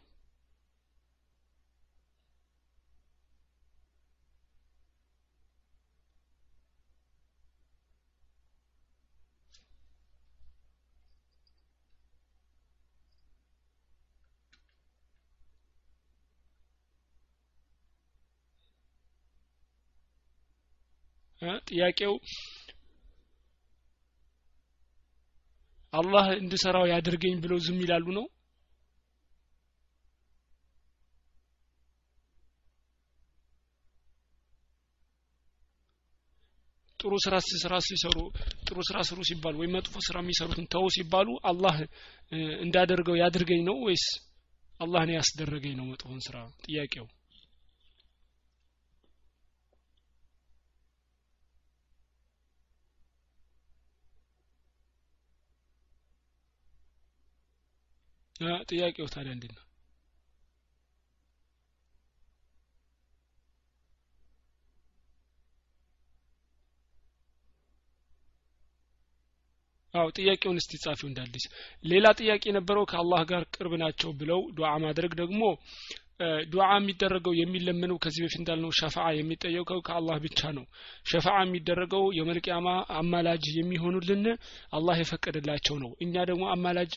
ጥያቄው 21.69 22.15
አላህ 25.93 26.27
እንድሰራው 26.37 26.85
ያድርገኝ 26.91 27.35
ብለው 27.45 27.59
ዝም 27.67 27.79
ይላሉ 27.83 28.07
ነው? 28.19 28.27
ጥሩ 37.01 37.13
ስራ 37.25 37.35
ስራ 37.55 37.75
ሲሰሩ 37.85 38.17
ጥሩ 38.67 38.79
ስራ 38.89 38.99
ስሩ 39.09 39.21
ሲባሉ 39.29 39.55
ወይም 39.61 39.73
መጥፎ 39.77 39.95
ስራ 40.07 40.17
የሚሰሩትን 40.23 40.67
ተው 40.75 40.87
ሲባሉ 40.97 41.29
አላህ 41.51 41.77
እንዳደርገው 42.65 43.17
ያድርገኝ 43.21 43.63
ነው 43.69 43.77
ወይስ 43.87 44.05
አላህ 44.81 45.03
ነው 45.09 45.15
ያስደረገኝ 45.19 45.75
ነው 45.79 45.87
መጥፎን 45.91 46.21
ስራ? 46.27 46.37
ጥያቄው 46.67 47.07
ጥያቄው 58.71 59.07
ታዲያ 59.09 59.33
እንዴት 59.35 59.53
ነው? 59.57 59.65
አው 69.95 70.09
ጥያቄውን 70.17 70.59
እስቲ 70.61 70.73
ጻፊው 70.83 71.09
እንዳዲስ። 71.09 71.45
ሌላ 71.85 72.07
ጥያቄ 72.19 72.43
የነበረው 72.49 72.85
ከአላህ 72.91 73.23
ጋር 73.31 73.43
ቅርብ 73.55 73.73
ናቸው 73.83 74.11
ብለው 74.21 74.41
ዱዓ 74.57 74.71
ማድረግ 74.85 75.13
ደግሞ 75.23 75.43
ዱዓ 76.51 76.67
የሚደረገው 76.75 77.33
የሚለመነው 77.39 77.97
ከዚህ 78.03 78.21
በፊት 78.25 78.39
እንዳልነው 78.41 78.71
ሸፋዓ 78.79 79.07
የሚጠየቀው 79.17 79.79
ከአላህ 79.87 80.17
ብቻ 80.25 80.51
ነው። 80.57 80.65
ሸፋዓ 81.07 81.37
የሚደረገው 81.45 82.05
የመልቅያማ 82.17 82.69
አማላጅ 83.01 83.45
የሚሆኑልን 83.59 84.25
አላህ 84.79 84.97
የፈቀደላቸው 85.01 85.77
ነው። 85.85 85.93
እኛ 86.05 86.15
ደግሞ 86.31 86.45
አማላጅ 86.55 86.93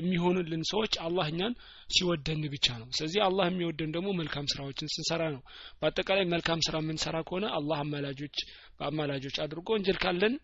የሚሆኑልን 0.00 0.62
ሰዎች 0.72 0.94
አላህ 1.06 1.28
እኛን 1.32 1.54
ሲወደን 1.90 2.42
ብቻ 2.54 2.66
ነው። 2.80 2.88
ስለዚህ 2.96 3.22
አላህ 3.28 3.46
የሚወደን 3.50 3.92
ደግሞ 3.96 4.08
መልካም 4.20 4.48
ስራዎችን 4.52 4.92
ስንሰራ 4.94 5.22
ነው። 5.34 5.42
በአጠቃላይ 5.80 6.26
መልካም 6.34 6.62
ስራ 6.68 6.76
የምንሰራ 6.82 7.16
ከሆነ 7.28 7.46
አላህ 7.58 7.80
አማላጆች 7.84 8.36
በአማላጆች 8.78 9.36
አድርጎ 9.44 9.68
ወንጀል 9.74 9.98
ካለን 10.02 10.34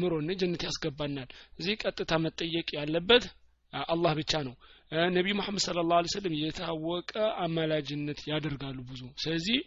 ምሮን 0.00 0.30
ጀነት 0.40 0.64
ያስገባናል። 0.66 1.28
እዚህ 1.58 1.76
ቀጥታ 1.82 2.12
መጠየቅ 2.24 2.68
ያለበት 2.78 3.24
አላህ 3.88 4.12
ብቻ 4.18 4.32
ነው 4.46 4.54
ነቢዩ 5.12 5.32
መሐመድ 5.38 5.62
ስለ 5.64 5.78
ላሁ 5.88 6.06
ስለም 6.12 6.34
የታወቀ 6.38 7.12
አማላጅነት 7.44 8.20
ያደርጋሉ 8.30 8.78
ብዙ። 8.90 9.02
ስለዚህ 9.22 9.58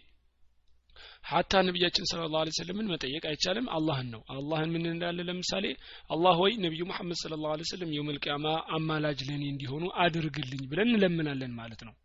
ሀታ 1.32 1.54
ነቢያችን 1.68 2.06
ስለ 2.12 2.22
ላሁ 2.34 2.54
ስለምን 2.58 2.90
መጠየቅ 2.92 3.24
አይቻልም። 3.30 3.68
አላህን 3.76 4.08
ነው። 4.16 4.22
አላህን 4.36 4.72
ምን 4.76 4.86
እንዳለ 4.94 5.26
ለምሳሌ 5.30 5.66
አላህ 6.10 6.36
ወይ 6.44 6.54
ነቢዩ 6.66 6.86
መሐመድ 6.92 7.20
ስለ 7.22 7.36
ላሁ 7.44 7.68
ስለም 7.72 7.92
የውመልቅያማ 7.96 8.46
አማላጅ 8.78 9.22
ለእኔ 9.30 9.44
እንዲሆኑ 9.52 9.86
አድርግልኝ 10.06 10.64
ብለን 10.72 10.90
እንለምናለን 10.92 11.54
ማለት 11.60 11.84
ነው። 11.90 11.96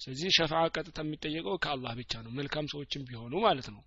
ስለዚህ 0.00 0.30
ሸፋዓ 0.36 0.62
ቀጥታ 0.76 0.98
የሚጠየቀው 1.04 1.56
ከአላህ 1.64 1.92
ብቻ 2.00 2.22
ነው። 2.24 2.32
መልካም 2.38 2.68
ሰዎችም 2.72 3.04
ቢሆኑ 3.08 3.34
ማለት 3.46 3.68
ነው። 3.74 3.82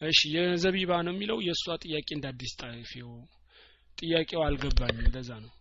እሺ 0.00 0.20
የዘቢባ 0.34 0.92
ነው 1.06 1.12
የሚለው 1.14 1.38
የእሷ 1.44 1.76
ጥያቄ 1.84 2.08
እንደ 2.16 2.26
አዲስ 2.32 2.52
ጣፊው 2.60 3.10
ጥያቄው 3.98 4.40
አልገባኝም። 4.46 5.12
ለዛ 5.14 5.30
ነው 5.44 5.52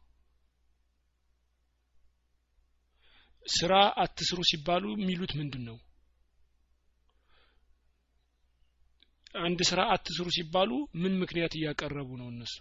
ስራ 3.46 3.74
አትስሩ 4.04 4.40
ሲባሉ 4.50 4.86
የሚሉት 4.96 5.34
ምንድን 5.40 5.64
ነው 5.68 5.78
አንድ 9.40 9.60
ስራ 9.70 9.82
አትስሩ 9.94 10.28
ሲባሉ 10.36 10.72
ምን 11.02 11.14
ምክንያት 11.22 11.54
እያቀረቡ 11.58 12.10
ነው 12.20 12.28
እነሱ? 12.32 12.58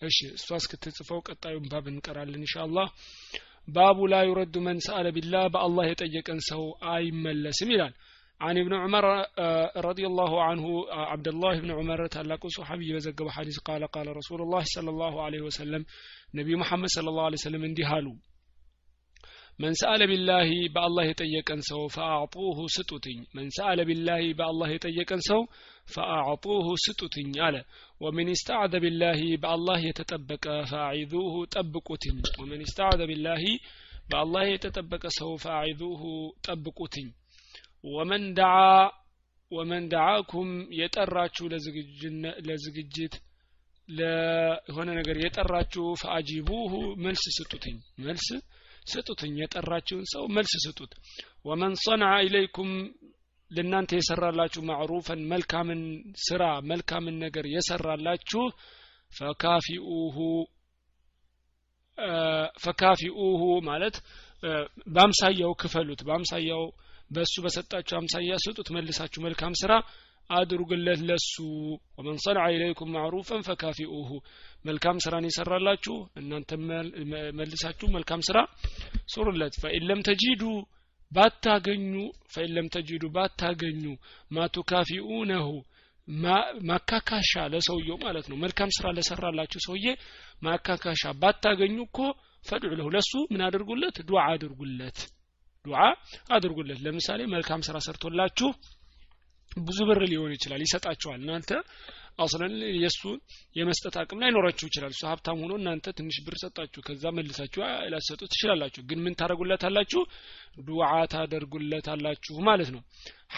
እሺ 0.00 0.18
እሷ 0.34 0.48
እስክትጽፈው 0.60 1.18
ቀጣዩን 1.28 1.66
ባብ 1.72 1.86
እንቀራለን 1.90 2.40
ኢንሻአላህ። 2.40 2.86
ባቡ 3.68 3.98
ላ 4.12 4.20
ዩረዱ 4.28 4.54
መን 4.66 4.78
ሰአለ 4.86 5.06
ቢላህ 5.16 5.44
በአላህ 5.54 5.84
የጠየቀን 5.88 6.40
ሰው 6.48 6.62
አይመለስም 6.92 7.70
ይላል 7.74 7.92
عن 8.40 8.58
ابن 8.58 8.74
عمر 8.74 9.04
آه، 9.38 9.72
رضي 9.76 10.06
الله 10.06 10.42
عنه 10.42 10.64
آه، 10.92 11.06
عبد 11.12 11.28
الله 11.28 11.54
بن 11.60 11.70
عمر 11.78 12.00
ታላቁ 12.14 12.42
ሶሐቢ 12.56 12.80
قال 13.18 13.28
ሐዲስ 13.36 13.58
الله 13.60 13.88
ቃለ 13.94 14.08
ረሱሉላህ 14.20 14.62
ሰለላሁ 14.76 15.14
ዐለይሂ 15.24 15.42
ወሰለም 15.48 15.82
ነቢዩ 16.38 16.54
መሐመድ 16.62 16.90
ሰለላሁ 16.96 17.22
ዐለይሂ 17.28 17.40
ወሰለም 17.42 17.64
እንዲህ 17.70 17.88
አሉ። 17.96 18.06
من 19.62 19.72
سأل 19.74 20.06
بالله 20.06 20.50
بالله 20.74 21.04
يتيقن 21.04 21.60
سو 21.60 21.80
فأعطوه 21.96 22.58
ستوتين 22.76 23.20
من 23.36 23.46
سأل 23.50 23.84
بالله 23.84 24.22
بالله 24.32 24.68
يتيقن 24.76 25.20
سو 25.20 25.40
فأعطوه 25.94 26.66
ستوتين 26.86 27.28
على 27.46 27.60
ومن 28.00 28.26
استعذ 28.36 28.72
بالله 28.84 29.20
بالله 29.36 29.78
يتطبق 29.90 30.44
فأعذوه 30.70 31.34
طبقوتين 31.56 32.16
ومن 32.40 32.60
استعذ 32.60 33.00
بالله 33.10 33.44
بالله 34.10 34.44
يتطبق 34.54 35.06
سو 35.06 35.36
فأعذوه 35.36 36.02
طبقوتين 36.48 37.19
ወመን 37.84 38.24
ደዓ 38.38 38.54
ወመን 39.52 39.84
ደዓኩም 39.92 40.50
የጠራችሁ 40.78 41.44
ለዝግጅት 42.48 43.14
ለሆነ 43.88 44.88
ነገር 44.98 45.16
የጠራችሁ 45.22 45.84
ፈአጂቡሁ 46.02 46.72
መልስ 47.04 47.24
ስጡትኝ 47.36 47.76
መልስ 48.04 48.26
ስጡትኝ 48.86 49.32
የጠራችሁን 49.40 50.04
ሰው 50.12 50.24
መልስ 50.36 50.52
ስጡት። 50.64 50.92
ወመን 51.44 51.74
ሰንዐ 51.82 52.10
ኢለይኩም 52.26 52.70
ለእናንተ 53.50 53.90
የሰራላችሁ 53.98 54.60
ማዕሩፈን 54.68 55.20
መልካምን 55.32 55.80
ስራ 56.24 56.42
መልካምን 56.70 57.16
ነገር 57.24 57.46
የሰራላችሁ 57.54 58.42
ፈካፊኡሁ 59.10 60.16
ፈካፊኡሁ 62.62 63.42
ማለት 63.68 63.96
በአምሳያው 64.86 65.52
ክፈሉት 65.62 66.00
በአምሳያው 66.06 66.62
በእሱ 67.10 67.34
በሰጣችሁ 67.44 67.94
አምሳያ 67.98 68.34
ስጡት 68.44 68.68
መልሳችሁ 68.76 69.20
መልካም 69.26 69.54
ስራ 69.62 69.72
አድርጉለት 70.30 71.00
ለሱ 71.08 71.32
ወመን 71.96 72.18
ሰንዐ 72.24 72.42
ኢለይኩም 72.54 72.92
ማዕሩፈን 72.96 73.42
ፈካፊኡሁ 73.46 74.10
መልካም 74.64 75.00
ስራን 75.04 75.26
የሰራላችሁ 75.28 75.96
እናንተ 76.20 76.50
መልሳችሁ 77.38 77.88
መልካም 77.96 78.22
ስራ 78.28 78.38
ሱሩለት። 79.14 79.56
ፈኢን 79.62 79.86
ለም 79.90 80.02
ተጂዱ 80.08 80.42
ባታገኙ 81.12 81.92
ፈኢን 82.34 82.52
ለም 82.56 82.66
ተጂዱ 82.74 83.04
ባታገኙ 83.16 83.84
ማቱካፊኡነሁ 84.30 85.48
ማካካሻ 86.68 87.32
ለሰውየው 87.52 87.98
ማለት 88.04 88.26
ነው። 88.30 88.36
መልካም 88.44 88.70
ስራ 88.76 88.86
ለሰራላችሁ 88.96 89.60
ሰውዬ 89.66 89.86
ማካካሻ 90.42 91.12
ባታገኙ 91.22 91.78
እኮ 91.88 91.98
ፈድዑ 92.44 92.70
ለሁ 92.78 92.88
ለሱ 92.94 93.12
ምን 93.32 93.42
አድርጉለት? 93.46 93.96
ዱዓ 94.08 94.20
አድርጉለት 94.32 94.98
ዱዓ 95.64 95.80
አድርጉለት። 96.34 96.78
ለምሳሌ 96.84 97.20
መልካም 97.32 97.64
ስራ 97.66 97.76
ሰርቶላችሁ 97.86 98.48
ብዙ 99.60 99.78
ብር 99.88 100.00
ሊሆን 100.10 100.32
ይችላል 100.36 100.60
ይሰጣችኋል። 100.64 101.18
እናንተ 101.20 101.50
አስለን 102.18 102.52
የእሱን 102.76 103.18
የመስጠት 103.56 103.94
አቅም 104.00 104.20
ላይኖራችሁ 104.22 104.66
ይችላል። 104.68 104.92
እሱ 104.94 105.02
ሀብታም 105.10 105.38
ሆኖ 105.42 105.52
እናንተ 105.60 105.92
ትንሽ 105.98 106.16
ብር 106.26 106.34
ሰጣችሁ 106.42 106.80
ከዛ 106.86 107.12
መልሳችሁ 107.16 107.60
ላሰጡ 107.92 108.20
ትችላላችሁ። 108.32 108.82
ግን 108.88 109.00
ምን 109.04 109.16
ታደርጉለታላችሁ? 109.20 110.02
ዱዓ 110.68 110.82
ታደርጉለታላችሁ 111.14 112.36
ማለት 112.48 112.70
ነው። 112.74 112.82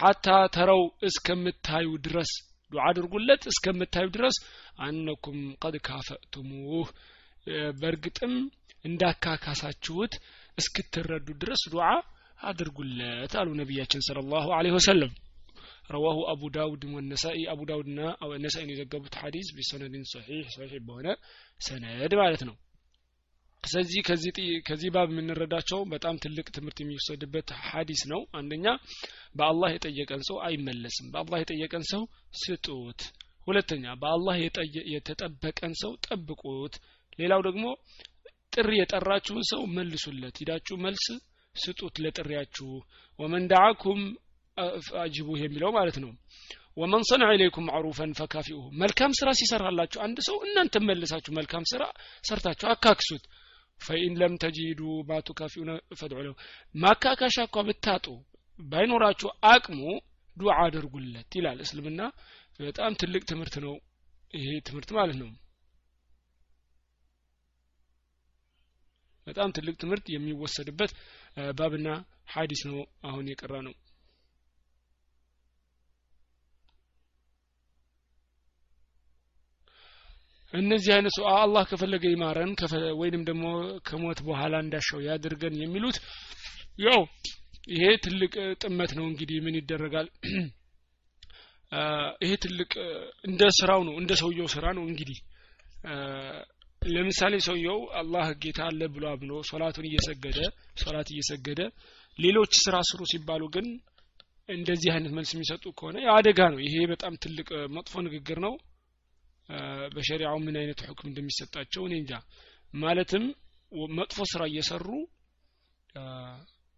ሀታ 0.00 0.26
ተረው 0.56 0.82
እስከምታዩ 1.08 1.88
ድረስ 2.06 2.32
ዱዓ 2.72 2.82
አድርጉለት። 2.90 3.42
እስከምታዩ 3.52 4.08
ድረስ 4.16 4.38
አነኩም 4.80 5.40
ቀድ 5.64 5.76
ካፈእቱሙህ። 5.88 6.90
በእርግጥም 7.80 8.34
እንዳካካሳችሁት 8.84 10.12
እስክትረዱ 10.58 11.28
ድረስ 11.42 11.62
ዱዓ 11.72 11.86
አድርጉለት 12.40 13.34
አሉ 13.40 13.48
ነቢያችን 13.60 14.04
ስለ 14.06 14.18
ላሁ 14.32 14.48
ለ 14.64 14.74
ወሰለም። 14.76 15.12
ረዋሁ 15.90 16.18
አቡ 16.32 16.42
ዳውድ 16.54 16.82
ወነሳኢ 16.94 17.38
አቡ 17.52 17.60
ዳውድና 17.70 18.00
ነሳኢን 18.44 18.70
የዘገቡት 18.72 19.14
ሐዲስ 19.20 19.48
ቢሰነድን 19.56 20.04
ሰሒሕ 20.12 20.44
ሰሒሕ 20.54 20.80
በሆነ 20.86 21.08
ሰነድ 21.60 22.12
ማለት 22.20 22.42
ነው። 22.48 22.54
ስለዚህ 23.64 24.00
ከዚህ 24.68 24.90
ባብ 24.94 25.08
የምንረዳቸው 25.12 25.80
በጣም 25.92 26.14
ትልቅ 26.24 26.46
ትምህርት 26.50 26.78
የሚወሰድበት 26.80 27.48
ሐዲስ 27.66 28.02
ነው። 28.12 28.20
አንደኛ 28.32 28.66
በአላህ 29.34 29.70
የጠየቀን 29.72 30.22
ሰው 30.28 30.38
አይመለስም። 30.46 31.10
በአላህ 31.12 31.38
የጠየቀን 31.40 31.84
ሰው 31.92 32.02
ስጡት። 32.42 33.02
ሁለተኛ 33.46 33.84
በአላህ 34.02 34.34
የተጠበቀን 34.94 35.74
ሰው 35.82 35.92
ጠብቁት። 36.06 36.74
ሌላው 37.18 37.40
ደግሞ 37.48 37.64
ጥሪ 38.52 38.70
የጠራችሁን 38.78 39.44
ሰው 39.50 39.62
መልሱለት። 39.76 40.36
ሂዳችሁ 40.42 40.76
መልስ 40.84 41.04
ስጡት 41.54 41.94
ለጥሪያችሁ። 42.04 42.68
ወመን 43.18 43.44
ዳዓኩም 43.50 44.00
አጅቡ 45.02 45.28
የሚለው 45.40 45.70
ማለት 45.76 45.96
ነው። 46.02 46.10
ወመን 46.76 47.02
ሰንዐ 47.08 47.26
ኢለይኩም 47.34 47.66
ማዕሩፈን 47.68 48.12
ፈካፊኡሁ 48.18 48.64
መልካም 48.82 49.12
ስራ 49.18 49.28
ሲሰራላችሁ 49.38 49.98
አንድ 50.04 50.18
ሰው 50.28 50.36
እናንተ 50.46 50.74
መልሳችሁ 50.86 51.32
መልካም 51.38 51.64
ስራ 51.72 51.82
ሰርታችሁ 52.24 52.68
አካክሱት። 52.72 53.24
ፈኢን 53.80 54.14
ለም 54.20 54.34
ተጂዱ 54.42 54.80
ማቱካፊኡነ 55.08 55.70
ፈድዑ 56.00 56.18
ለሁ። 56.26 56.34
ማካካሻ 56.74 57.36
እኳ 57.48 57.64
ብታጡ 57.68 58.06
ባይኖራችሁ 58.58 59.30
አቅሙ 59.50 59.80
ዱዓ 60.36 60.56
አድርጉለት 60.64 61.30
ይላል። 61.38 61.58
እስልምና 61.64 62.00
በጣም 62.60 62.92
ትልቅ 63.00 63.22
ትምህርት 63.30 63.56
ነው። 63.64 63.74
ይሄ 64.34 64.48
ትምህርት 64.68 64.90
ማለት 64.98 65.16
ነው 65.22 65.30
በጣም 69.26 69.54
ትልቅ 69.56 69.74
ትምህርት 69.80 70.06
የሚወሰድበት 70.10 70.92
ባብና 71.58 71.88
ሀዲስ 72.34 72.62
ነው 72.70 72.78
አሁን 73.02 73.26
የቀራ 73.30 73.54
ነው 73.66 73.74
እነዚህ 80.52 80.90
አይነት 80.94 81.12
ሰው 81.16 81.26
አላህ 81.34 81.62
ከፈለገ 81.68 82.04
ይማረን 82.10 82.50
ወይንም 82.98 83.22
ደግሞ 83.28 83.44
ከሞት 83.82 84.18
በኋላ 84.26 84.54
እንዳሻው 84.64 85.00
ያድርገን 85.06 85.54
የሚሉት 85.60 85.98
ያው 86.78 87.00
ይሄ 87.68 87.84
ትልቅ 88.04 88.32
ጥመት 88.62 88.90
ነው 88.98 89.04
እንግዲህ 89.10 89.38
ምን 89.44 89.56
ይደረጋል? 89.58 90.06
ይሄ 92.22 92.32
ትልቅ 92.44 92.72
እንደ 93.24 93.42
ስራው 93.58 93.80
ነው 93.88 93.94
እንደ 94.00 94.12
ሰውየው 94.20 94.48
ስራ 94.54 94.64
ነው 94.78 94.84
እንግዲህ 94.88 95.18
ለምሳሌ 96.88 97.34
ሰውየው 97.46 97.80
አላህ 98.00 98.26
ጌታ 98.42 98.60
አለ 98.68 98.80
ብሎ 98.94 99.04
አምኖ 99.10 99.32
ሶላቱን 99.50 99.86
እየሰገደ 99.88 100.38
ሶላት 100.82 101.08
እየሰገደ 101.14 101.60
ሌሎች 102.18 102.52
ስራ 102.62 102.76
ስሩ 102.88 103.00
ሲባሉ 103.12 103.42
ግን 103.54 103.66
እንደዚህ 104.48 104.90
አይነት 104.94 105.12
መልስ 105.16 105.30
የሚሰጡ 105.34 105.64
ከሆነ 105.78 105.96
አደጋ 106.14 106.40
ነው። 106.52 106.60
ይሄ 106.64 106.74
በጣም 106.92 107.14
ትልቅ 107.22 107.48
መጥፎ 107.76 108.02
ንግግር 108.06 108.38
ነው። 108.46 108.54
በሸሪዓው 109.94 110.38
ምን 110.44 110.56
አይነት 110.60 110.80
ሁክም 110.88 111.08
እንደሚሰጣቸው 111.10 111.82
እኔ 111.88 111.94
እንጃ። 112.00 112.12
ማለትም 112.74 113.24
መጥፎ 113.98 114.18
ስራ 114.32 114.42
እየሰሩ 114.50 114.88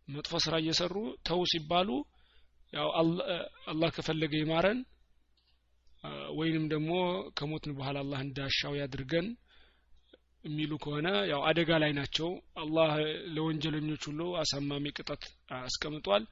መጥፎ 0.09 0.33
ስራ 0.45 0.55
እየሰሩ 0.63 0.95
ተው 1.29 1.41
ሲባሉ 1.53 1.91
ያው 2.73 2.89
አላህ 3.71 3.89
ከፈለገ 3.97 4.35
ይማረን። 4.43 4.81
ወይንም 6.39 6.65
ደግሞ 6.73 6.91
ከሞትን 7.39 7.73
በኋላ 7.77 7.99
አላህ 8.05 8.21
እንዳሻው 8.27 8.73
ያድርገን 8.81 9.27
የሚሉ 10.45 10.73
ከሆነ 10.83 11.09
ያው 11.31 11.41
አደጋ 11.49 11.71
ላይ 11.83 11.93
ናቸው። 11.99 12.29
አላህ 12.57 12.91
ለወንጀለኞች 13.37 14.03
ሁሉ 14.09 14.21
አሳማሚ 14.41 14.93
ቅጣት 14.97 15.23
አስቀምጧል። 15.61 16.25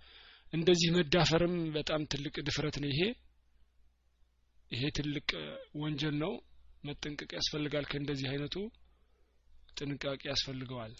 እንደዚህ 0.52 0.88
መዳፈርም 0.96 1.54
በጣም 1.76 2.02
ትልቅ 2.12 2.34
ድፍረት 2.48 2.76
ነው 2.82 2.90
ይሄ። 2.92 3.00
ይሄ 4.70 4.82
ትልቅ 4.98 5.28
ወንጀል 5.76 6.16
ነው። 6.22 6.32
መጠንቀቅ 6.84 7.30
ያስፈልጋል። 7.38 7.84
ከእንደዚህ 7.90 8.28
አይነቱ 8.30 8.56
ጥንቃቄ 9.76 10.20
ያስፈልገዋል። 10.30 10.94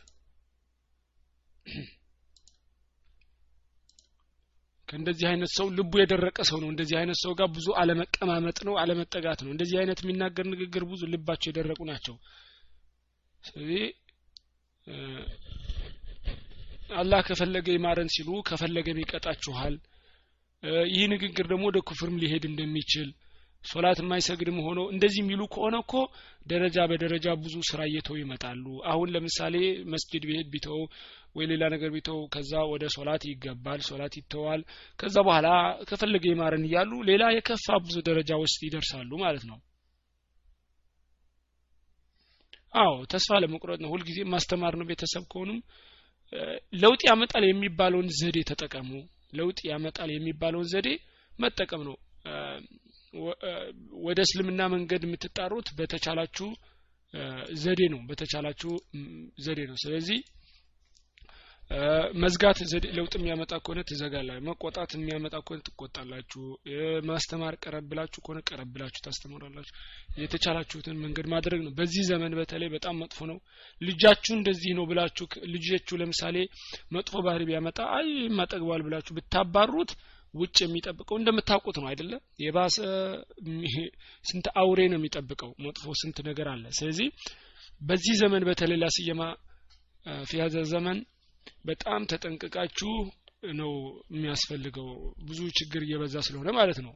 ከእንደዚህ 4.88 5.26
አይነት 5.28 5.50
ሰው 5.56 5.66
ልቡ 5.76 5.92
የደረቀ 6.00 6.38
ሰው 6.48 6.58
ነው። 6.62 6.68
እንደዚህ 6.70 6.96
አይነት 6.98 7.18
ሰው 7.22 7.32
ጋር 7.38 7.48
ብዙ 7.48 7.66
አለመቀማመጥ 7.80 8.58
ነው 8.68 8.74
አለመጠጋት 8.80 9.40
ነው። 9.44 9.50
እንደዚህ 9.52 9.76
አይነት 9.78 10.00
የሚናገር 10.02 10.46
ንግግር 10.50 10.84
ብዙ 10.90 11.02
ልባቸው 11.12 11.48
የደረቁ 11.50 11.80
ናቸው 11.90 12.16
ስለዚህ 13.44 13.84
አላህ 16.94 17.20
ከፈለገ 17.28 17.66
ይማረን 17.74 18.12
ሲሉ 18.14 18.28
ከፈለገም 18.48 19.00
ይቀጣችኋል 19.02 19.74
ይህ 20.92 21.04
ንግግር 21.12 21.46
ደግሞ 21.52 21.64
ወደ 21.70 21.78
ኩፍርም 21.88 22.18
ሊሄድ 22.22 22.44
እንደሚችል 22.48 23.08
ሶላት 23.64 23.98
የማይሰግድም 24.02 24.56
ሆኖ 24.64 24.80
እንደዚህ 24.92 25.20
የሚሉ 25.22 25.42
ከሆነ 25.52 25.76
እኮ 25.82 25.92
ደረጃ 26.46 26.76
በደረጃ 26.90 27.26
ብዙ 27.42 27.56
ስራ 27.68 27.80
እየተው 27.88 28.16
ይመጣሉ። 28.20 28.64
አሁን 28.92 29.12
ለምሳሌ 29.14 29.56
መስጅድ 29.92 30.24
ቤት 30.30 30.48
ቢተው 30.54 30.80
ወይ 31.36 31.46
ሌላ 31.52 31.64
ነገር 31.74 31.90
ቢተው 31.96 32.18
ከዛ 32.34 32.52
ወደ 32.72 32.84
ሶላት 32.96 33.24
ይገባል 33.30 33.80
ሶላት 33.88 34.14
ይተዋል። 34.20 34.62
ከዛ 34.98 35.16
በኋላ 35.28 35.48
ከፈለገ 35.90 36.24
ይማረን 36.32 36.66
እያሉ 36.68 36.92
ሌላ 37.10 37.24
የከፋ 37.36 37.78
ብዙ 37.86 37.96
ደረጃ 38.10 38.32
ውስጥ 38.42 38.58
ይደርሳሉ 38.68 39.10
ማለት 39.24 39.46
ነው 39.50 39.58
አዎ 42.74 42.92
ተስፋ 43.12 43.38
ለመቁረጥ 43.42 43.78
ነው። 43.82 43.90
ሁልጊዜ 43.94 44.18
ማስተማር 44.32 44.74
ነው። 44.80 44.86
ቤተሰብ 44.90 45.24
ከሆኑም 45.32 45.58
ለውጥ 46.82 47.00
ያመጣል 47.08 47.44
የሚባለውን 47.46 48.08
ዘዴ 48.20 48.38
ተጠቀሙ። 48.50 48.90
ለውጥ 49.34 49.58
ያመጣል 49.70 50.10
የሚባለውን 50.12 50.68
ዘዴ 50.72 50.88
መጠቀም 51.32 51.82
ነው። 51.88 51.96
ወደ 54.06 54.18
እስልምና 54.26 54.60
መንገድ 54.74 55.02
የምትጣሩት 55.06 55.68
በተቻላችሁ 55.78 56.48
ዘዴ 57.62 57.80
ነው። 57.94 58.00
በተቻላችሁ 58.10 58.72
ዘዴ 59.44 59.60
ነው። 59.70 59.76
ስለዚህ 59.82 60.18
መዝጋት 62.22 62.58
ለውጥ 62.96 63.12
የሚያመጣ 63.18 63.52
ከሆነ 63.64 63.80
ትዘጋላችሁ 63.88 64.42
መቆጣት 64.48 64.90
የሚያመጣ 64.96 65.34
ከሆነ 65.42 65.60
ትቆጣላችሁ 65.68 66.42
ማስተማር 67.08 67.54
ቀረብላችሁ 67.62 68.20
ከሆነ 68.24 68.40
ቀረብላችሁ 68.48 69.00
ታስተምራላችሁ። 69.06 69.74
የተቻላችሁትን 70.22 70.96
መንገድ 71.04 71.26
ማድረግ 71.34 71.60
ነው። 71.66 71.72
በዚህ 71.78 72.02
ዘመን 72.10 72.34
በተለይ 72.38 72.70
በጣም 72.74 72.98
መጥፎ 73.02 73.20
ነው። 73.30 73.38
ልጃችሁ 73.80 74.32
እንደዚህ 74.38 74.72
ነው 74.78 74.86
ብላችሁ 74.90 75.26
ልጃችሁ 75.54 75.96
ለምሳሌ 76.02 76.36
መጥፎ 76.96 77.14
ባህሪ 77.26 77.44
ቢያመጣ 77.50 77.80
አይ 77.98 78.08
ማጠግቧል 78.38 78.84
ብላችሁ 78.88 79.14
ብታባሩት 79.18 79.92
ውጭ 80.34 80.58
የሚጠብቀው 80.64 81.16
እንደምታውቁት 81.18 81.76
ነው 81.80 81.88
አይደለ? 81.88 82.12
የባሰ 82.42 82.76
ስንት 84.24 84.46
አውሬ 84.60 84.80
ነው 84.92 84.98
የሚጠብቀው 85.00 85.50
መጥፎ 85.64 85.94
ስንት 86.02 86.18
ነገር 86.28 86.46
አለ። 86.52 86.64
ስለዚህ 86.78 87.08
በዚህ 87.80 88.14
ዘመን 88.20 88.42
በተለይ 88.48 88.78
ላስየማ 88.82 89.22
ፊያዘ 90.28 90.56
ዘመን 90.70 90.98
በጣም 91.64 92.00
ተጠንቅቃችሁ 92.10 92.92
ነው 93.54 93.72
የሚያስፈልገው። 94.12 94.88
ብዙ 95.22 95.40
ችግር 95.58 95.82
እየበዛ 95.82 96.16
ስለሆነ 96.26 96.50
ማለት 96.58 96.78
ነው። 96.86 96.94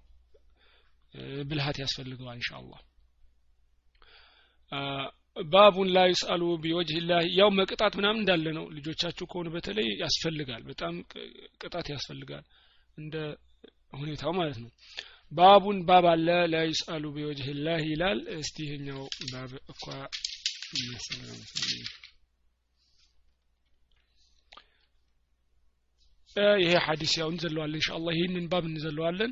ብልሃት 1.49 1.77
ያስፈልገዋል 1.83 2.37
ኢንሻአላህ። 2.41 2.81
ባቡን 5.47 5.89
ላ 5.95 6.03
ዩስአሉ 6.11 6.43
ቢወጅህ 6.63 6.99
ላህ 7.09 7.25
ያው 7.39 7.49
መቅጣት 7.59 7.93
ምናምን 7.99 8.21
እንዳለ 8.23 8.47
ነው። 8.59 8.65
ልጆቻችሁ 8.77 9.25
ከሆኑ 9.27 9.49
በተለይ 9.57 9.89
ያስፈልጋል። 10.03 10.63
በጣም 10.63 10.95
ቅጣት 11.63 11.87
ያስፈልጋል 11.95 12.45
እንደ 12.99 13.15
ሁኔታው 13.93 14.33
ማለት 14.39 14.59
ነው። 14.63 14.71
ባቡን 15.33 15.79
ባብ 15.89 16.05
አለ። 16.11 16.29
ላ 16.53 16.57
ዩስአሉ 16.71 17.05
ቢወጅህ 17.17 17.49
ላህ 17.67 17.81
ይላል። 17.91 18.21
እስቲ 18.39 18.57
ይሄኛው 18.67 19.03
ባብ 19.33 19.53
እኳ 19.73 19.85
ይሄ 26.63 26.73
ሐዲስ 26.87 27.13
ያው 27.21 27.29
እንዘለዋለን 27.33 27.79
ኢንሻአላህ። 27.81 28.13
ይህንን 28.17 28.47
ባብ 28.53 28.65
እንዘለዋለን 28.71 29.31